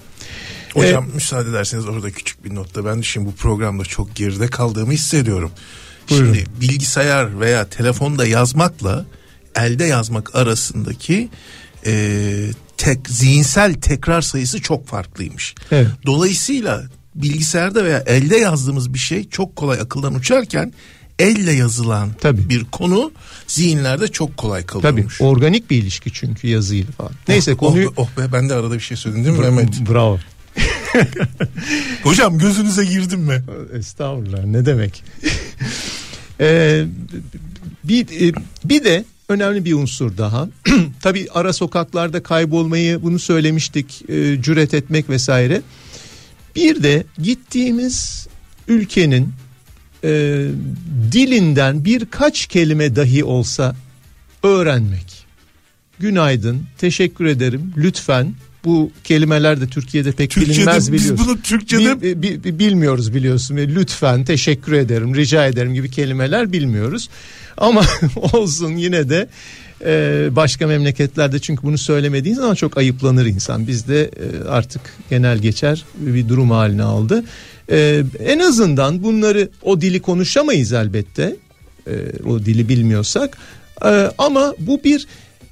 Hocam 0.74 1.06
müsaade 1.14 1.50
ederseniz 1.50 1.86
orada 1.86 2.10
küçük 2.10 2.44
bir 2.44 2.54
notta 2.54 2.84
ben 2.84 3.00
şimdi 3.00 3.26
bu 3.26 3.32
programda 3.32 3.84
çok 3.84 4.16
geride 4.16 4.48
kaldığımı 4.48 4.92
hissediyorum. 4.92 5.50
Buyurun. 6.10 6.34
Şimdi 6.34 6.46
bilgisayar 6.60 7.40
veya 7.40 7.68
telefonda 7.68 8.26
yazmakla 8.26 9.06
elde 9.56 9.84
yazmak 9.84 10.34
arasındaki 10.34 11.28
e, 11.86 12.50
tek 12.78 13.08
zihinsel 13.08 13.74
tekrar 13.74 14.20
sayısı 14.22 14.60
çok 14.62 14.86
farklıymış. 14.88 15.54
Evet. 15.70 15.88
Dolayısıyla 16.06 16.82
bilgisayarda 17.14 17.84
veya 17.84 17.98
elde 18.06 18.36
yazdığımız 18.36 18.94
bir 18.94 18.98
şey 18.98 19.28
çok 19.28 19.56
kolay 19.56 19.80
akıldan 19.80 20.14
uçarken 20.14 20.72
elle 21.18 21.52
yazılan 21.52 22.10
Tabii. 22.20 22.48
bir 22.48 22.64
konu 22.64 23.12
zihinlerde 23.46 24.08
çok 24.08 24.36
kolay 24.36 24.60
Tabii 24.66 24.82
kalıyormuş. 24.82 25.20
organik 25.20 25.70
bir 25.70 25.76
ilişki 25.82 26.12
çünkü 26.12 26.48
yazıyla 26.48 26.92
falan. 26.92 27.12
Neyse 27.28 27.52
Oh, 27.54 27.58
konuyu 27.58 27.88
oh, 27.88 27.92
be, 27.96 28.00
oh 28.20 28.22
be 28.28 28.32
ben 28.32 28.48
de 28.48 28.54
arada 28.54 28.74
bir 28.74 28.80
şey 28.80 28.96
söyledim 28.96 29.24
değil 29.24 29.36
mi 29.38 29.44
Mehmet? 29.44 29.88
Bravo. 29.90 30.18
Hocam 32.02 32.38
gözünüze 32.38 32.84
girdim 32.84 33.20
mi? 33.20 33.42
Estağfurullah 33.78 34.44
ne 34.44 34.66
demek. 34.66 35.04
Ee, 36.40 36.84
bir, 37.84 38.28
e, 38.28 38.32
bir 38.64 38.84
de 38.84 39.04
önemli 39.28 39.64
bir 39.64 39.72
unsur 39.72 40.16
daha. 40.18 40.48
Tabii 41.00 41.26
ara 41.34 41.52
sokaklarda 41.52 42.22
kaybolmayı 42.22 43.02
bunu 43.02 43.18
söylemiştik. 43.18 44.10
E, 44.10 44.42
cüret 44.42 44.74
etmek 44.74 45.10
vesaire. 45.10 45.62
Bir 46.56 46.82
de 46.82 47.04
gittiğimiz 47.18 48.28
ülkenin 48.68 49.32
e, 50.04 50.08
dilinden 51.12 51.84
birkaç 51.84 52.46
kelime 52.46 52.96
dahi 52.96 53.24
olsa 53.24 53.76
öğrenmek. 54.42 55.26
Günaydın, 55.98 56.62
teşekkür 56.78 57.24
ederim, 57.24 57.72
lütfen. 57.76 58.34
Bu 58.66 58.90
kelimeler 59.04 59.60
de 59.60 59.66
Türkiye'de 59.66 60.12
pek 60.12 60.30
Türkçe'de 60.30 60.56
bilinmez 60.56 60.92
biz 60.92 61.04
biliyorsun. 61.04 61.26
bunu 61.28 61.42
Türkçe'de 61.42 62.02
Bil- 62.02 62.22
bi- 62.22 62.44
bi- 62.44 62.58
bilmiyoruz 62.58 63.14
biliyorsun. 63.14 63.56
Lütfen, 63.56 64.24
teşekkür 64.24 64.72
ederim, 64.72 65.14
rica 65.16 65.46
ederim 65.46 65.74
gibi 65.74 65.90
kelimeler 65.90 66.52
bilmiyoruz. 66.52 67.08
Ama 67.56 67.82
olsun 68.32 68.76
yine 68.76 69.08
de 69.08 69.28
e, 69.84 70.28
başka 70.36 70.66
memleketlerde 70.66 71.38
çünkü 71.38 71.62
bunu 71.62 71.78
söylemediğin 71.78 72.34
zaman 72.34 72.54
çok 72.54 72.76
ayıplanır 72.78 73.26
insan. 73.26 73.66
Bizde 73.66 74.02
e, 74.04 74.48
artık 74.48 74.80
genel 75.10 75.38
geçer 75.38 75.84
bir 75.96 76.28
durum 76.28 76.50
haline 76.50 76.82
aldı. 76.82 77.24
E, 77.70 78.02
en 78.24 78.38
azından 78.38 79.02
bunları 79.02 79.48
o 79.62 79.80
dili 79.80 80.00
konuşamayız 80.00 80.72
elbette. 80.72 81.36
E, 81.86 81.92
o 82.28 82.38
dili 82.44 82.68
bilmiyorsak. 82.68 83.38
E, 83.84 84.10
ama 84.18 84.54
bu 84.58 84.84
bir 84.84 85.06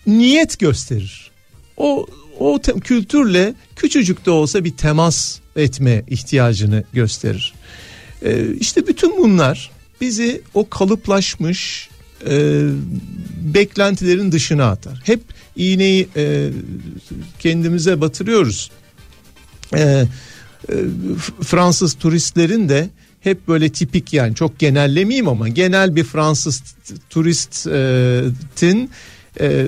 niyet 0.06 0.58
gösterir. 0.58 1.30
O 1.76 2.06
o 2.38 2.60
te- 2.60 2.80
kültürle 2.80 3.54
küçücük 3.76 4.26
de 4.26 4.30
olsa 4.30 4.64
bir 4.64 4.70
temas 4.70 5.38
etme 5.56 6.02
ihtiyacını 6.08 6.84
gösterir. 6.92 7.54
Ee, 8.22 8.54
işte 8.60 8.86
bütün 8.86 9.18
bunlar 9.18 9.70
bizi 10.00 10.42
o 10.54 10.68
kalıplaşmış 10.68 11.88
e, 12.26 12.62
beklentilerin 13.54 14.32
dışına 14.32 14.70
atar. 14.70 15.02
Hep 15.04 15.20
iğneyi 15.56 16.08
e, 16.16 16.50
kendimize 17.38 18.00
batırıyoruz. 18.00 18.70
E, 19.74 19.80
e, 19.80 20.06
Fransız 21.42 21.94
turistlerin 21.94 22.68
de 22.68 22.88
hep 23.20 23.48
böyle 23.48 23.68
tipik 23.68 24.12
yani 24.12 24.34
çok 24.34 24.58
genellemeyeyim 24.58 25.28
ama 25.28 25.48
genel 25.48 25.96
bir 25.96 26.04
Fransız 26.04 26.62
turistin 27.10 28.90
e, 29.40 29.66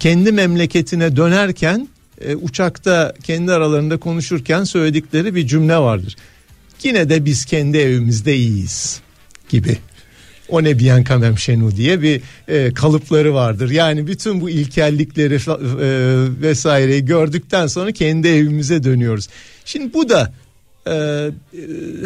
kendi 0.00 0.32
memleketine 0.32 1.16
dönerken 1.16 1.88
e, 2.20 2.36
uçakta 2.36 3.14
kendi 3.22 3.52
aralarında 3.52 3.96
konuşurken 3.96 4.64
söyledikleri 4.64 5.34
bir 5.34 5.46
cümle 5.46 5.76
vardır. 5.76 6.16
Yine 6.82 7.08
de 7.08 7.24
biz 7.24 7.44
kendi 7.44 7.78
evimizde 7.78 8.36
iyiyiz 8.36 9.00
gibi. 9.48 9.78
O 10.48 10.64
ne 10.64 10.78
chez 11.36 11.58
nous 11.58 11.76
diye 11.76 12.02
bir 12.02 12.20
e, 12.48 12.74
kalıpları 12.74 13.34
vardır. 13.34 13.70
Yani 13.70 14.06
bütün 14.06 14.40
bu 14.40 14.50
ilkellikleri 14.50 15.34
e, 15.34 15.38
vesaireyi 16.42 17.04
gördükten 17.04 17.66
sonra 17.66 17.92
kendi 17.92 18.28
evimize 18.28 18.84
dönüyoruz. 18.84 19.28
Şimdi 19.64 19.94
bu 19.94 20.08
da 20.08 20.32
e, 20.86 20.92
e, 20.92 21.30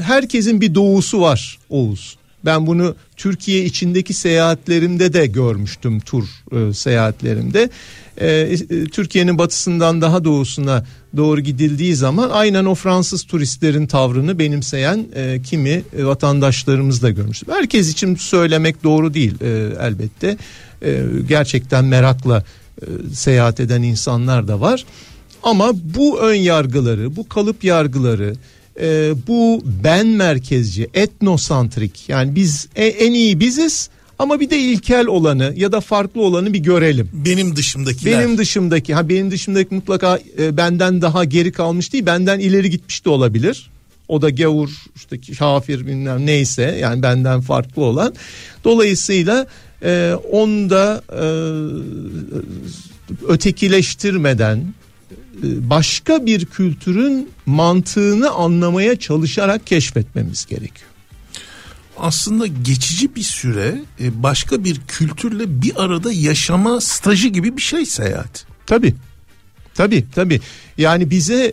herkesin 0.03 0.61
bir 0.61 0.75
doğusu 0.75 1.21
var 1.21 1.59
Oğuz. 1.71 2.18
Ben 2.49 2.67
bunu 2.67 2.95
Türkiye 3.17 3.65
içindeki 3.65 4.15
seyahatlerimde 4.15 5.13
de 5.13 5.27
görmüştüm 5.27 6.01
tur 6.01 6.25
e, 6.53 6.73
seyahatlerimde. 6.73 7.71
E, 8.17 8.27
e, 8.27 8.85
Türkiye'nin 8.85 9.39
batısından 9.39 10.01
daha 10.01 10.25
doğusuna 10.25 10.85
doğru 11.17 11.41
gidildiği 11.41 11.95
zaman 11.95 12.31
aynen 12.31 12.65
o 12.65 12.75
Fransız 12.75 13.25
turistlerin 13.25 13.87
tavrını 13.87 14.39
benimseyen 14.39 15.07
e, 15.15 15.43
kimi 15.43 15.83
e, 15.99 16.05
vatandaşlarımız 16.05 17.03
da 17.03 17.11
görmüştüm. 17.11 17.49
Herkes 17.53 17.91
için 17.91 18.17
söylemek 18.17 18.85
doğru 18.85 19.15
değil 19.15 19.35
e, 19.41 19.49
elbette. 19.81 20.37
E, 20.83 21.03
gerçekten 21.29 21.85
merakla 21.85 22.45
e, 22.83 22.87
seyahat 23.15 23.61
eden 23.61 23.83
insanlar 23.83 24.49
da 24.49 24.61
var. 24.61 24.85
Ama 25.43 25.71
bu 25.75 26.21
ön 26.21 26.35
yargıları, 26.35 27.17
bu 27.17 27.29
kalıp 27.29 27.65
yargıları, 27.65 28.35
e, 28.81 29.13
bu 29.27 29.63
ben 29.85 30.07
merkezci, 30.07 30.89
etnosantrik 30.95 32.09
yani 32.09 32.35
biz 32.35 32.69
e, 32.77 32.87
en 32.87 33.13
iyi 33.13 33.41
biziz 33.41 33.91
ama 34.19 34.41
bir 34.41 34.51
de 34.51 34.59
ilkel 34.59 35.07
olanı 35.07 35.53
ya 35.57 35.73
da 35.73 35.81
farklı 35.81 36.23
olanı 36.23 36.53
bir 36.53 36.59
görelim. 36.59 37.11
Benim 37.13 37.57
dışımdakiler. 37.57 38.19
Benim 38.19 38.39
dışımdaki, 38.39 38.95
ha 38.95 39.09
benim 39.09 39.31
dışımdaki 39.31 39.75
mutlaka 39.75 40.19
e, 40.39 40.57
benden 40.57 41.03
daha 41.03 41.25
geri 41.25 41.53
kalmış 41.53 41.93
değil, 41.93 42.07
benden 42.07 42.39
ileri 42.39 42.71
gitmiş 42.71 43.05
de 43.05 43.11
olabilir. 43.11 43.71
O 44.09 44.23
da 44.23 44.31
gavur, 44.31 44.71
işte 44.97 45.35
kafir 45.39 45.87
bilmem 45.87 46.27
neyse 46.27 46.79
yani 46.81 47.03
benden 47.03 47.41
farklı 47.41 47.83
olan. 47.83 48.15
Dolayısıyla 48.65 49.47
e, 49.83 50.13
onu 50.33 50.71
da 50.71 51.03
e, 51.13 51.25
ötekileştirmeden 53.29 54.75
başka 55.43 56.27
bir 56.27 56.45
kültürün 56.45 57.29
mantığını 57.47 58.31
anlamaya 58.31 58.97
çalışarak 58.97 59.67
keşfetmemiz 59.67 60.47
gerekiyor. 60.47 60.91
aslında 61.99 62.47
geçici 62.47 63.15
bir 63.15 63.23
süre 63.23 63.83
e, 64.01 64.23
başka 64.23 64.65
bir 64.65 64.81
kültürle 64.89 65.63
bir 65.63 65.85
arada 65.85 66.13
yaşama 66.13 66.81
stajı 66.81 67.29
gibi 67.29 67.57
bir 67.57 67.63
şey 67.63 67.87
seyahat. 67.87 68.47
Tabii. 68.67 68.95
Tabii 69.75 70.05
tabii. 70.15 70.41
Yani 70.79 71.11
bize 71.11 71.53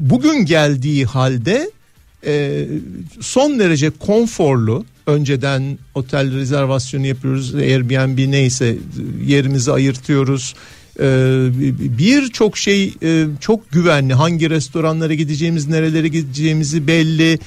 bugün 0.00 0.44
geldiği 0.44 1.04
halde 1.04 1.70
e, 2.26 2.66
son 3.20 3.58
derece 3.58 3.90
konforlu 3.90 4.84
önceden 5.06 5.78
otel 5.94 6.34
rezervasyonu 6.34 7.06
yapıyoruz 7.06 7.54
Airbnb 7.54 8.32
neyse 8.32 8.76
yerimizi 9.26 9.72
ayırtıyoruz 9.72 10.54
birçok 11.98 12.58
şey 12.58 12.94
e, 13.02 13.26
çok 13.40 13.72
güvenli 13.72 14.14
hangi 14.14 14.50
restoranlara 14.50 15.14
gideceğimiz 15.14 15.68
nerelere 15.68 16.08
gideceğimizi 16.08 16.86
belli 16.86 17.38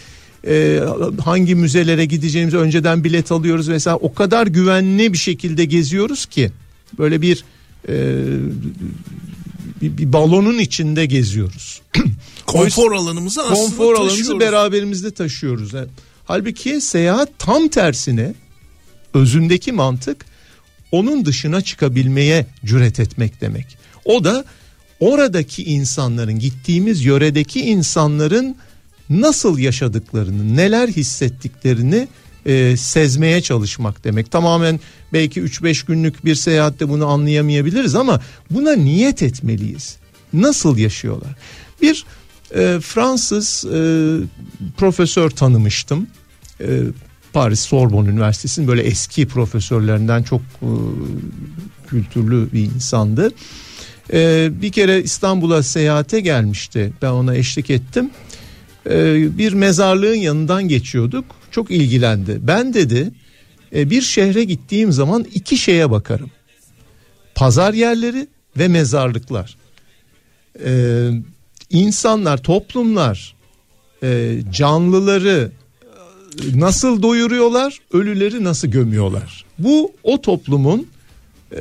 Ee, 0.48 0.80
hangi 1.24 1.56
müzelere 1.56 2.06
gideceğimizi 2.06 2.58
önceden 2.58 3.04
bilet 3.04 3.32
alıyoruz 3.32 3.68
mesela 3.68 3.96
o 3.96 4.14
kadar 4.14 4.48
güvenli 4.48 5.14
bir 5.14 5.18
şekilde 5.18 5.66
geziyoruz 5.66 6.26
ki 6.26 6.52
böyle 7.00 7.22
bir 7.22 7.44
e, 7.90 7.94
bir, 9.82 9.98
bir 9.98 10.14
balonun 10.14 10.60
içinde 10.60 11.06
geziyoruz. 11.06 11.82
Konfor 12.46 12.92
alanımızı 12.92 13.42
aslında 13.42 13.56
konfor 13.56 13.94
alanımızı 13.94 14.18
taşıyoruz. 14.18 14.40
beraberimizde 14.40 15.12
taşıyoruz. 15.12 15.74
Yani, 15.74 15.88
halbuki 16.26 16.82
seyahat 16.82 17.30
tam 17.40 17.68
tersine 17.68 18.34
özündeki 19.14 19.72
mantık 19.72 20.26
onun 20.92 21.26
dışına 21.26 21.62
çıkabilmeye 21.62 22.46
cüret 22.66 23.00
etmek 23.00 23.42
demek. 23.42 23.78
O 24.06 24.24
da 24.24 24.46
oradaki 25.00 25.64
insanların 25.64 26.40
gittiğimiz 26.40 27.06
yöredeki 27.06 27.62
insanların 27.62 28.56
nasıl 29.10 29.60
yaşadıklarını, 29.60 30.58
neler 30.58 30.88
hissettiklerini 30.88 32.08
e, 32.46 32.78
sezmeye 32.78 33.42
çalışmak 33.42 34.04
demek. 34.04 34.32
Tamamen 34.32 34.80
belki 35.14 35.42
3-5 35.42 35.88
günlük 35.88 36.26
bir 36.26 36.36
seyahatte 36.36 36.90
bunu 36.90 37.08
anlayamayabiliriz 37.08 37.96
ama 37.96 38.22
buna 38.52 38.74
niyet 38.74 39.24
etmeliyiz. 39.24 39.98
Nasıl 40.34 40.78
yaşıyorlar? 40.78 41.36
Bir 41.82 42.06
e, 42.56 42.80
Fransız 42.82 43.66
e, 43.66 43.80
profesör 44.78 45.30
tanımıştım. 45.30 46.08
E, 46.62 46.68
Paris 47.34 47.60
Sorbonne 47.60 48.10
Üniversitesi'nin 48.10 48.68
böyle 48.68 48.82
eski 48.82 49.28
profesörlerinden 49.28 50.24
çok 50.24 50.42
e, 50.42 50.70
kültürlü 51.88 52.54
bir 52.54 52.62
insandı. 52.62 53.32
E, 54.14 54.50
bir 54.62 54.72
kere 54.72 55.04
İstanbul'a 55.04 55.64
seyahate 55.64 56.20
gelmişti. 56.20 56.94
Ben 57.02 57.10
ona 57.10 57.36
eşlik 57.36 57.70
ettim. 57.70 58.10
E, 58.90 59.16
bir 59.38 59.54
mezarlığın 59.54 60.16
yanından 60.16 60.68
geçiyorduk. 60.68 61.26
Çok 61.52 61.72
ilgilendi. 61.72 62.40
Ben 62.42 62.74
dedi 62.74 63.12
e, 63.76 63.90
bir 63.90 64.02
şehre 64.02 64.44
gittiğim 64.44 64.92
zaman 64.92 65.26
iki 65.34 65.58
şeye 65.58 65.92
bakarım. 65.92 66.32
Pazar 67.36 67.74
yerleri 67.74 68.28
ve 68.58 68.68
mezarlıklar. 68.68 69.58
E, 70.66 70.72
insanlar, 71.70 72.44
toplumlar 72.44 73.36
e, 74.04 74.40
canlıları 74.52 75.52
nasıl 76.56 77.02
doyuruyorlar, 77.02 77.80
ölüleri 77.94 78.44
nasıl 78.44 78.68
gömüyorlar. 78.68 79.46
Bu 79.60 79.92
o 80.04 80.22
toplumun 80.22 80.88
e, 81.52 81.60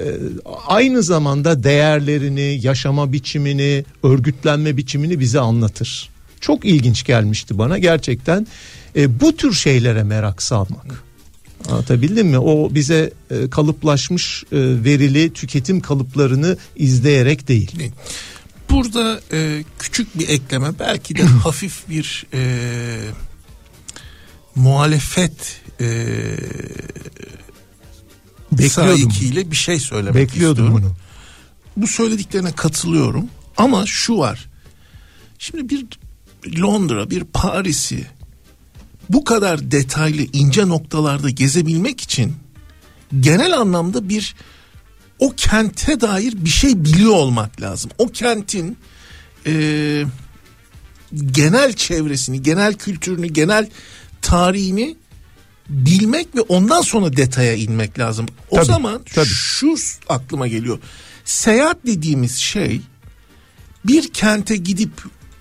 aynı 0.66 1.02
zamanda 1.02 1.62
değerlerini, 1.62 2.58
yaşama 2.62 3.12
biçimini, 3.12 3.84
örgütlenme 4.02 4.76
biçimini 4.76 5.20
bize 5.20 5.40
anlatır. 5.40 6.10
Çok 6.40 6.64
ilginç 6.64 7.04
gelmişti 7.04 7.58
bana 7.58 7.78
gerçekten. 7.78 8.46
E, 8.96 9.20
bu 9.20 9.36
tür 9.36 9.52
şeylere 9.52 10.02
merak 10.02 10.42
salmak. 10.42 11.04
Anlatabildim 11.70 12.26
mi? 12.28 12.38
O 12.38 12.74
bize 12.74 13.10
e, 13.30 13.50
kalıplaşmış 13.50 14.44
e, 14.52 14.56
verili 14.84 15.32
tüketim 15.32 15.80
kalıplarını 15.80 16.56
izleyerek 16.76 17.48
değil. 17.48 17.72
Burada 18.70 19.20
e, 19.32 19.64
küçük 19.78 20.18
bir 20.18 20.28
ekleme 20.28 20.68
belki 20.78 21.16
de 21.16 21.22
hafif 21.44 21.88
bir 21.88 22.26
e, 22.34 22.40
muhalefet 24.59 25.61
e, 25.80 25.86
Bekliyordum. 28.52 28.70
sahikiyle 28.70 29.50
bir 29.50 29.56
şey 29.56 29.80
söylemek 29.80 30.14
Bekliyordum 30.14 30.64
istiyorum. 30.64 30.94
bunu. 31.76 31.82
Bu 31.82 31.86
söylediklerine 31.86 32.52
katılıyorum 32.52 33.26
ama 33.56 33.86
şu 33.86 34.18
var. 34.18 34.48
Şimdi 35.38 35.68
bir 35.68 35.86
Londra, 36.61 37.11
bir 37.11 37.24
Paris'i 37.24 38.06
bu 39.11 39.24
kadar 39.24 39.70
detaylı 39.70 40.22
ince 40.32 40.68
noktalarda 40.68 41.30
gezebilmek 41.30 42.00
için 42.00 42.34
genel 43.20 43.59
anlamda 43.59 44.09
bir 44.09 44.34
o 45.18 45.32
kente 45.36 46.00
dair 46.00 46.34
bir 46.44 46.50
şey 46.50 46.84
biliyor 46.84 47.12
olmak 47.12 47.61
lazım. 47.61 47.90
O 47.98 48.09
kentin 48.09 48.78
e, 49.46 50.04
genel 51.32 51.72
çevresini, 51.72 52.42
genel 52.42 52.74
kültürünü, 52.74 53.26
genel 53.26 53.68
tarihini 54.28 54.96
bilmek 55.68 56.34
ve 56.36 56.40
ondan 56.40 56.80
sonra 56.80 57.16
detaya 57.16 57.54
inmek 57.54 57.98
lazım. 57.98 58.26
O 58.50 58.56
Tabii, 58.56 58.66
zaman 58.66 59.02
tabii. 59.14 59.26
şu 59.28 59.74
aklıma 60.08 60.48
geliyor. 60.48 60.78
Seyahat 61.24 61.76
dediğimiz 61.86 62.36
şey 62.36 62.80
bir 63.84 64.08
kente 64.12 64.56
gidip 64.56 64.90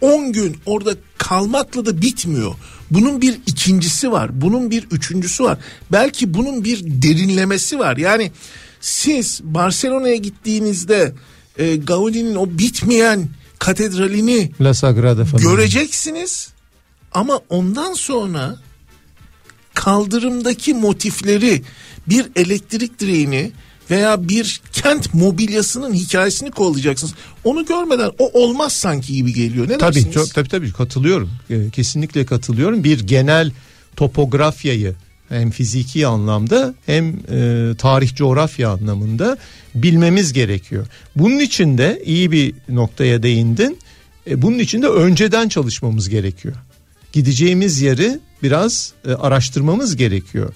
10 0.01 0.31
gün 0.33 0.57
orada 0.65 0.95
kalmakla 1.17 1.85
da 1.85 2.01
bitmiyor. 2.01 2.55
Bunun 2.91 3.21
bir 3.21 3.39
ikincisi 3.47 4.11
var. 4.11 4.41
Bunun 4.41 4.71
bir 4.71 4.83
üçüncüsü 4.91 5.43
var. 5.43 5.57
Belki 5.91 6.33
bunun 6.33 6.63
bir 6.63 6.81
derinlemesi 6.83 7.79
var. 7.79 7.97
Yani 7.97 8.31
siz 8.81 9.41
Barcelona'ya 9.43 10.15
gittiğinizde 10.15 11.13
e, 11.57 11.75
Gaudi'nin 11.75 12.35
o 12.35 12.49
bitmeyen 12.49 13.29
katedralini 13.59 14.51
La 14.61 14.73
Sagrada 14.73 15.25
Familia. 15.25 15.51
göreceksiniz. 15.51 16.49
Ama 17.13 17.39
ondan 17.49 17.93
sonra 17.93 18.55
kaldırımdaki 19.77 20.73
motifleri 20.73 21.61
bir 22.07 22.25
elektrik 22.35 22.99
direğini 22.99 23.51
veya 23.91 24.29
bir 24.29 24.61
kent 24.71 25.13
mobilyasının 25.13 25.93
hikayesini 25.93 26.51
kollayacaksınız. 26.51 27.13
Onu 27.43 27.65
görmeden 27.65 28.11
o 28.19 28.43
olmaz 28.43 28.73
sanki 28.73 29.13
gibi 29.13 29.33
geliyor. 29.33 29.69
Ne 29.69 29.77
Tabii 29.77 29.95
dersiniz? 29.95 30.13
çok 30.13 30.33
tabii 30.33 30.49
tabii 30.49 30.71
katılıyorum. 30.71 31.29
Ee, 31.49 31.69
kesinlikle 31.69 32.25
katılıyorum. 32.25 32.83
Bir 32.83 32.99
genel 32.99 33.51
topografyayı 33.95 34.95
hem 35.29 35.51
fiziki 35.51 36.07
anlamda 36.07 36.73
hem 36.85 37.09
e, 37.31 37.71
tarih 37.77 38.15
coğrafya 38.15 38.69
anlamında 38.69 39.37
bilmemiz 39.75 40.33
gerekiyor. 40.33 40.87
Bunun 41.15 41.39
için 41.39 41.77
de 41.77 42.01
iyi 42.05 42.31
bir 42.31 42.53
noktaya 42.69 43.23
değindin. 43.23 43.77
E, 44.29 44.41
bunun 44.41 44.59
için 44.59 44.81
de 44.81 44.87
önceden 44.87 45.49
çalışmamız 45.49 46.09
gerekiyor. 46.09 46.55
Gideceğimiz 47.13 47.81
yeri 47.81 48.19
biraz 48.43 48.93
e, 49.07 49.13
araştırmamız 49.13 49.95
gerekiyor. 49.95 50.53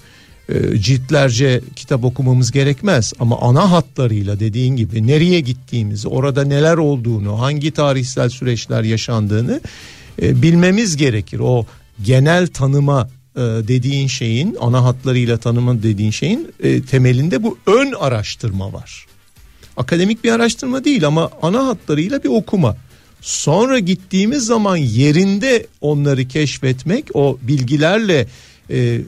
E, 0.48 0.78
ciltlerce 0.78 1.60
kitap 1.76 2.04
okumamız 2.04 2.52
gerekmez 2.52 3.12
ama 3.18 3.40
ana 3.40 3.70
hatlarıyla 3.70 4.40
dediğin 4.40 4.76
gibi 4.76 5.06
nereye 5.06 5.40
gittiğimizi, 5.40 6.08
orada 6.08 6.44
neler 6.44 6.76
olduğunu, 6.76 7.40
hangi 7.40 7.70
tarihsel 7.70 8.28
süreçler 8.28 8.82
yaşandığını 8.82 9.60
e, 10.22 10.42
bilmemiz 10.42 10.96
gerekir. 10.96 11.38
O 11.38 11.66
genel 12.02 12.46
tanıma 12.46 13.08
e, 13.36 13.40
dediğin 13.40 14.06
şeyin 14.06 14.56
ana 14.60 14.84
hatlarıyla 14.84 15.36
tanıma 15.36 15.82
dediğin 15.82 16.10
şeyin 16.10 16.52
e, 16.62 16.82
temelinde 16.82 17.42
bu 17.42 17.58
ön 17.66 17.92
araştırma 17.92 18.72
var. 18.72 19.06
Akademik 19.76 20.24
bir 20.24 20.32
araştırma 20.32 20.84
değil 20.84 21.06
ama 21.06 21.30
ana 21.42 21.66
hatlarıyla 21.66 22.24
bir 22.24 22.28
okuma. 22.28 22.76
Sonra 23.22 23.78
gittiğimiz 23.78 24.46
zaman 24.46 24.76
yerinde 24.76 25.66
onları 25.80 26.28
keşfetmek, 26.28 27.06
o 27.14 27.38
bilgilerle 27.42 28.26
e, 28.70 28.78
e, 28.78 29.00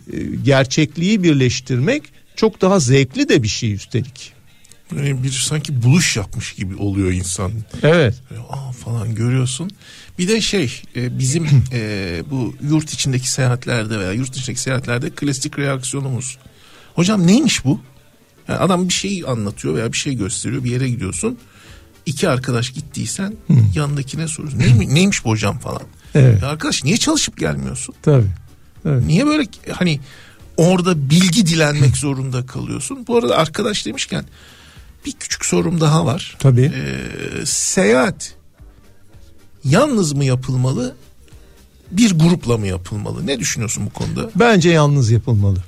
gerçekliği 0.44 1.22
birleştirmek 1.22 2.02
çok 2.36 2.60
daha 2.60 2.80
zevkli 2.80 3.28
de 3.28 3.42
bir 3.42 3.48
şey 3.48 3.72
üstelik. 3.72 4.32
Böyle 4.92 5.22
bir 5.22 5.30
sanki 5.30 5.82
buluş 5.82 6.16
yapmış 6.16 6.52
gibi 6.52 6.76
oluyor 6.76 7.12
insan. 7.12 7.52
Evet. 7.82 8.14
Böyle, 8.30 8.42
Aa 8.42 8.72
falan 8.72 9.14
görüyorsun. 9.14 9.70
Bir 10.18 10.28
de 10.28 10.40
şey 10.40 10.82
e, 10.96 11.18
bizim 11.18 11.46
e, 11.72 12.22
bu 12.30 12.54
yurt 12.62 12.92
içindeki 12.92 13.30
seyahatlerde 13.30 13.98
veya 13.98 14.12
yurt 14.12 14.32
dışındaki 14.32 14.60
seyahatlerde 14.60 15.10
klasik 15.10 15.58
reaksiyonumuz. 15.58 16.38
Hocam 16.94 17.26
neymiş 17.26 17.64
bu? 17.64 17.80
Yani 18.48 18.58
adam 18.58 18.88
bir 18.88 18.94
şey 18.94 19.22
anlatıyor 19.26 19.74
veya 19.74 19.92
bir 19.92 19.98
şey 19.98 20.14
gösteriyor 20.14 20.64
bir 20.64 20.70
yere 20.70 20.88
gidiyorsun. 20.88 21.38
İki 22.07 22.28
arkadaş 22.28 22.70
gittiysen 22.70 23.34
yanındakine 23.74 24.28
soruyorsun. 24.28 24.59
Neymiş, 24.59 24.86
neymiş 24.94 25.24
bu 25.24 25.30
hocam 25.30 25.59
falan. 25.59 25.82
Evet. 26.14 26.42
Ya 26.42 26.48
arkadaş 26.48 26.84
niye 26.84 26.96
çalışıp 26.96 27.38
gelmiyorsun? 27.38 27.94
Tabii. 28.02 28.30
Evet. 28.84 29.07
Niye 29.07 29.26
böyle 29.26 29.48
hani 29.72 30.00
orada 30.57 31.11
bilgi 31.11 31.46
dilenmek 31.46 31.96
zorunda 31.96 32.46
kalıyorsun? 32.46 33.07
Bu 33.07 33.16
arada 33.18 33.36
arkadaş 33.36 33.86
demişken 33.86 34.24
bir 35.07 35.12
küçük 35.12 35.44
sorum 35.44 35.80
daha 35.80 36.07
var. 36.07 36.36
Tabii. 36.38 36.72
Ee, 36.74 37.46
seyahat 37.46 38.34
yalnız 39.64 40.12
mı 40.12 40.24
yapılmalı? 40.24 40.96
Bir 41.90 42.18
grupla 42.18 42.57
mı 42.59 42.66
yapılmalı? 42.66 43.26
Ne 43.26 43.38
düşünüyorsun 43.40 43.86
bu 43.86 43.90
konuda? 43.90 44.30
Bence 44.36 44.70
yalnız 44.70 45.11
yapılmalı. 45.11 45.59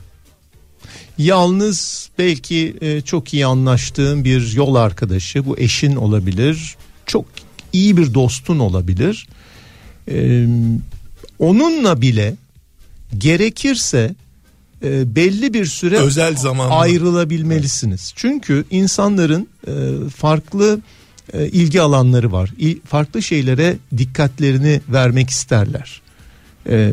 Yalnız 1.18 2.10
belki 2.18 2.76
e, 2.80 3.00
çok 3.00 3.34
iyi 3.34 3.46
anlaştığın 3.46 4.24
bir 4.24 4.52
yol 4.52 4.74
arkadaşı, 4.74 5.46
bu 5.46 5.58
eşin 5.58 5.96
olabilir, 5.96 6.76
çok 7.06 7.24
iyi 7.72 7.96
bir 7.96 8.14
dostun 8.14 8.58
olabilir. 8.58 9.26
E, 10.10 10.46
onunla 11.38 12.00
bile 12.00 12.34
gerekirse 13.18 14.14
e, 14.84 15.16
belli 15.16 15.54
bir 15.54 15.66
süre 15.66 15.96
Özel 15.98 16.36
zamanla. 16.36 16.74
ayrılabilmelisiniz. 16.74 18.12
Çünkü 18.16 18.64
insanların 18.70 19.48
e, 19.66 19.72
farklı 20.16 20.80
e, 21.32 21.46
ilgi 21.48 21.80
alanları 21.80 22.32
var. 22.32 22.50
İ- 22.58 22.80
farklı 22.80 23.22
şeylere 23.22 23.76
dikkatlerini 23.98 24.80
vermek 24.88 25.30
isterler. 25.30 26.00
E, 26.68 26.92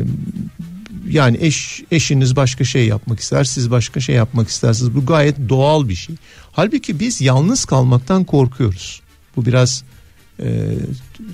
yani 1.08 1.38
eş 1.40 1.82
eşiniz 1.90 2.36
başka 2.36 2.64
şey 2.64 2.86
yapmak 2.86 3.20
ister, 3.20 3.44
siz 3.44 3.70
başka 3.70 4.00
şey 4.00 4.14
yapmak 4.14 4.48
istersiniz. 4.48 4.94
Bu 4.94 5.06
gayet 5.06 5.36
doğal 5.48 5.88
bir 5.88 5.94
şey. 5.94 6.14
Halbuki 6.52 7.00
biz 7.00 7.20
yalnız 7.20 7.64
kalmaktan 7.64 8.24
korkuyoruz. 8.24 9.00
Bu 9.36 9.46
biraz 9.46 9.84
e, 10.40 10.74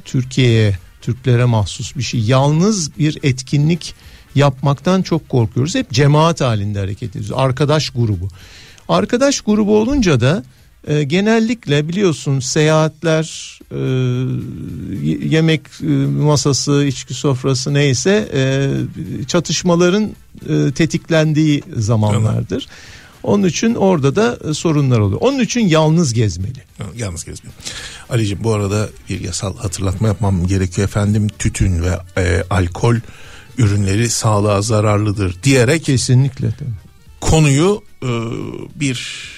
Türkiye'ye, 0.04 0.78
Türklere 1.02 1.44
mahsus 1.44 1.96
bir 1.96 2.02
şey. 2.02 2.20
Yalnız 2.20 2.98
bir 2.98 3.18
etkinlik 3.22 3.94
yapmaktan 4.34 5.02
çok 5.02 5.28
korkuyoruz. 5.28 5.74
Hep 5.74 5.90
cemaat 5.90 6.40
halinde 6.40 6.78
hareket 6.78 7.10
ediyoruz. 7.10 7.32
Arkadaş 7.34 7.90
grubu. 7.90 8.28
Arkadaş 8.88 9.40
grubu 9.40 9.78
olunca 9.78 10.20
da 10.20 10.44
e, 10.88 11.02
genellikle 11.02 11.88
biliyorsun 11.88 12.40
seyahatler, 12.40 13.58
e, 13.70 13.78
yemek 15.28 15.60
e, 15.82 15.86
masası, 16.06 16.84
içki 16.84 17.14
sofrası 17.14 17.74
neyse 17.74 18.28
e, 18.34 18.70
çatışmaların 19.26 20.10
e, 20.48 20.72
tetiklendiği 20.72 21.62
zamanlardır. 21.76 22.66
Onun 23.22 23.44
için 23.44 23.74
orada 23.74 24.16
da 24.16 24.38
e, 24.50 24.54
sorunlar 24.54 24.98
oluyor. 24.98 25.20
Onun 25.20 25.40
için 25.40 25.60
yalnız 25.60 26.14
gezmeli. 26.14 26.62
Yalnız 26.96 27.24
gezmiyor. 27.24 27.54
Ali'ciğim 28.10 28.44
bu 28.44 28.52
arada 28.52 28.88
bir 29.08 29.20
yasal 29.20 29.56
hatırlatma 29.56 30.08
yapmam 30.08 30.46
gerekiyor 30.46 30.88
efendim. 30.88 31.28
Tütün 31.38 31.82
ve 31.82 31.98
e, 32.16 32.44
alkol 32.50 32.96
ürünleri 33.58 34.10
sağlığa 34.10 34.62
zararlıdır 34.62 35.36
diyerek 35.42 35.84
Kesinlikle. 35.84 36.48
konuyu 37.20 37.82
e, 38.02 38.08
bir 38.74 39.30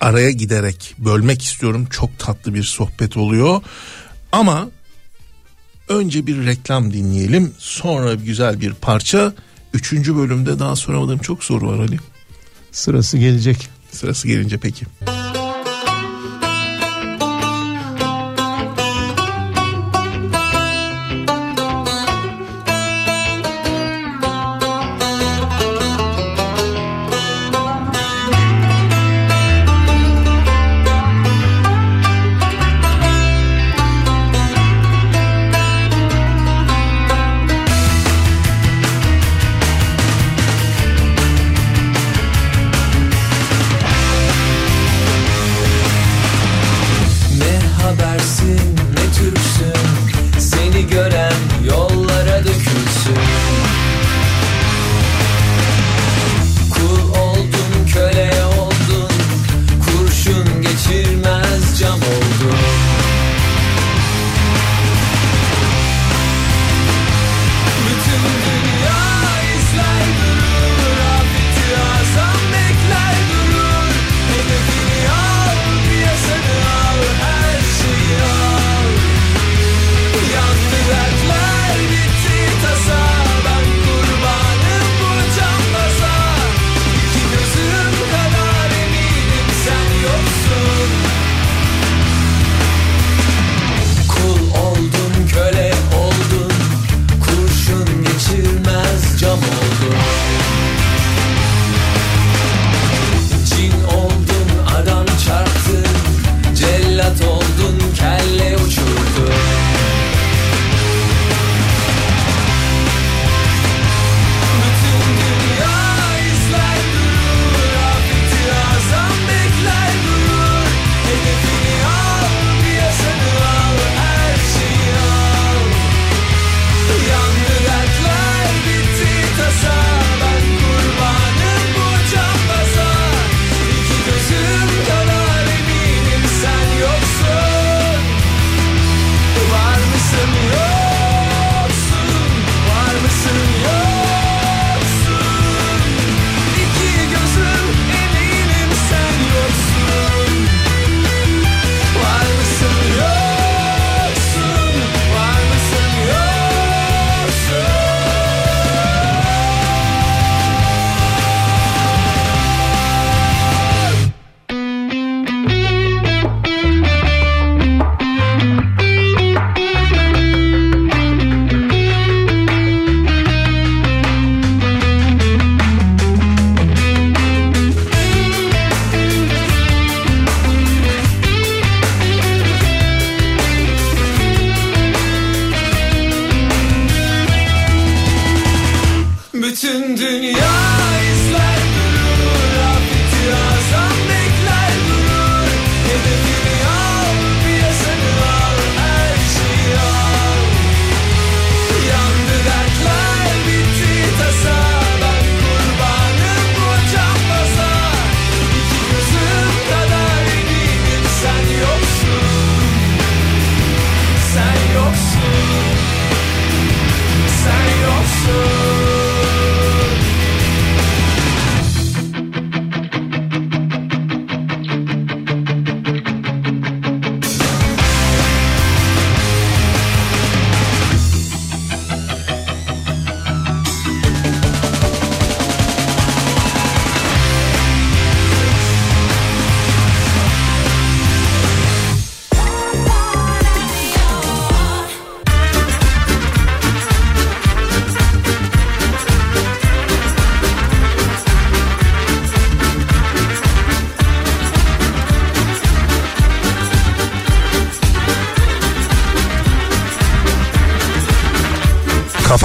araya 0.00 0.30
giderek 0.30 0.94
bölmek 0.98 1.42
istiyorum. 1.42 1.86
Çok 1.90 2.18
tatlı 2.18 2.54
bir 2.54 2.62
sohbet 2.62 3.16
oluyor. 3.16 3.62
Ama 4.32 4.68
önce 5.88 6.26
bir 6.26 6.46
reklam 6.46 6.92
dinleyelim. 6.92 7.52
Sonra 7.58 8.14
güzel 8.14 8.60
bir 8.60 8.74
parça. 8.74 9.32
Üçüncü 9.74 10.16
bölümde 10.16 10.58
daha 10.58 10.76
soramadığım 10.76 11.18
çok 11.18 11.44
soru 11.44 11.68
var 11.68 11.78
Ali. 11.78 11.98
Sırası 12.72 13.18
gelecek. 13.18 13.68
Sırası 13.92 14.28
gelince 14.28 14.58
peki. 14.58 14.86
Ne 15.34 15.45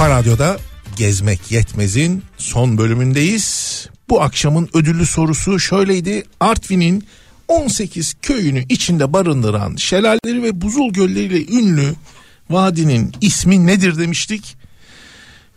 Kafa 0.02 0.18
Radyo'da 0.18 0.58
Gezmek 0.96 1.52
Yetmez'in 1.52 2.22
son 2.38 2.78
bölümündeyiz. 2.78 3.88
Bu 4.08 4.22
akşamın 4.22 4.68
ödüllü 4.74 5.06
sorusu 5.06 5.60
şöyleydi. 5.60 6.24
Artvin'in 6.40 7.04
18 7.48 8.14
köyünü 8.22 8.64
içinde 8.68 9.12
barındıran 9.12 9.76
şelaleleri 9.76 10.42
ve 10.42 10.60
buzul 10.60 10.92
gölleriyle 10.92 11.52
ünlü 11.58 11.94
vadinin 12.50 13.12
ismi 13.20 13.66
nedir 13.66 13.98
demiştik. 13.98 14.56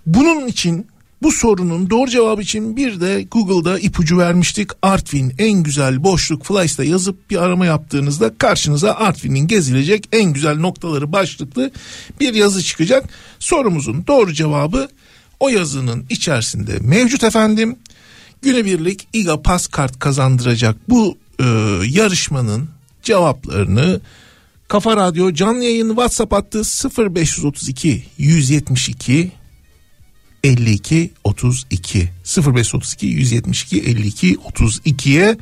Bunun 0.06 0.48
için 0.48 0.88
bu 1.26 1.32
sorunun 1.32 1.90
doğru 1.90 2.10
cevabı 2.10 2.42
için 2.42 2.78
bir 2.78 3.02
de 3.02 3.28
Google'da 3.32 3.80
ipucu 3.80 4.18
vermiştik. 4.18 4.70
Artvin 4.82 5.34
en 5.38 5.64
güzel 5.64 6.04
boşluk 6.04 6.46
Fly'sta 6.46 6.84
yazıp 6.84 7.30
bir 7.30 7.44
arama 7.44 7.66
yaptığınızda 7.66 8.38
karşınıza 8.38 8.94
Artvin'in 8.94 9.48
gezilecek 9.48 10.10
en 10.12 10.34
güzel 10.34 10.58
noktaları 10.60 11.12
başlıklı 11.12 11.72
bir 12.20 12.34
yazı 12.34 12.64
çıkacak. 12.64 13.10
Sorumuzun 13.40 14.08
doğru 14.08 14.34
cevabı 14.34 14.90
o 15.40 15.50
yazının 15.50 16.06
içerisinde 16.10 16.80
mevcut 16.82 17.24
efendim. 17.24 17.76
Günübirlik 18.42 19.08
İGA 19.14 19.42
Pas 19.42 19.68
kart 19.68 20.00
kazandıracak 20.00 20.76
bu 20.90 21.18
e, 21.40 21.46
yarışmanın 21.90 22.70
cevaplarını 23.04 24.02
Kafa 24.68 24.98
Radyo 24.98 25.34
canlı 25.34 25.64
yayın 25.64 25.90
WhatsApp 25.90 26.34
hattı 26.34 26.62
0532 26.98 28.04
172 28.18 29.32
52 30.46 31.12
32 31.24 32.10
0532 32.38 33.06
172 33.08 33.82
52 33.82 34.36
32'ye 34.36 35.38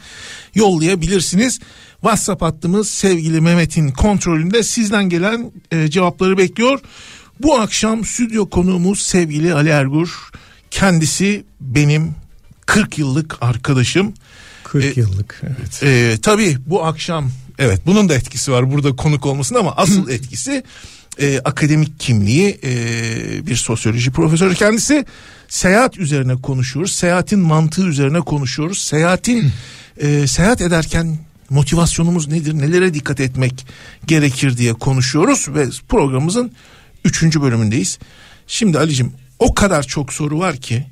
yollayabilirsiniz. 0.55 1.59
WhatsApp 2.01 2.41
hattımız 2.41 2.89
sevgili 2.89 3.41
Mehmet'in 3.41 3.91
kontrolünde 3.91 4.63
sizden 4.63 5.09
gelen 5.09 5.51
e, 5.71 5.87
cevapları 5.89 6.37
bekliyor. 6.37 6.79
Bu 7.39 7.59
akşam 7.59 8.05
stüdyo 8.05 8.49
konuğumuz 8.49 8.99
sevgili 9.01 9.53
Ali 9.53 9.69
Ergur. 9.69 10.09
Kendisi 10.71 11.43
benim 11.61 12.11
40 12.65 12.97
yıllık 12.97 13.37
arkadaşım. 13.41 14.13
40 14.63 14.97
E, 14.97 15.01
yıllık. 15.01 15.41
Evet. 15.43 15.83
Ee, 15.83 16.17
tabii 16.21 16.57
bu 16.65 16.85
akşam 16.85 17.31
evet 17.59 17.81
bunun 17.85 18.09
da 18.09 18.15
etkisi 18.15 18.51
var 18.51 18.71
burada 18.71 18.95
konuk 18.95 19.25
olmasın 19.25 19.55
ama 19.55 19.73
asıl 19.77 20.09
etkisi 20.17 20.63
e, 21.19 21.39
akademik 21.39 21.99
kimliği 21.99 22.59
e, 22.63 23.47
bir 23.47 23.55
sosyoloji 23.55 24.11
profesörü 24.11 24.55
kendisi 24.55 25.05
seyahat 25.47 25.97
üzerine 25.97 26.35
konuşuyoruz 26.35 26.91
seyahatin 26.91 27.39
mantığı 27.39 27.87
üzerine 27.87 28.19
konuşuyoruz 28.19 28.77
seyahatin 28.77 29.51
e, 29.97 30.27
seyahat 30.27 30.61
ederken 30.61 31.17
motivasyonumuz 31.49 32.27
nedir 32.27 32.53
nelere 32.53 32.93
dikkat 32.93 33.19
etmek 33.19 33.65
gerekir 34.07 34.57
diye 34.57 34.73
konuşuyoruz 34.73 35.47
ve 35.49 35.67
programımızın 35.89 36.51
üçüncü 37.05 37.41
bölümündeyiz. 37.41 37.99
Şimdi 38.47 38.79
Ali'cim 38.79 39.11
o 39.39 39.53
kadar 39.53 39.83
çok 39.83 40.13
soru 40.13 40.39
var 40.39 40.57
ki 40.57 40.85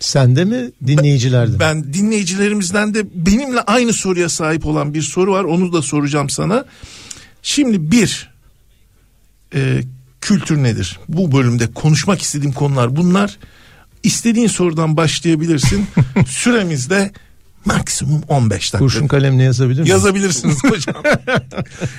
Sende 0.00 0.44
mi 0.44 0.70
dinleyicilerde 0.86 1.52
mi? 1.52 1.60
ben 1.60 1.94
dinleyicilerimizden 1.94 2.94
de 2.94 3.06
benimle 3.14 3.60
aynı 3.60 3.92
soruya 3.92 4.28
sahip 4.28 4.66
olan 4.66 4.94
bir 4.94 5.02
soru 5.02 5.32
var. 5.32 5.44
Onu 5.44 5.72
da 5.72 5.82
soracağım 5.82 6.30
sana. 6.30 6.64
Şimdi 7.42 7.90
bir 7.90 8.33
e, 9.54 9.82
kültür 10.20 10.62
nedir? 10.62 10.98
Bu 11.08 11.32
bölümde 11.32 11.72
konuşmak 11.72 12.22
istediğim 12.22 12.52
konular 12.52 12.96
bunlar. 12.96 13.38
İstediğin 14.02 14.46
sorudan 14.46 14.96
başlayabilirsin. 14.96 15.86
Süremiz 16.26 16.90
de 16.90 17.12
maksimum 17.64 18.22
15 18.28 18.52
dakika. 18.60 18.78
Kurşun 18.78 19.06
kalemle 19.06 19.42
yazabilir 19.42 19.80
miyim? 19.80 19.90
Yazabilirsiniz 19.90 20.64
hocam. 20.70 21.02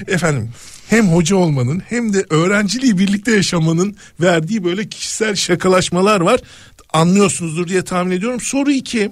Efendim 0.07 0.49
hem 0.89 1.07
hoca 1.07 1.35
olmanın 1.35 1.83
hem 1.89 2.13
de 2.13 2.25
öğrenciliği 2.29 2.97
birlikte 2.97 3.31
yaşamanın 3.31 3.95
verdiği 4.21 4.63
böyle 4.63 4.89
kişisel 4.89 5.35
şakalaşmalar 5.35 6.21
var. 6.21 6.39
Anlıyorsunuzdur 6.93 7.67
diye 7.67 7.81
tahmin 7.81 8.11
ediyorum. 8.11 8.41
Soru 8.41 8.71
iki. 8.71 9.11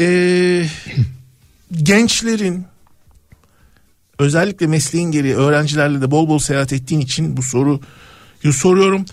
Ee, 0.00 0.66
gençlerin 1.82 2.64
özellikle 4.18 4.66
mesleğin 4.66 5.10
gereği 5.10 5.34
öğrencilerle 5.34 6.00
de 6.00 6.10
bol 6.10 6.28
bol 6.28 6.38
seyahat 6.38 6.72
ettiğin 6.72 7.00
için 7.00 7.36
bu 7.36 7.42
soruyu 7.42 7.80
soruyorum. 8.52 9.04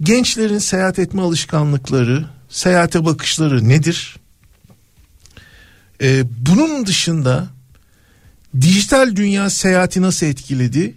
Gençlerin 0.00 0.58
seyahat 0.58 0.98
etme 0.98 1.22
alışkanlıkları, 1.22 2.24
seyahate 2.48 3.04
bakışları 3.04 3.68
nedir? 3.68 4.16
Ee, 6.02 6.24
bunun 6.46 6.86
dışında 6.86 7.46
dijital 8.60 9.16
dünya 9.16 9.50
seyahati 9.50 10.02
nasıl 10.02 10.26
etkiledi 10.26 10.94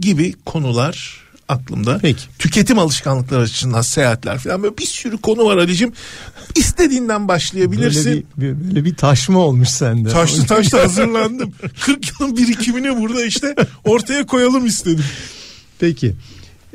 gibi 0.00 0.34
konular 0.44 1.27
aklımda. 1.48 1.98
Peki. 2.02 2.22
Tüketim 2.38 2.78
alışkanlıkları 2.78 3.40
açısından 3.42 3.82
seyahatler 3.82 4.38
falan 4.38 4.62
böyle 4.62 4.78
bir 4.78 4.86
sürü 4.86 5.18
konu 5.18 5.44
var 5.44 5.56
Ali'cim. 5.56 5.92
İstediğinden 6.56 7.28
başlayabilirsin. 7.28 8.26
Böyle 8.36 8.58
bir, 8.58 8.68
böyle 8.68 8.84
bir 8.84 8.94
taşma 8.94 9.38
olmuş 9.38 9.68
sende. 9.68 10.08
Taşlı 10.08 10.46
taşlı 10.46 10.78
hazırlandım. 10.78 11.52
40 11.80 12.20
yılın 12.20 12.36
birikimini 12.36 13.00
burada 13.00 13.24
işte 13.24 13.54
ortaya 13.84 14.26
koyalım 14.26 14.66
istedim. 14.66 15.04
Peki. 15.78 16.14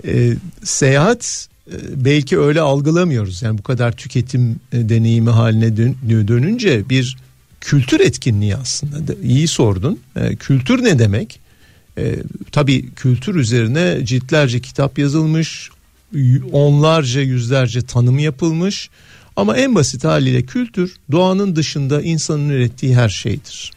Ee, 0.08 0.34
seyahat 0.64 1.48
e, 1.72 1.76
belki 2.06 2.40
öyle 2.40 2.62
algılamıyoruz. 2.62 3.42
Yani 3.42 3.58
bu 3.58 3.64
kadar 3.64 3.92
tüketim 3.92 4.60
e, 4.72 4.90
deneyimi 4.90 5.30
haline 5.30 5.78
dön- 5.78 6.28
dönünce 6.28 6.90
bir 6.90 7.18
kültür 7.62 8.00
etkinliği 8.00 8.56
aslında. 8.56 9.14
İyi 9.24 9.48
sordun. 9.48 10.00
Ee, 10.16 10.36
kültür 10.36 10.84
ne 10.84 11.00
demek? 11.00 11.40
Ee, 11.98 12.16
tabii 12.52 12.90
kültür 12.96 13.36
üzerine 13.36 14.06
ciltlerce 14.06 14.60
kitap 14.60 15.00
yazılmış, 15.00 15.70
onlarca 16.52 17.22
yüzlerce 17.22 17.82
tanım 17.82 18.20
yapılmış. 18.20 18.90
Ama 19.36 19.58
en 19.58 19.76
basit 19.76 20.04
haliyle 20.04 20.42
kültür 20.42 20.96
doğanın 21.12 21.56
dışında 21.56 22.02
insanın 22.02 22.50
ürettiği 22.50 22.96
her 22.96 23.10
şeydir. 23.10 23.72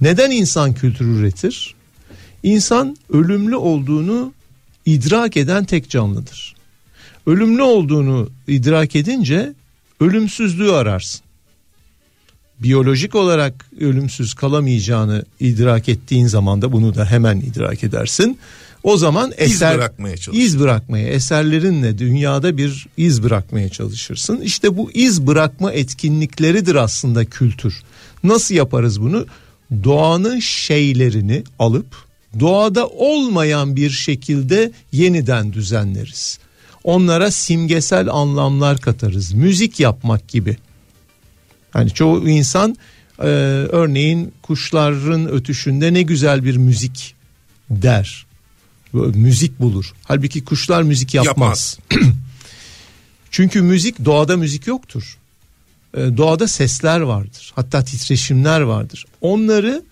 Neden 0.00 0.30
insan 0.30 0.74
kültür 0.74 1.06
üretir? 1.06 1.74
İnsan 2.42 2.96
ölümlü 3.12 3.56
olduğunu 3.56 4.32
idrak 4.86 5.36
eden 5.36 5.64
tek 5.64 5.90
canlıdır. 5.90 6.54
Ölümlü 7.26 7.62
olduğunu 7.62 8.30
idrak 8.48 8.96
edince 8.96 9.52
ölümsüzlüğü 10.00 10.72
ararsın. 10.72 11.23
Biyolojik 12.64 13.14
olarak 13.14 13.66
ölümsüz 13.80 14.34
kalamayacağını 14.34 15.24
idrak 15.40 15.88
ettiğin 15.88 16.26
zaman 16.26 16.62
da 16.62 16.72
bunu 16.72 16.94
da 16.94 17.04
hemen 17.04 17.40
idrak 17.40 17.84
edersin. 17.84 18.38
O 18.82 18.96
zaman 18.96 19.32
eser 19.36 19.78
bırakmaya 19.78 20.16
çalışırsın. 20.16 20.46
iz 20.46 20.60
bırakmaya, 20.60 21.08
eserlerinle 21.08 21.98
dünyada 21.98 22.56
bir 22.56 22.86
iz 22.96 23.22
bırakmaya 23.22 23.68
çalışırsın. 23.68 24.40
İşte 24.40 24.76
bu 24.76 24.90
iz 24.92 25.26
bırakma 25.26 25.72
etkinlikleridir 25.72 26.74
aslında 26.74 27.24
kültür. 27.24 27.82
Nasıl 28.24 28.54
yaparız 28.54 29.00
bunu? 29.00 29.26
Doğanın 29.84 30.40
şeylerini 30.40 31.44
alıp 31.58 31.86
doğada 32.40 32.86
olmayan 32.86 33.76
bir 33.76 33.90
şekilde 33.90 34.72
yeniden 34.92 35.52
düzenleriz. 35.52 36.38
Onlara 36.84 37.30
simgesel 37.30 38.08
anlamlar 38.08 38.78
katarız. 38.78 39.32
Müzik 39.32 39.80
yapmak 39.80 40.28
gibi. 40.28 40.56
Hani 41.74 41.90
çoğu 41.90 42.28
insan 42.28 42.76
e, 43.18 43.24
örneğin 43.72 44.32
kuşların 44.42 45.28
ötüşünde 45.28 45.94
ne 45.94 46.02
güzel 46.02 46.44
bir 46.44 46.56
müzik 46.56 47.14
der. 47.70 48.26
Müzik 49.14 49.60
bulur. 49.60 49.92
Halbuki 50.04 50.44
kuşlar 50.44 50.82
müzik 50.82 51.14
yapmaz. 51.14 51.78
Yapmaz. 51.90 52.12
Çünkü 53.30 53.62
müzik 53.62 54.04
doğada 54.04 54.36
müzik 54.36 54.66
yoktur. 54.66 55.18
E, 55.96 56.00
doğada 56.16 56.48
sesler 56.48 57.00
vardır. 57.00 57.52
Hatta 57.56 57.84
titreşimler 57.84 58.60
vardır. 58.60 59.04
Onları 59.20 59.82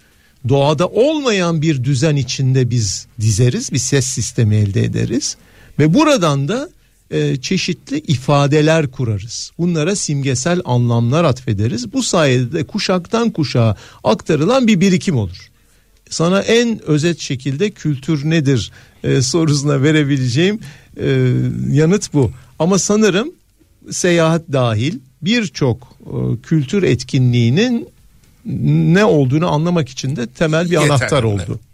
doğada 0.48 0.88
olmayan 0.88 1.62
bir 1.62 1.84
düzen 1.84 2.16
içinde 2.16 2.70
biz 2.70 3.06
dizeriz, 3.20 3.72
bir 3.72 3.78
ses 3.78 4.06
sistemi 4.06 4.56
elde 4.56 4.84
ederiz 4.84 5.36
ve 5.78 5.94
buradan 5.94 6.48
da 6.48 6.68
e, 7.12 7.36
çeşitli 7.36 7.98
ifadeler 7.98 8.90
kurarız. 8.90 9.50
Bunlara 9.58 9.96
simgesel 9.96 10.60
anlamlar 10.64 11.24
atfederiz. 11.24 11.92
Bu 11.92 12.02
sayede 12.02 12.52
de 12.52 12.64
kuşaktan 12.64 13.30
kuşağa 13.30 13.76
aktarılan 14.04 14.66
bir 14.66 14.80
birikim 14.80 15.16
olur. 15.16 15.50
Sana 16.10 16.40
en 16.40 16.82
özet 16.86 17.20
şekilde 17.20 17.70
kültür 17.70 18.30
nedir 18.30 18.72
e, 19.04 19.22
sorusuna 19.22 19.82
verebileceğim 19.82 20.60
e, 20.96 21.32
yanıt 21.70 22.14
bu. 22.14 22.30
Ama 22.58 22.78
sanırım 22.78 23.32
seyahat 23.90 24.42
dahil 24.52 24.98
birçok 25.22 25.96
e, 26.06 26.16
kültür 26.42 26.82
etkinliğinin 26.82 27.88
ne 28.94 29.04
olduğunu 29.04 29.52
anlamak 29.52 29.88
için 29.88 30.16
de 30.16 30.26
temel 30.26 30.64
bir 30.64 30.70
Yeterli, 30.70 30.92
anahtar 30.92 31.22
oldu. 31.22 31.42
evet. 31.48 31.71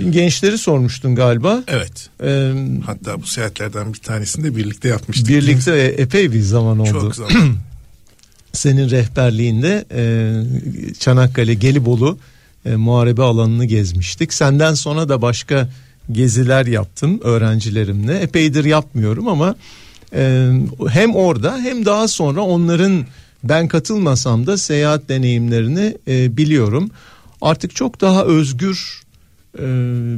Şimdi 0.00 0.16
gençleri 0.16 0.58
sormuştun 0.58 1.14
galiba. 1.14 1.62
Evet. 1.68 2.08
Ee, 2.24 2.52
Hatta 2.86 3.22
bu 3.22 3.26
seyahatlerden 3.26 3.92
bir 3.94 3.98
tanesini 3.98 4.44
de 4.44 4.56
birlikte 4.56 4.88
yapmıştık. 4.88 5.28
birlikte 5.28 5.72
epey 5.98 6.32
bir 6.32 6.40
zaman 6.40 6.78
oldu. 6.78 6.90
Çok 6.90 7.14
zaman. 7.16 7.32
Senin 8.52 8.90
rehberliğinde 8.90 9.84
e, 9.94 10.92
Çanakkale 10.94 11.54
Gelibolu 11.54 12.18
e, 12.64 12.76
muharebe 12.76 13.22
alanını 13.22 13.64
gezmiştik. 13.64 14.32
Senden 14.34 14.74
sonra 14.74 15.08
da 15.08 15.22
başka 15.22 15.68
geziler 16.12 16.66
yaptım 16.66 17.20
öğrencilerimle. 17.22 18.18
Epeydir 18.18 18.64
yapmıyorum 18.64 19.28
ama 19.28 19.54
e, 20.14 20.50
hem 20.88 21.14
orada 21.14 21.58
hem 21.58 21.84
daha 21.86 22.08
sonra 22.08 22.40
onların 22.40 23.04
ben 23.44 23.68
katılmasam 23.68 24.46
da 24.46 24.58
seyahat 24.58 25.08
deneyimlerini 25.08 25.96
e, 26.08 26.36
biliyorum. 26.36 26.90
Artık 27.42 27.76
çok 27.76 28.00
daha 28.00 28.24
özgür 28.24 29.02
e, 29.02 29.09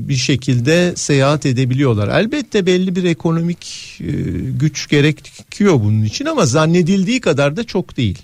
bir 0.09 0.17
şekilde 0.17 0.93
seyahat 0.97 1.47
edebiliyorlar. 1.47 2.21
Elbette 2.21 2.67
belli 2.67 2.97
bir 2.97 3.05
ekonomik 3.05 3.99
e, 4.01 4.13
güç 4.59 4.89
gerekiyor 4.89 5.81
bunun 5.81 6.03
için 6.03 6.27
ama 6.27 6.47
zannedildiği 6.47 7.21
kadar 7.21 7.57
da 7.57 7.65
çok 7.65 7.97
değil. 7.97 8.19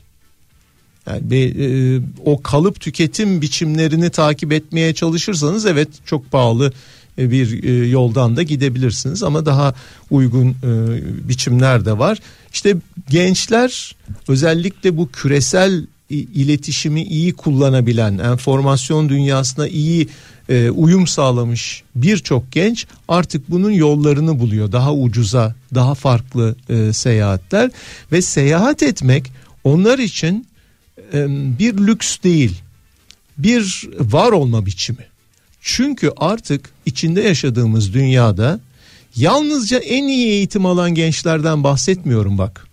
Yani 1.07 1.31
be- 1.31 1.65
e, 1.65 2.01
o 2.25 2.43
kalıp 2.43 2.81
tüketim 2.81 3.43
biçimlerini 3.43 4.11
takip 4.11 4.53
etmeye 4.53 4.95
çalışırsanız 4.95 5.67
evet 5.67 5.89
çok 6.07 6.31
pahalı 6.31 6.73
e, 7.19 7.31
bir 7.31 7.63
e, 7.65 7.89
yoldan 7.89 8.37
da 8.37 8.43
gidebilirsiniz 8.43 9.23
ama 9.23 9.47
daha 9.47 9.75
uygun 10.11 10.49
e, 10.49 11.29
biçimler 11.29 11.85
de 11.85 11.99
var. 11.99 12.19
İşte 12.53 12.77
gençler 13.11 13.97
özellikle 14.29 14.97
bu 14.97 15.09
küresel 15.13 15.87
iletişimi 16.11 17.03
iyi 17.03 17.33
kullanabilen, 17.33 18.19
enformasyon 18.19 19.09
dünyasına 19.09 19.69
iyi 19.69 20.09
e, 20.49 20.71
uyum 20.71 21.07
sağlamış 21.07 21.83
birçok 21.95 22.53
genç 22.53 22.87
artık 23.09 23.51
bunun 23.51 23.71
yollarını 23.71 24.41
buluyor. 24.41 24.73
Daha 24.73 24.95
ucuza, 24.95 25.55
daha 25.75 25.95
farklı 25.95 26.57
e, 26.69 26.93
seyahatler 26.93 27.71
ve 28.13 28.23
seyahat 28.23 28.83
etmek 28.83 29.33
onlar 29.65 29.99
için 29.99 30.47
e, 31.13 31.27
bir 31.59 31.79
lüks 31.79 32.17
değil, 32.25 32.63
bir 33.39 33.89
var 34.01 34.33
olma 34.33 34.67
biçimi. 34.67 35.07
Çünkü 35.61 36.13
artık 36.17 36.71
içinde 36.87 37.23
yaşadığımız 37.23 37.95
dünyada 37.95 38.61
yalnızca 39.17 39.79
en 39.79 40.09
iyi 40.09 40.29
eğitim 40.29 40.67
alan 40.67 40.95
gençlerden 40.95 41.65
bahsetmiyorum 41.65 42.39
bak. 42.39 42.67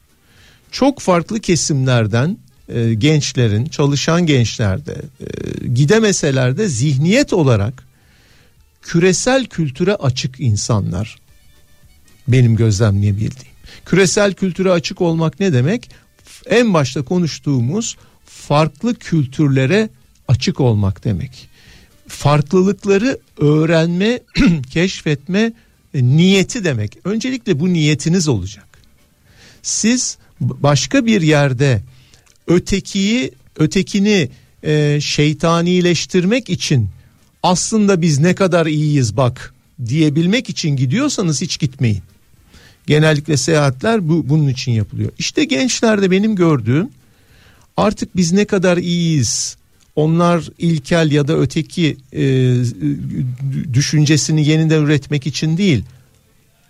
Çok 0.72 1.00
farklı 1.00 1.40
kesimlerden 1.40 2.38
e, 2.70 2.94
gençlerin, 2.94 3.66
çalışan 3.66 4.26
gençlerde, 4.26 4.96
e, 5.22 5.68
gidemeseler 5.68 6.58
de 6.58 6.68
zihniyet 6.68 7.34
olarak 7.34 7.84
küresel 8.82 9.46
kültüre 9.46 9.96
açık 9.96 10.40
insanlar. 10.40 11.18
Benim 12.28 12.56
gözlemleyebildiğim. 12.56 13.56
Küresel 13.86 14.34
kültüre 14.34 14.72
açık 14.72 15.02
olmak 15.02 15.40
ne 15.40 15.54
demek? 15.54 15.90
En 16.46 16.74
başta 16.74 17.02
konuştuğumuz 17.02 17.98
farklı 18.26 18.96
kültürlere 18.96 19.90
açık 20.28 20.60
olmak 20.60 21.04
demek 21.04 21.50
farklılıkları 22.08 23.20
öğrenme, 23.38 24.20
keşfetme 24.70 25.54
e, 25.94 26.04
niyeti 26.04 26.64
demek. 26.64 26.98
Öncelikle 27.04 27.60
bu 27.60 27.74
niyetiniz 27.74 28.28
olacak. 28.28 28.68
Siz 29.62 30.18
başka 30.40 31.06
bir 31.06 31.22
yerde 31.22 31.82
ötekiyi, 32.48 33.32
ötekini 33.56 34.30
e, 34.64 35.00
şeytanileştirmek 35.02 36.50
için 36.50 36.90
aslında 37.44 38.02
biz 38.02 38.20
ne 38.20 38.36
kadar 38.36 38.66
iyiyiz 38.66 39.18
bak 39.18 39.54
diyebilmek 39.86 40.50
için 40.50 40.70
gidiyorsanız 40.70 41.42
hiç 41.42 41.60
gitmeyin. 41.60 42.02
Genellikle 42.88 43.38
seyahatler 43.38 44.10
bu 44.10 44.30
bunun 44.30 44.48
için 44.48 44.72
yapılıyor. 44.72 45.12
İşte 45.18 45.44
gençlerde 45.44 46.12
benim 46.12 46.36
gördüğüm 46.36 46.90
artık 47.78 48.16
biz 48.16 48.32
ne 48.32 48.46
kadar 48.46 48.78
iyiyiz 48.78 49.58
onlar 49.96 50.50
ilkel 50.58 51.12
ya 51.12 51.28
da 51.28 51.38
öteki 51.38 51.98
e, 52.14 52.24
düşüncesini 53.74 54.48
yeniden 54.48 54.84
üretmek 54.84 55.28
için 55.28 55.58
değil. 55.58 55.84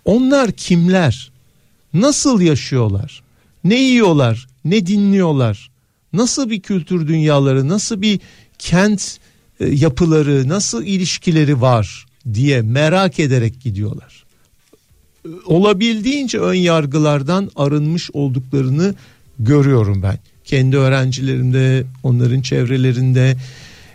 Onlar 0.04 0.52
kimler? 0.52 1.30
Nasıl 1.94 2.40
yaşıyorlar? 2.40 3.22
Ne 3.68 3.82
yiyorlar? 3.82 4.46
Ne 4.64 4.86
dinliyorlar? 4.86 5.70
Nasıl 6.12 6.50
bir 6.50 6.60
kültür 6.60 7.08
dünyaları, 7.08 7.68
nasıl 7.68 8.02
bir 8.02 8.20
kent 8.58 9.18
e, 9.60 9.66
yapıları, 9.66 10.48
nasıl 10.48 10.84
ilişkileri 10.84 11.60
var 11.60 12.06
diye 12.34 12.62
merak 12.62 13.20
ederek 13.20 13.60
gidiyorlar. 13.60 14.24
E, 15.24 15.28
Olabildiğince 15.46 16.38
ön 16.38 16.54
yargılardan 16.54 17.50
arınmış 17.56 18.10
olduklarını 18.12 18.94
görüyorum 19.38 20.02
ben 20.02 20.18
kendi 20.44 20.76
öğrencilerimde, 20.76 21.84
onların 22.02 22.40
çevrelerinde 22.40 23.36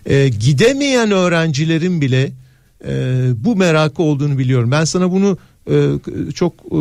e, 0.06 0.30
gidemeyen 0.30 1.12
öğrencilerin 1.12 2.02
bile 2.02 2.32
e, 2.88 3.24
bu 3.36 3.56
merakı 3.56 4.04
olduğunu 4.04 4.38
biliyorum. 4.38 4.72
Ben 4.72 4.86
sana 4.86 5.12
bunu 5.12 5.38
çok 6.34 6.54
e, 6.54 6.80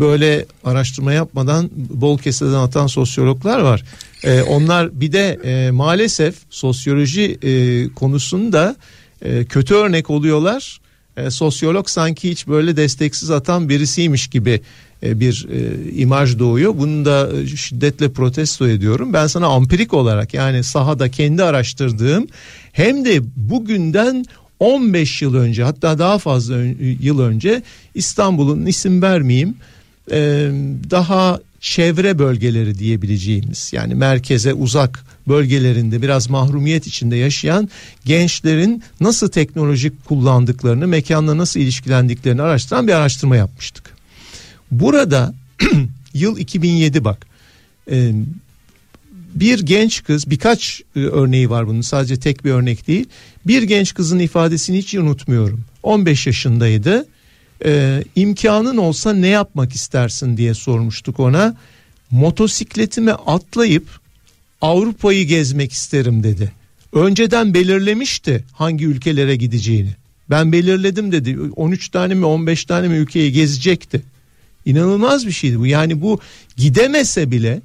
böyle 0.00 0.46
araştırma 0.64 1.12
yapmadan 1.12 1.70
bol 1.74 2.18
keseden 2.18 2.52
atan 2.52 2.86
sosyologlar 2.86 3.60
var. 3.60 3.84
E, 4.24 4.42
onlar 4.42 5.00
bir 5.00 5.12
de 5.12 5.40
e, 5.44 5.70
maalesef 5.70 6.34
sosyoloji 6.50 7.38
e, 7.42 7.88
konusunda 7.94 8.76
e, 9.22 9.44
kötü 9.44 9.74
örnek 9.74 10.10
oluyorlar. 10.10 10.80
E, 11.16 11.30
sosyolog 11.30 11.88
sanki 11.88 12.30
hiç 12.30 12.48
böyle 12.48 12.76
desteksiz 12.76 13.30
atan 13.30 13.68
birisiymiş 13.68 14.26
gibi 14.26 14.60
e, 15.02 15.20
bir 15.20 15.46
e, 15.52 15.90
imaj 15.92 16.38
doğuyor. 16.38 16.74
Bunu 16.78 17.04
da 17.04 17.30
e, 17.42 17.46
şiddetle 17.46 18.12
protesto 18.12 18.68
ediyorum. 18.68 19.12
Ben 19.12 19.26
sana 19.26 19.46
ampirik 19.46 19.94
olarak 19.94 20.34
yani 20.34 20.64
sahada 20.64 21.10
kendi 21.10 21.42
araştırdığım 21.42 22.26
hem 22.72 23.04
de 23.04 23.20
bugünden 23.36 24.24
15 24.62 25.22
yıl 25.22 25.34
önce 25.34 25.62
hatta 25.62 25.98
daha 25.98 26.18
fazla 26.18 26.54
ön- 26.54 26.96
yıl 27.00 27.18
önce 27.18 27.62
İstanbul'un 27.94 28.66
isim 28.66 29.02
vermeyeyim 29.02 29.54
e, 30.10 30.18
daha 30.90 31.40
çevre 31.60 32.18
bölgeleri 32.18 32.78
diyebileceğimiz 32.78 33.70
yani 33.72 33.94
merkeze 33.94 34.54
uzak 34.54 35.04
bölgelerinde 35.28 36.02
biraz 36.02 36.30
mahrumiyet 36.30 36.86
içinde 36.86 37.16
yaşayan 37.16 37.68
gençlerin 38.04 38.82
nasıl 39.00 39.28
teknoloji 39.28 39.92
kullandıklarını 40.08 40.86
mekanla 40.86 41.36
nasıl 41.38 41.60
ilişkilendiklerini 41.60 42.42
araştıran 42.42 42.88
bir 42.88 42.92
araştırma 42.92 43.36
yapmıştık. 43.36 43.90
Burada 44.70 45.34
yıl 46.14 46.38
2007 46.38 47.04
bak 47.04 47.26
Ee, 47.90 48.12
bir 49.34 49.58
genç 49.58 50.04
kız 50.04 50.30
birkaç 50.30 50.82
e, 50.96 51.00
örneği 51.00 51.50
var 51.50 51.66
bunun 51.66 51.80
sadece 51.80 52.16
tek 52.16 52.44
bir 52.44 52.50
örnek 52.50 52.86
değil 52.86 53.06
bir 53.46 53.62
genç 53.62 53.94
kızın 53.94 54.18
ifadesini 54.18 54.78
hiç 54.78 54.94
unutmuyorum 54.94 55.60
15 55.82 56.26
yaşındaydı 56.26 57.06
Ee, 57.64 58.04
imkanın 58.16 58.76
olsa 58.76 59.12
ne 59.12 59.28
yapmak 59.28 59.74
istersin 59.74 60.36
diye 60.36 60.54
sormuştuk 60.54 61.20
ona 61.20 61.56
motosikletime 62.10 63.12
atlayıp 63.12 63.88
Avrupa'yı 64.60 65.26
gezmek 65.26 65.72
isterim 65.72 66.22
dedi 66.22 66.52
önceden 66.92 67.54
belirlemişti 67.54 68.44
hangi 68.52 68.84
ülkelere 68.84 69.36
gideceğini 69.36 69.94
ben 70.30 70.52
belirledim 70.52 71.12
dedi 71.12 71.38
13 71.56 71.88
tane 71.88 72.14
mi 72.14 72.24
15 72.24 72.64
tane 72.64 72.88
mi 72.88 72.96
ülkeyi 72.96 73.32
gezecekti 73.32 74.02
İnanılmaz 74.66 75.26
bir 75.26 75.32
şeydi 75.32 75.58
bu. 75.58 75.66
Yani 75.66 76.02
bu 76.02 76.20
gidemese 76.56 77.30
bile 77.30 77.60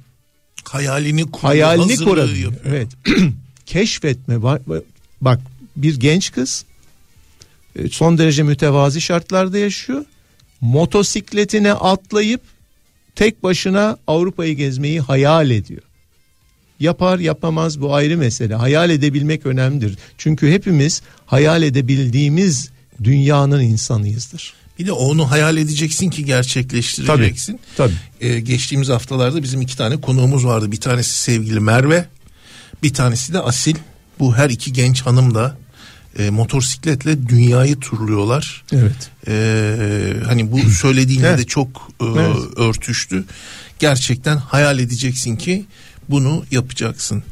Hayalini 0.64 1.22
kuruyor, 1.22 1.48
hayalini 1.48 1.96
kurabiliyor. 1.96 2.52
Evet. 2.64 2.88
Keşfetme. 3.66 4.42
Bak 5.20 5.40
bir 5.82 6.00
genç 6.00 6.32
kız 6.32 6.64
e, 7.76 7.88
son 7.88 8.18
derece 8.18 8.42
mütevazi 8.42 9.00
şartlarda 9.00 9.58
yaşıyor. 9.58 10.04
Motosikletine 10.60 11.72
atlayıp 11.72 12.40
tek 13.16 13.42
başına 13.42 13.98
Avrupa'yı 14.06 14.56
gezmeyi 14.56 15.00
hayal 15.00 15.50
ediyor. 15.50 15.82
Yapar 16.80 17.18
yapamaz 17.18 17.80
bu 17.80 17.94
ayrı 17.94 18.18
mesele. 18.18 18.54
Hayal 18.54 18.90
edebilmek 18.90 19.46
önemlidir. 19.46 19.98
Çünkü 20.18 20.52
hepimiz 20.52 21.02
hayal 21.26 21.62
edebildiğimiz 21.62 22.70
dünyanın 23.04 23.60
insanıyızdır. 23.60 24.54
Bir 24.78 24.86
de 24.86 24.92
onu 24.92 25.30
hayal 25.30 25.56
edeceksin 25.56 26.10
ki 26.10 26.24
gerçekleştireceksin. 26.24 27.60
Tabii. 27.76 27.92
Ee, 28.20 28.40
geçtiğimiz 28.40 28.88
haftalarda 28.88 29.42
bizim 29.42 29.60
iki 29.60 29.76
tane 29.76 30.00
konuğumuz 30.00 30.46
vardı. 30.46 30.72
Bir 30.72 30.80
tanesi 30.80 31.18
sevgili 31.18 31.60
Merve, 31.60 32.04
bir 32.82 32.94
tanesi 32.94 33.32
de 33.32 33.38
Asil. 33.38 33.76
Bu 34.18 34.36
her 34.36 34.50
iki 34.50 34.72
genç 34.72 35.02
hanım 35.02 35.34
da 35.34 35.56
e, 36.18 36.30
motosikletle 36.30 37.28
dünyayı 37.28 37.80
turluyorlar. 37.80 38.64
Evet. 38.72 39.10
Ee, 39.28 40.14
hani 40.26 40.52
bu 40.52 40.58
söylediğinle 40.70 41.28
Evet. 41.28 41.38
de 41.38 41.44
çok 41.44 41.88
e, 42.00 42.04
Evet. 42.04 42.36
örtüştü. 42.56 43.24
Gerçekten 43.78 44.36
hayal 44.36 44.78
edeceksin 44.78 45.36
ki 45.36 45.64
bunu 46.08 46.44
yapacaksın. 46.50 47.22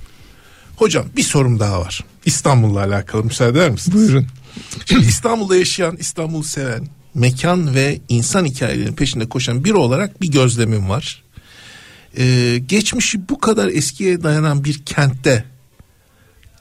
Hocam 0.76 1.06
bir 1.16 1.22
sorum 1.22 1.60
daha 1.60 1.80
var. 1.80 2.04
İstanbul'la 2.26 2.80
alakalı 2.84 3.24
müsaade 3.24 3.58
eder 3.58 3.70
misiniz? 3.70 3.98
Buyurun. 3.98 4.26
Şimdi 4.86 5.06
İstanbul'da 5.06 5.56
yaşayan, 5.56 5.96
İstanbul'u 5.96 6.44
seven, 6.44 6.88
mekan 7.14 7.74
ve 7.74 8.00
insan 8.08 8.44
hikayelerinin 8.44 8.96
peşinde 8.96 9.28
koşan 9.28 9.64
biri 9.64 9.74
olarak 9.74 10.20
bir 10.20 10.28
gözlemim 10.32 10.88
var. 10.88 11.22
Ee, 12.18 12.58
geçmişi 12.66 13.28
bu 13.28 13.40
kadar 13.40 13.68
eskiye 13.68 14.22
dayanan 14.22 14.64
bir 14.64 14.84
kentte 14.84 15.44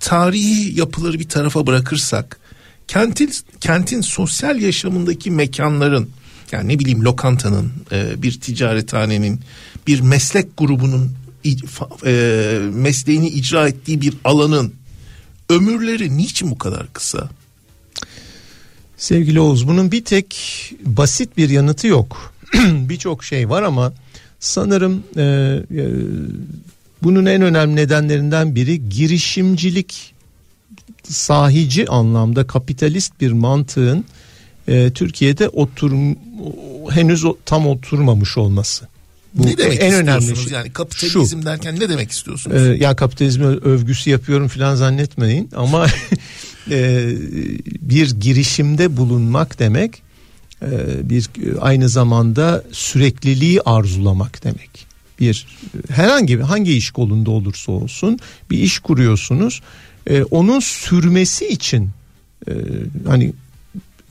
tarihi 0.06 0.80
yapıları 0.80 1.20
bir 1.20 1.30
tarafa 1.30 1.68
bırakırsak 1.68 2.40
kentin 2.88 3.32
kentin 3.60 4.02
sosyal 4.02 4.62
yaşamındaki 4.62 5.32
mekanların 5.32 6.10
yani 6.52 6.68
ne 6.68 6.80
bileyim 6.80 7.04
lokantanın, 7.04 7.72
e, 7.92 8.22
bir 8.22 8.42
ticarethanenin, 8.42 9.40
bir 9.88 10.02
meslek 10.02 10.58
grubunun 10.58 11.12
e, 12.06 12.60
mesleğini 12.74 13.28
icra 13.28 13.68
ettiği 13.68 14.02
bir 14.02 14.14
alanın 14.24 14.74
ömürleri 15.50 16.18
niçin 16.18 16.52
bu 16.52 16.58
kadar 16.58 16.94
kısa? 16.94 17.30
Sevgili 18.98 19.40
Oğuz 19.40 19.68
bunun 19.68 19.92
bir 19.92 20.06
tek 20.06 20.36
basit 20.86 21.38
bir 21.38 21.50
yanıtı 21.50 21.88
yok. 21.88 22.34
Birçok 22.64 23.24
şey 23.24 23.50
var 23.50 23.64
ama 23.64 23.94
sanırım 24.40 25.04
e, 25.18 25.22
e, 25.22 25.84
bunun 27.06 27.26
en 27.26 27.42
önemli 27.42 27.76
nedenlerinden 27.76 28.56
biri 28.56 28.90
girişimcilik 28.90 30.14
sahici 31.04 31.90
anlamda 31.90 32.48
kapitalist 32.48 33.14
bir 33.22 33.32
mantığın 33.32 34.06
e, 34.68 34.92
Türkiye'de 34.94 35.50
otur 35.50 35.92
henüz 36.90 37.26
o- 37.26 37.38
tam 37.46 37.68
oturmamış 37.68 38.38
olması. 38.38 38.88
Bu 39.34 39.48
ne 39.48 39.58
demek 39.58 39.82
en 39.82 39.94
önemli 39.94 40.36
şey. 40.36 40.54
Yani 40.54 40.74
kapitalizm 40.74 41.46
derken 41.46 41.80
ne 41.80 41.90
demek 41.90 42.12
istiyorsunuz? 42.12 42.58
Ee, 42.62 42.76
ya 42.84 42.96
kapitalizmi 42.96 43.46
övgüsü 43.46 44.10
yapıyorum 44.10 44.48
falan 44.48 44.76
zannetmeyin 44.76 45.50
ama 45.56 45.88
e, 46.72 47.08
bir 47.82 48.12
girişimde 48.12 48.98
bulunmak 48.98 49.60
demek 49.60 50.02
e, 50.62 50.70
bir 51.10 51.30
aynı 51.62 51.90
zamanda 51.90 52.64
sürekliliği 52.72 53.62
arzulamak 53.62 54.44
demek. 54.44 54.95
Bir 55.20 55.48
herhangi 55.90 56.38
bir 56.38 56.44
hangi 56.44 56.78
iş 56.78 56.92
kolunda 56.92 57.32
olursa 57.32 57.72
olsun 57.72 58.20
bir 58.50 58.58
iş 58.58 58.80
kuruyorsunuz. 58.80 59.62
E, 60.10 60.24
onun 60.24 60.60
sürmesi 60.60 61.48
için 61.48 61.90
e, 62.48 62.54
hani 63.08 63.34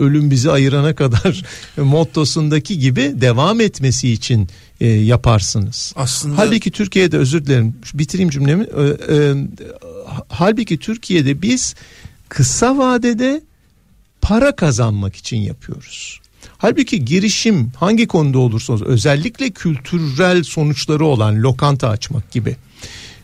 ölüm 0.01 0.31
bizi 0.31 0.51
ayırana 0.51 0.95
kadar 0.95 1.43
mottosundaki 1.77 2.79
gibi 2.79 3.13
devam 3.15 3.61
etmesi 3.61 4.13
için 4.13 4.49
e, 4.81 4.89
yaparsınız. 4.89 5.93
Aslında 5.97 6.39
Halbuki 6.39 6.71
Türkiye'de 6.71 7.19
özür 7.19 7.47
dilerim 7.47 7.75
bitireyim 7.95 8.31
cümlemi. 8.31 8.65
Ee, 8.65 9.15
e, 9.15 9.35
halbuki 10.29 10.79
Türkiye'de 10.79 11.43
biz 11.43 11.75
kısa 12.29 12.79
vadede 12.79 13.43
para 14.21 14.57
kazanmak 14.57 15.17
için 15.17 15.37
yapıyoruz. 15.37 16.21
Halbuki 16.59 17.05
girişim 17.05 17.73
hangi 17.77 18.07
konuda 18.07 18.39
olursa 18.39 18.73
olsun 18.73 18.87
özellikle 18.87 19.51
kültürel 19.51 20.43
sonuçları 20.43 21.05
olan 21.05 21.43
lokanta 21.43 21.89
açmak 21.89 22.31
gibi 22.31 22.57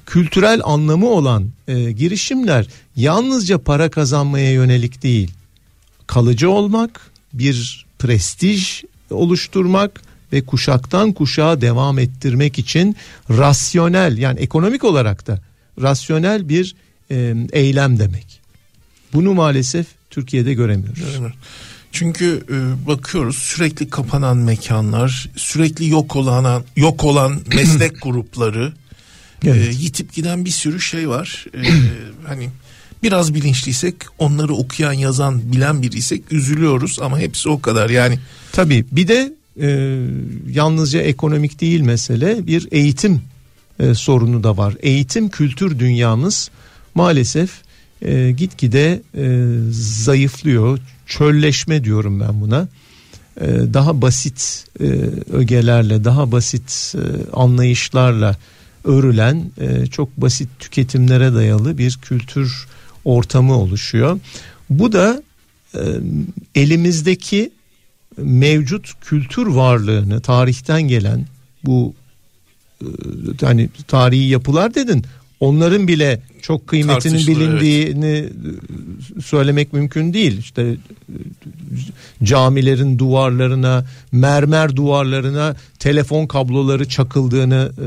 kültürel 0.07 0.61
anlamı 0.65 1.09
olan 1.09 1.49
e, 1.69 1.93
girişimler 1.93 2.67
yalnızca 2.97 3.59
para 3.59 3.91
kazanmaya 3.91 4.53
yönelik 4.53 5.03
değil 5.03 5.31
kalıcı 6.07 6.51
olmak, 6.51 7.11
bir 7.33 7.87
prestij 7.99 8.83
oluşturmak 9.11 10.03
ve 10.33 10.47
kuşaktan 10.47 11.13
kuşağa 11.13 11.61
devam 11.61 11.99
ettirmek 11.99 12.59
için 12.59 12.97
rasyonel 13.31 14.19
yani 14.19 14.41
ekonomik 14.41 14.85
olarak 14.85 15.27
da 15.27 15.41
rasyonel 15.83 16.49
bir 16.49 16.75
e, 17.11 17.35
eylem 17.53 17.99
demek. 17.99 18.41
Bunu 19.13 19.35
maalesef 19.35 19.87
Türkiye'de 20.11 20.55
göremiyoruz. 20.55 21.03
Evet. 21.21 21.33
Çünkü 21.93 22.45
e, 22.51 22.87
bakıyoruz 22.87 23.37
sürekli 23.37 23.91
kapanan 23.91 24.37
mekanlar, 24.37 25.31
sürekli 25.37 25.89
yok 25.89 26.17
olan 26.17 26.65
yok 26.77 27.05
olan 27.05 27.41
meslek 27.57 28.03
grupları, 28.03 28.73
Evet. 29.45 29.69
e, 29.69 29.83
yitip 29.83 30.13
giden 30.13 30.45
bir 30.45 30.51
sürü 30.51 30.81
şey 30.81 31.09
var. 31.09 31.47
E, 31.55 31.59
hani 32.27 32.49
biraz 33.03 33.35
bilinçliysek, 33.35 33.95
onları 34.19 34.55
okuyan, 34.55 34.93
yazan, 34.93 35.53
bilen 35.53 35.83
biriysek 35.83 36.33
üzülüyoruz 36.33 36.99
ama 37.01 37.19
hepsi 37.19 37.49
o 37.49 37.61
kadar. 37.61 37.91
Yani 37.91 38.19
Tabii 38.53 38.85
bir 38.93 39.09
de 39.09 39.33
e, 39.61 39.99
yalnızca 40.49 41.01
ekonomik 41.01 41.61
değil 41.61 41.81
mesele 41.81 42.47
bir 42.47 42.69
eğitim 42.71 43.23
e, 43.81 43.95
sorunu 43.95 44.43
da 44.43 44.57
var. 44.57 44.75
Eğitim 44.81 45.29
kültür 45.29 45.79
dünyamız 45.79 46.51
maalesef 46.95 47.51
e, 48.03 48.31
gitgide 48.31 49.03
e, 49.17 49.25
zayıflıyor. 49.73 50.79
Çölleşme 51.11 51.85
diyorum 51.85 52.21
ben 52.21 52.41
buna. 52.41 52.69
E, 53.41 53.47
daha 53.75 54.03
basit 54.03 54.67
e, 54.81 54.85
ögelerle, 55.33 56.05
daha 56.05 56.33
basit 56.33 56.95
e, 56.95 57.01
anlayışlarla 57.33 58.37
örülen 58.85 59.51
e, 59.61 59.87
çok 59.87 60.17
basit 60.17 60.49
tüketimlere 60.59 61.35
dayalı 61.35 61.79
bir 61.79 61.99
kültür 62.03 62.67
ortamı 63.05 63.59
oluşuyor. 63.59 64.21
Bu 64.71 64.93
da 64.93 65.23
elimizdeki 66.55 67.51
mevcut 68.17 68.93
kültür 69.01 69.47
varlığını 69.47 70.21
tarihten 70.21 70.83
gelen 70.83 71.27
bu 71.65 71.95
hani 73.41 73.69
tarihi 73.89 74.29
yapılar 74.29 74.75
dedin 74.75 75.05
onların 75.41 75.89
bile 75.89 76.21
çok 76.43 76.67
kıymetinin 76.67 77.27
bilindiğini 77.27 78.29
e, 79.19 79.21
söylemek 79.23 79.73
mümkün 79.73 80.13
değil. 80.13 80.39
İşte 80.39 80.77
camilerin 82.23 82.99
duvarlarına, 82.99 83.85
mermer 84.13 84.77
duvarlarına 84.77 85.57
telefon 85.79 86.27
kabloları 86.27 86.89
çakıldığını, 86.89 87.73
e, 87.79 87.87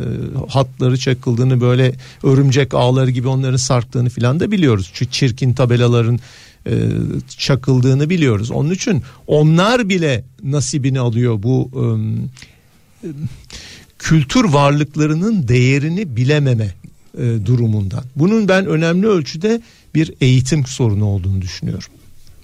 hatları 0.51 0.97
çakıldığını 0.97 1.61
böyle 1.61 1.95
örümcek 2.23 2.73
ağları 2.73 3.11
gibi 3.11 3.27
onların 3.27 3.57
sarktığını 3.57 4.09
filan 4.09 4.39
da 4.39 4.51
biliyoruz. 4.51 4.91
Şu 4.93 5.05
çirkin 5.05 5.53
tabelaların 5.53 6.19
e, 6.67 6.71
çakıldığını 7.37 8.09
biliyoruz. 8.09 8.51
Onun 8.51 8.71
için 8.71 9.03
onlar 9.27 9.89
bile 9.89 10.23
nasibini 10.43 10.99
alıyor 10.99 11.43
bu 11.43 11.71
kültür 13.99 14.43
varlıklarının 14.43 15.47
değerini 15.47 16.15
bilememe 16.15 16.73
e, 17.17 17.45
durumundan. 17.45 18.03
Bunun 18.15 18.47
ben 18.47 18.65
önemli 18.65 19.07
ölçüde 19.07 19.61
bir 19.95 20.13
eğitim 20.21 20.65
sorunu 20.65 21.05
olduğunu 21.05 21.41
düşünüyorum. 21.41 21.89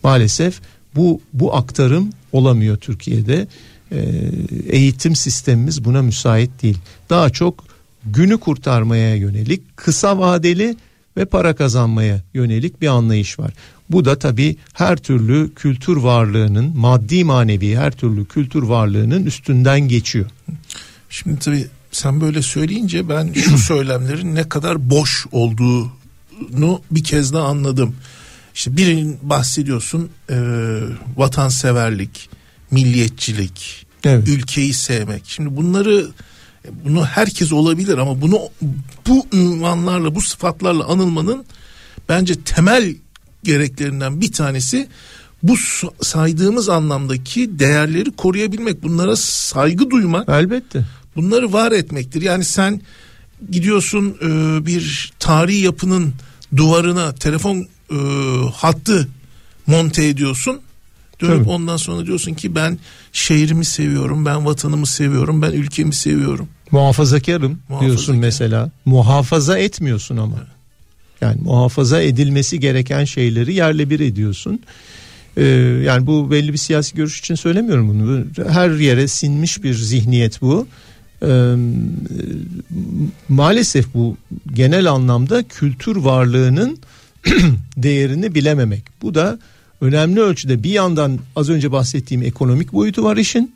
Maalesef 0.03 0.61
bu 0.95 1.22
bu 1.34 1.55
aktarım 1.55 2.09
olamıyor 2.32 2.78
Türkiye'de. 2.78 3.47
E, 3.91 4.32
eğitim 4.70 5.15
sistemimiz 5.15 5.86
buna 5.86 6.01
müsait 6.01 6.63
değil. 6.63 6.78
Daha 7.09 7.30
çok 7.30 7.63
günü 8.05 8.38
kurtarmaya 8.38 9.15
yönelik 9.15 9.78
kısa 9.78 10.20
vadeli 10.20 10.76
ve 11.17 11.26
para 11.26 11.55
kazanmaya 11.55 12.22
yönelik 12.34 12.82
bir 12.82 12.88
anlayış 12.88 13.39
var. 13.39 13.53
Bu 13.89 14.05
da 14.05 14.20
tabii 14.20 14.55
her 14.74 14.97
türlü 14.97 15.53
kültür 15.55 15.97
varlığının 15.97 16.78
maddi 16.78 17.24
manevi 17.24 17.76
her 17.76 17.91
türlü 17.91 18.26
kültür 18.26 18.63
varlığının 18.63 19.26
üstünden 19.26 19.80
geçiyor. 19.80 20.26
Şimdi 21.09 21.39
tabii 21.39 21.67
sen 21.91 22.21
böyle 22.21 22.41
söyleyince 22.41 23.09
ben 23.09 23.33
şu 23.33 23.57
söylemlerin 23.67 24.35
ne 24.35 24.49
kadar 24.49 24.89
boş 24.89 25.25
olduğunu 25.31 26.81
bir 26.91 27.03
kez 27.03 27.33
daha 27.33 27.47
anladım. 27.47 27.95
İşte 28.55 28.77
birinin 28.77 29.17
bahsediyorsun 29.21 30.09
e, 30.29 30.35
vatanseverlik, 31.17 32.29
milliyetçilik, 32.71 33.85
Evet. 34.03 34.27
ülkeyi 34.27 34.73
sevmek. 34.73 35.21
Şimdi 35.25 35.55
bunları 35.55 36.07
bunu 36.85 37.05
herkes 37.05 37.53
olabilir 37.53 37.97
ama 37.97 38.21
bunu 38.21 38.39
bu 39.07 39.25
ünvanlarla, 39.33 40.15
bu 40.15 40.21
sıfatlarla 40.21 40.85
anılmanın 40.85 41.45
bence 42.09 42.43
temel 42.43 42.95
gereklerinden 43.43 44.21
bir 44.21 44.31
tanesi 44.31 44.87
bu 45.43 45.55
saydığımız 46.01 46.69
anlamdaki 46.69 47.59
değerleri 47.59 48.11
koruyabilmek, 48.11 48.83
bunlara 48.83 49.15
saygı 49.15 49.89
duymak 49.89 50.29
Elbette. 50.29 50.85
Bunları 51.16 51.53
var 51.53 51.72
etmektir. 51.72 52.22
Yani 52.22 52.43
sen 52.43 52.82
gidiyorsun 53.51 54.18
e, 54.22 54.66
bir 54.66 55.14
tarihi 55.20 55.64
yapının 55.64 56.14
duvarına 56.57 57.16
telefon 57.16 57.68
e, 57.91 57.97
hattı 58.55 59.07
monte 59.68 60.05
ediyorsun. 60.05 60.60
Dönüp 61.22 61.38
Tabii. 61.38 61.49
ondan 61.49 61.78
sonra 61.78 62.05
diyorsun 62.05 62.34
ki 62.34 62.55
ben 62.55 62.80
şehrimi 63.14 63.66
seviyorum, 63.66 64.26
ben 64.26 64.45
vatanımı 64.45 64.86
seviyorum, 64.86 65.41
ben 65.41 65.51
ülkemi 65.51 65.93
seviyorum. 65.95 66.47
Muhafazakarım 66.72 67.60
Muhafazakar. 67.70 67.88
diyorsun 67.88 68.18
mesela. 68.18 68.72
Muhafaza 68.86 69.57
etmiyorsun 69.57 70.18
ama. 70.18 70.36
Yani 71.22 71.41
muhafaza 71.41 72.01
edilmesi 72.01 72.60
gereken 72.60 73.05
şeyleri 73.05 73.53
yerle 73.53 73.89
bir 73.89 73.99
ediyorsun. 73.99 74.60
Ee, 75.38 75.43
yani 75.86 76.07
bu 76.07 76.32
belli 76.32 76.53
bir 76.53 76.57
siyasi 76.57 76.95
görüş 76.95 77.20
için 77.20 77.36
söylemiyorum 77.36 77.89
bunu. 77.89 78.26
Bu 78.38 78.49
Her 78.51 78.70
yere 78.70 79.07
sinmiş 79.07 79.64
bir 79.64 79.74
zihniyet 79.74 80.41
bu. 80.41 80.68
Ee, 81.24 81.55
maalesef 83.30 83.93
bu 83.93 84.17
genel 84.53 84.91
anlamda 84.91 85.43
kültür 85.43 85.95
varlığının 85.95 86.78
değerini 87.78 88.36
bilememek. 88.36 88.84
Bu 89.01 89.15
da 89.15 89.39
önemli 89.82 90.20
ölçüde 90.20 90.63
bir 90.63 90.70
yandan 90.70 91.20
az 91.36 91.49
önce 91.49 91.72
bahsettiğim 91.72 92.24
ekonomik 92.24 92.74
boyutu 92.74 93.03
var 93.03 93.17
işin. 93.17 93.51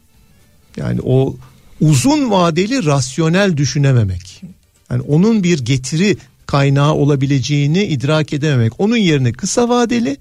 Yani 0.78 1.00
o 1.04 1.36
uzun 1.82 2.32
vadeli 2.32 2.86
rasyonel 2.86 3.58
düşünememek. 3.58 4.44
Yani 4.92 5.02
onun 5.02 5.44
bir 5.44 5.60
getiri 5.60 6.18
kaynağı 6.46 6.94
olabileceğini 6.94 7.84
idrak 7.84 8.34
edememek. 8.34 8.80
Onun 8.80 8.98
yerine 8.98 9.32
kısa 9.32 9.70
vadeli 9.70 10.18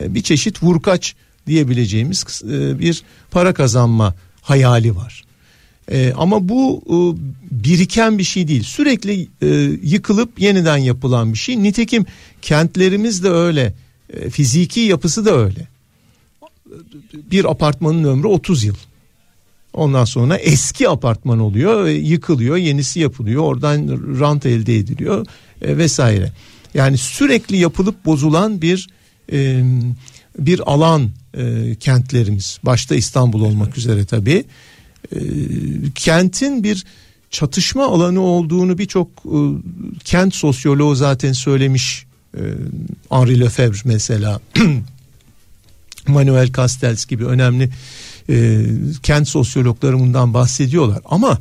e, 0.00 0.14
bir 0.14 0.22
çeşit 0.22 0.62
vurkaç 0.62 1.14
diyebileceğimiz 1.46 2.42
e, 2.44 2.78
bir 2.78 3.02
para 3.30 3.54
kazanma 3.54 4.14
hayali 4.42 4.96
var. 4.96 5.24
E, 5.90 6.12
ama 6.16 6.48
bu 6.48 6.82
e, 6.86 6.96
biriken 7.64 8.18
bir 8.18 8.24
şey 8.24 8.48
değil. 8.48 8.62
Sürekli 8.62 9.28
e, 9.42 9.46
yıkılıp 9.82 10.40
yeniden 10.40 10.76
yapılan 10.76 11.32
bir 11.32 11.38
şey. 11.38 11.62
Nitekim 11.62 12.06
kentlerimiz 12.42 13.24
de 13.24 13.28
öyle. 13.28 13.74
E, 14.12 14.30
fiziki 14.30 14.80
yapısı 14.80 15.24
da 15.24 15.36
öyle. 15.36 15.68
Bir 17.30 17.50
apartmanın 17.50 18.04
ömrü 18.04 18.26
30 18.26 18.64
yıl. 18.64 18.76
Ondan 19.72 20.04
sonra 20.04 20.36
eski 20.36 20.88
apartman 20.88 21.38
oluyor, 21.38 21.86
e, 21.86 21.92
yıkılıyor, 21.92 22.56
yenisi 22.56 23.00
yapılıyor, 23.00 23.42
oradan 23.42 24.00
rant 24.20 24.46
elde 24.46 24.76
ediliyor 24.76 25.26
e, 25.62 25.78
vesaire. 25.78 26.32
Yani 26.74 26.98
sürekli 26.98 27.56
yapılıp 27.56 28.04
bozulan 28.04 28.62
bir 28.62 28.88
e, 29.32 29.64
bir 30.38 30.72
alan 30.72 31.10
e, 31.34 31.74
kentlerimiz. 31.80 32.58
Başta 32.62 32.94
İstanbul 32.94 33.40
olmak 33.40 33.78
üzere 33.78 34.04
tabii. 34.04 34.44
E, 35.12 35.20
kentin 35.94 36.64
bir 36.64 36.84
çatışma 37.30 37.86
alanı 37.86 38.20
olduğunu 38.20 38.78
birçok 38.78 39.08
e, 39.08 39.38
kent 40.04 40.34
sosyoloğu 40.34 40.94
zaten 40.94 41.32
söylemiş. 41.32 42.06
E, 42.34 42.42
Henri 43.10 43.40
Lefebvre 43.40 43.78
mesela, 43.84 44.40
Manuel 46.06 46.52
Castells 46.52 47.06
gibi 47.06 47.26
önemli 47.26 47.70
e, 48.28 48.66
kent 49.02 49.28
sosyologları 49.28 49.98
bundan 49.98 50.34
bahsediyorlar. 50.34 50.98
Ama 51.04 51.38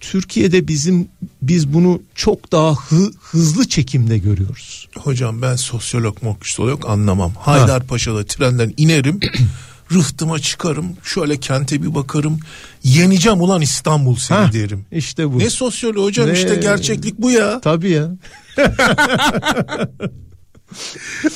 Türkiye'de 0.00 0.68
bizim 0.68 1.08
biz 1.42 1.72
bunu 1.72 2.02
çok 2.14 2.52
daha 2.52 2.74
hı, 2.74 3.12
hızlı 3.20 3.68
çekimde 3.68 4.18
görüyoruz. 4.18 4.88
Hocam 4.96 5.42
ben 5.42 5.56
sosyolog 5.56 6.22
mokysolog 6.22 6.86
anlamam. 6.86 7.32
Haydarpaşa'da 7.38 8.24
trenden 8.24 8.74
inerim. 8.76 9.20
rıhtıma 9.92 10.38
çıkarım. 10.38 10.96
Şöyle 11.04 11.36
kente 11.36 11.82
bir 11.82 11.94
bakarım. 11.94 12.38
Yeneceğim 12.84 13.40
ulan 13.40 13.60
İstanbul 13.60 14.16
seni 14.16 14.38
Ha, 14.38 14.52
derim. 14.52 14.86
İşte 14.92 15.32
bu. 15.32 15.38
Ne 15.38 15.50
sosyoloğu 15.50 16.04
hocam 16.04 16.28
Ne- 16.28 16.32
işte 16.32 16.56
gerçeklik 16.56 17.18
bu 17.18 17.30
ya. 17.30 17.60
Tabii 17.60 17.90
ya. 17.90 18.10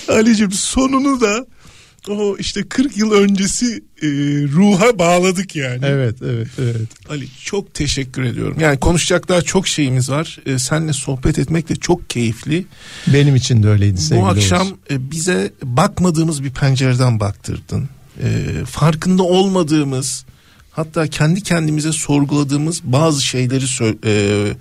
Ali'cim 0.08 0.52
sonunu 0.52 1.20
da 1.20 1.46
o 2.08 2.36
işte 2.38 2.68
40 2.68 2.96
yıl 2.96 3.12
öncesi 3.12 3.84
e, 4.02 4.06
ruha 4.52 4.98
bağladık 4.98 5.56
yani. 5.56 5.80
Evet, 5.82 6.16
evet, 6.22 6.48
evet. 6.58 6.88
Ali 7.10 7.28
çok 7.44 7.74
teşekkür 7.74 8.22
ediyorum. 8.22 8.56
Yani 8.60 8.80
konuşacak 8.80 9.28
daha 9.28 9.42
çok 9.42 9.68
şeyimiz 9.68 10.10
var. 10.10 10.38
E, 10.46 10.58
seninle 10.58 10.92
sohbet 10.92 11.38
etmek 11.38 11.68
de 11.68 11.76
çok 11.76 12.10
keyifli. 12.10 12.66
Benim 13.06 13.36
için 13.36 13.62
de 13.62 13.68
öyleydi 13.68 14.00
sevgili 14.00 14.24
Bu 14.24 14.28
akşam 14.28 14.68
e, 14.90 15.10
bize 15.10 15.52
bakmadığımız 15.62 16.44
bir 16.44 16.50
pencereden 16.50 17.20
baktırdın. 17.20 17.88
E, 18.22 18.46
farkında 18.64 19.22
olmadığımız 19.22 20.24
hatta 20.70 21.06
kendi 21.06 21.40
kendimize 21.42 21.92
sorguladığımız 21.92 22.80
bazı 22.84 23.22
şeyleri 23.24 23.64
sö- 23.64 23.96
e, 24.06 24.54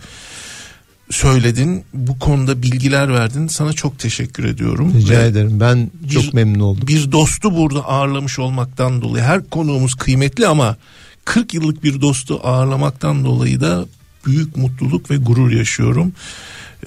söyledin. 1.10 1.84
Bu 1.94 2.20
konuda 2.20 2.62
bilgiler 2.62 3.14
verdin. 3.14 3.48
Sana 3.48 3.74
çok 3.74 4.00
teşekkür 4.00 4.44
ediyorum. 4.44 4.94
Rica 4.96 5.20
Ve 5.20 5.26
ederim. 5.26 5.60
Ben 5.60 5.92
çok 6.14 6.24
bir- 6.24 6.34
memnun 6.34 6.60
oldum. 6.60 6.88
Bir 6.88 7.12
dostu 7.12 7.56
burada 7.58 7.86
ağırlamış 7.88 8.40
olmaktan 8.40 9.02
dolayı 9.02 9.24
her 9.24 9.50
konuğumuz 9.50 9.96
kıymetli 9.96 10.48
ama 10.48 10.78
40 11.26 11.54
yıllık 11.54 11.84
bir 11.84 12.02
dostu 12.02 12.40
ağırlamaktan 12.44 13.26
dolayı 13.26 13.62
da 13.62 13.86
büyük 14.26 14.58
mutluluk 14.58 15.12
ve 15.12 15.18
gurur 15.18 15.52
yaşıyorum. 15.52 16.12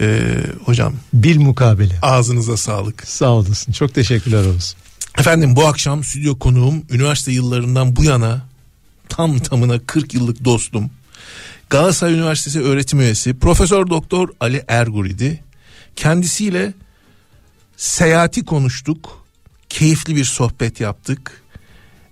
E, 0.01 0.21
hocam 0.65 0.93
Bil 1.15 1.37
mukabele. 1.41 1.99
ağzınıza 2.03 2.57
sağlık. 2.57 3.07
Sağ 3.09 3.31
olasın. 3.31 3.73
Çok 3.73 3.95
teşekkürler 3.95 4.45
Oğuz. 4.47 4.77
Efendim 5.19 5.57
bu 5.57 5.67
akşam 5.67 6.05
stüdyo 6.05 6.39
konuğum 6.39 6.83
üniversite 6.91 7.33
yıllarından 7.33 7.97
bu 7.97 8.05
yana 8.05 8.47
tam 9.09 9.39
tamına 9.39 9.79
40 9.79 10.15
yıllık 10.15 10.45
dostum. 10.45 10.91
Galatasaray 11.71 12.15
Üniversitesi 12.15 12.61
öğretim 12.61 13.01
üyesi 13.01 13.39
Profesör 13.39 13.87
Doktor 13.87 14.29
Ali 14.41 14.65
Ergur 14.69 15.07
idi. 15.07 15.45
Kendisiyle 15.97 16.75
seyahati 17.77 18.45
konuştuk. 18.45 19.27
Keyifli 19.69 20.17
bir 20.17 20.25
sohbet 20.25 20.81
yaptık. 20.81 21.43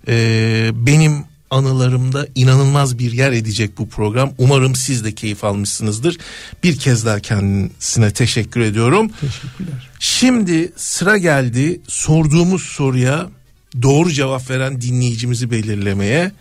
Ee, 0.07 0.71
benim 0.73 1.25
anılarımda 1.49 2.27
inanılmaz 2.35 2.99
bir 2.99 3.11
yer 3.11 3.31
edecek 3.31 3.77
bu 3.77 3.89
program. 3.89 4.33
Umarım 4.37 4.75
siz 4.75 5.05
de 5.05 5.11
keyif 5.11 5.43
almışsınızdır. 5.43 6.17
Bir 6.63 6.79
kez 6.79 7.05
daha 7.05 7.19
kendisine 7.19 8.13
teşekkür 8.13 8.59
ediyorum. 8.61 9.11
Teşekkürler. 9.21 9.89
Şimdi 9.99 10.71
sıra 10.75 11.17
geldi 11.17 11.81
sorduğumuz 11.87 12.63
soruya 12.63 13.29
doğru 13.81 14.11
cevap 14.11 14.49
veren 14.49 14.81
dinleyicimizi 14.81 15.51
belirlemeye. 15.51 16.31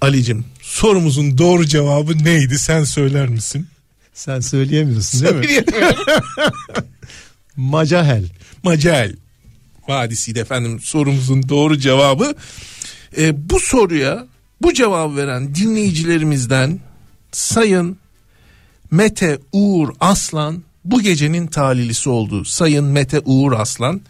Alicim 0.00 0.44
sorumuzun 0.60 1.38
doğru 1.38 1.66
cevabı 1.66 2.24
neydi 2.24 2.58
sen 2.58 2.84
söyler 2.84 3.28
misin? 3.28 3.66
Sen 4.14 4.40
söyleyemiyorsun 4.40 5.24
değil 5.24 5.34
mi? 5.34 5.64
Macahel. 7.56 8.24
Macel 8.62 9.16
Vadisi'ydi 9.88 10.38
efendim 10.38 10.80
sorumuzun 10.80 11.48
doğru 11.48 11.78
cevabı. 11.78 12.34
Ee, 13.16 13.50
bu 13.50 13.60
soruya 13.60 14.26
bu 14.62 14.72
cevabı 14.72 15.16
veren 15.16 15.54
dinleyicilerimizden 15.54 16.80
Sayın 17.32 17.96
Mete 18.90 19.38
Uğur 19.52 19.88
Aslan 20.00 20.62
bu 20.84 21.00
gecenin 21.00 21.46
talihlisi 21.46 22.08
oldu. 22.10 22.44
Sayın 22.44 22.84
Mete 22.84 23.20
Uğur 23.24 23.52
Aslan. 23.52 24.00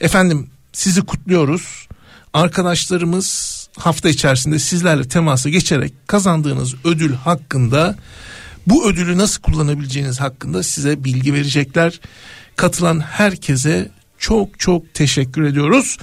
Efendim 0.00 0.50
sizi 0.72 1.02
kutluyoruz. 1.02 1.88
Arkadaşlarımız 2.32 3.58
hafta 3.78 4.08
içerisinde 4.08 4.58
sizlerle 4.58 5.08
temasa 5.08 5.48
geçerek 5.48 5.92
kazandığınız 6.06 6.74
ödül 6.84 7.14
hakkında 7.14 7.96
bu 8.66 8.88
ödülü 8.90 9.18
nasıl 9.18 9.42
kullanabileceğiniz 9.42 10.20
hakkında 10.20 10.62
size 10.62 11.04
bilgi 11.04 11.34
verecekler. 11.34 12.00
Katılan 12.56 13.00
herkese 13.00 13.90
çok 14.18 14.60
çok 14.60 14.94
teşekkür 14.94 15.42
ediyoruz. 15.42 15.98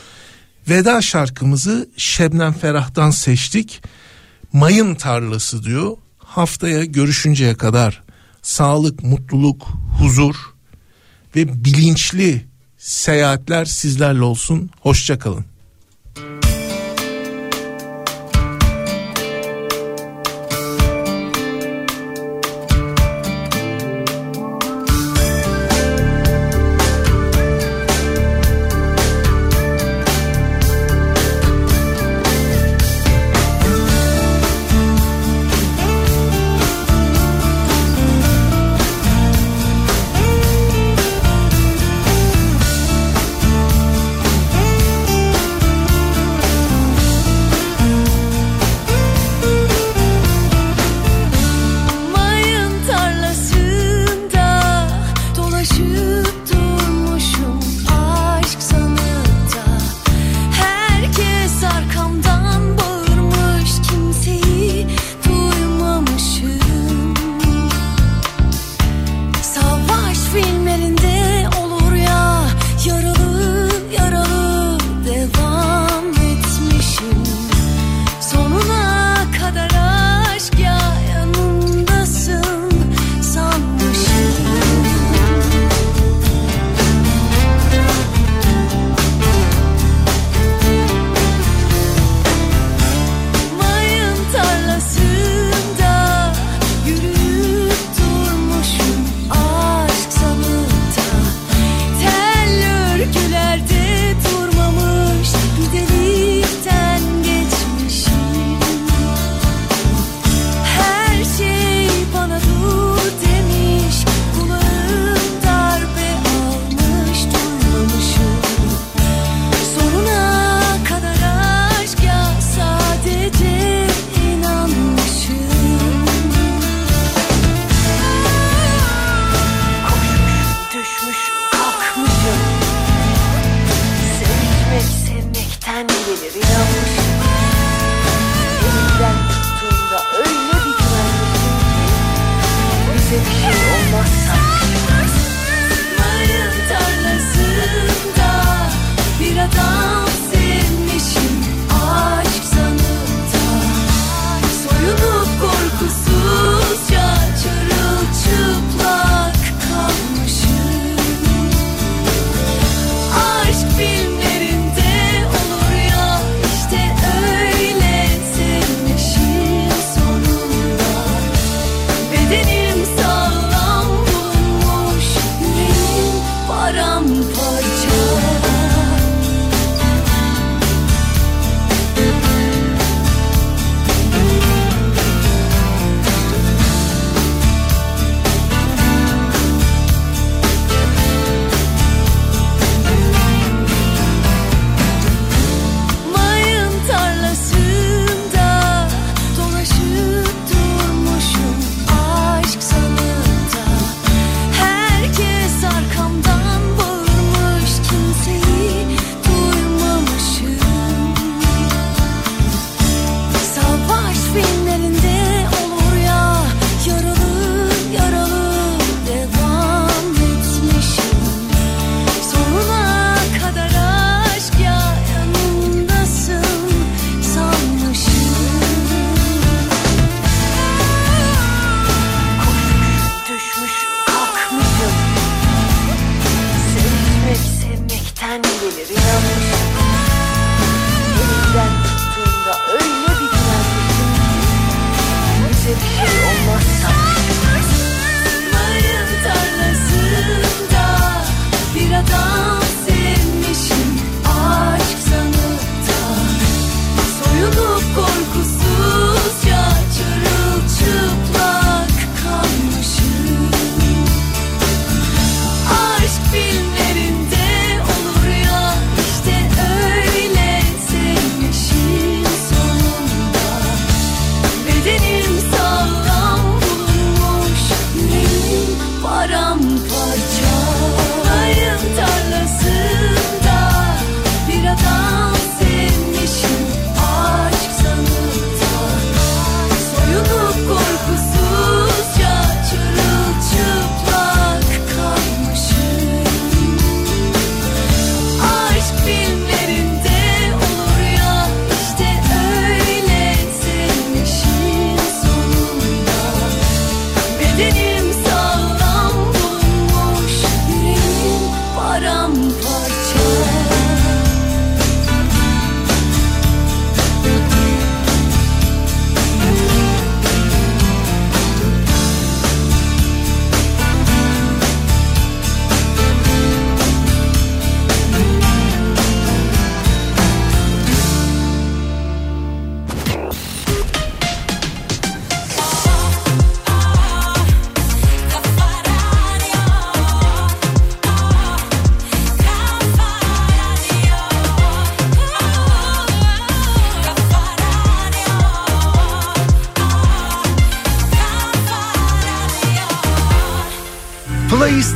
Veda 0.69 1.01
şarkımızı 1.01 1.89
Şebnem 1.97 2.53
Ferah'tan 2.53 3.09
seçtik. 3.09 3.81
Mayın 4.53 4.95
tarlası 4.95 5.63
diyor. 5.63 5.97
Haftaya 6.17 6.85
görüşünceye 6.85 7.55
kadar 7.55 8.03
sağlık, 8.41 9.03
mutluluk, 9.03 9.67
huzur 9.99 10.35
ve 11.35 11.65
bilinçli 11.65 12.45
seyahatler 12.77 13.65
sizlerle 13.65 14.21
olsun. 14.21 14.69
Hoşçakalın. 14.81 15.45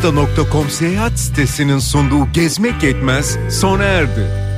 Playista.com 0.01 0.69
seyahat 0.69 1.19
sitesinin 1.19 1.79
sunduğu 1.79 2.31
Gezmek 2.33 2.83
Yetmez 2.83 3.37
sona 3.49 3.83
erdi. 3.83 4.48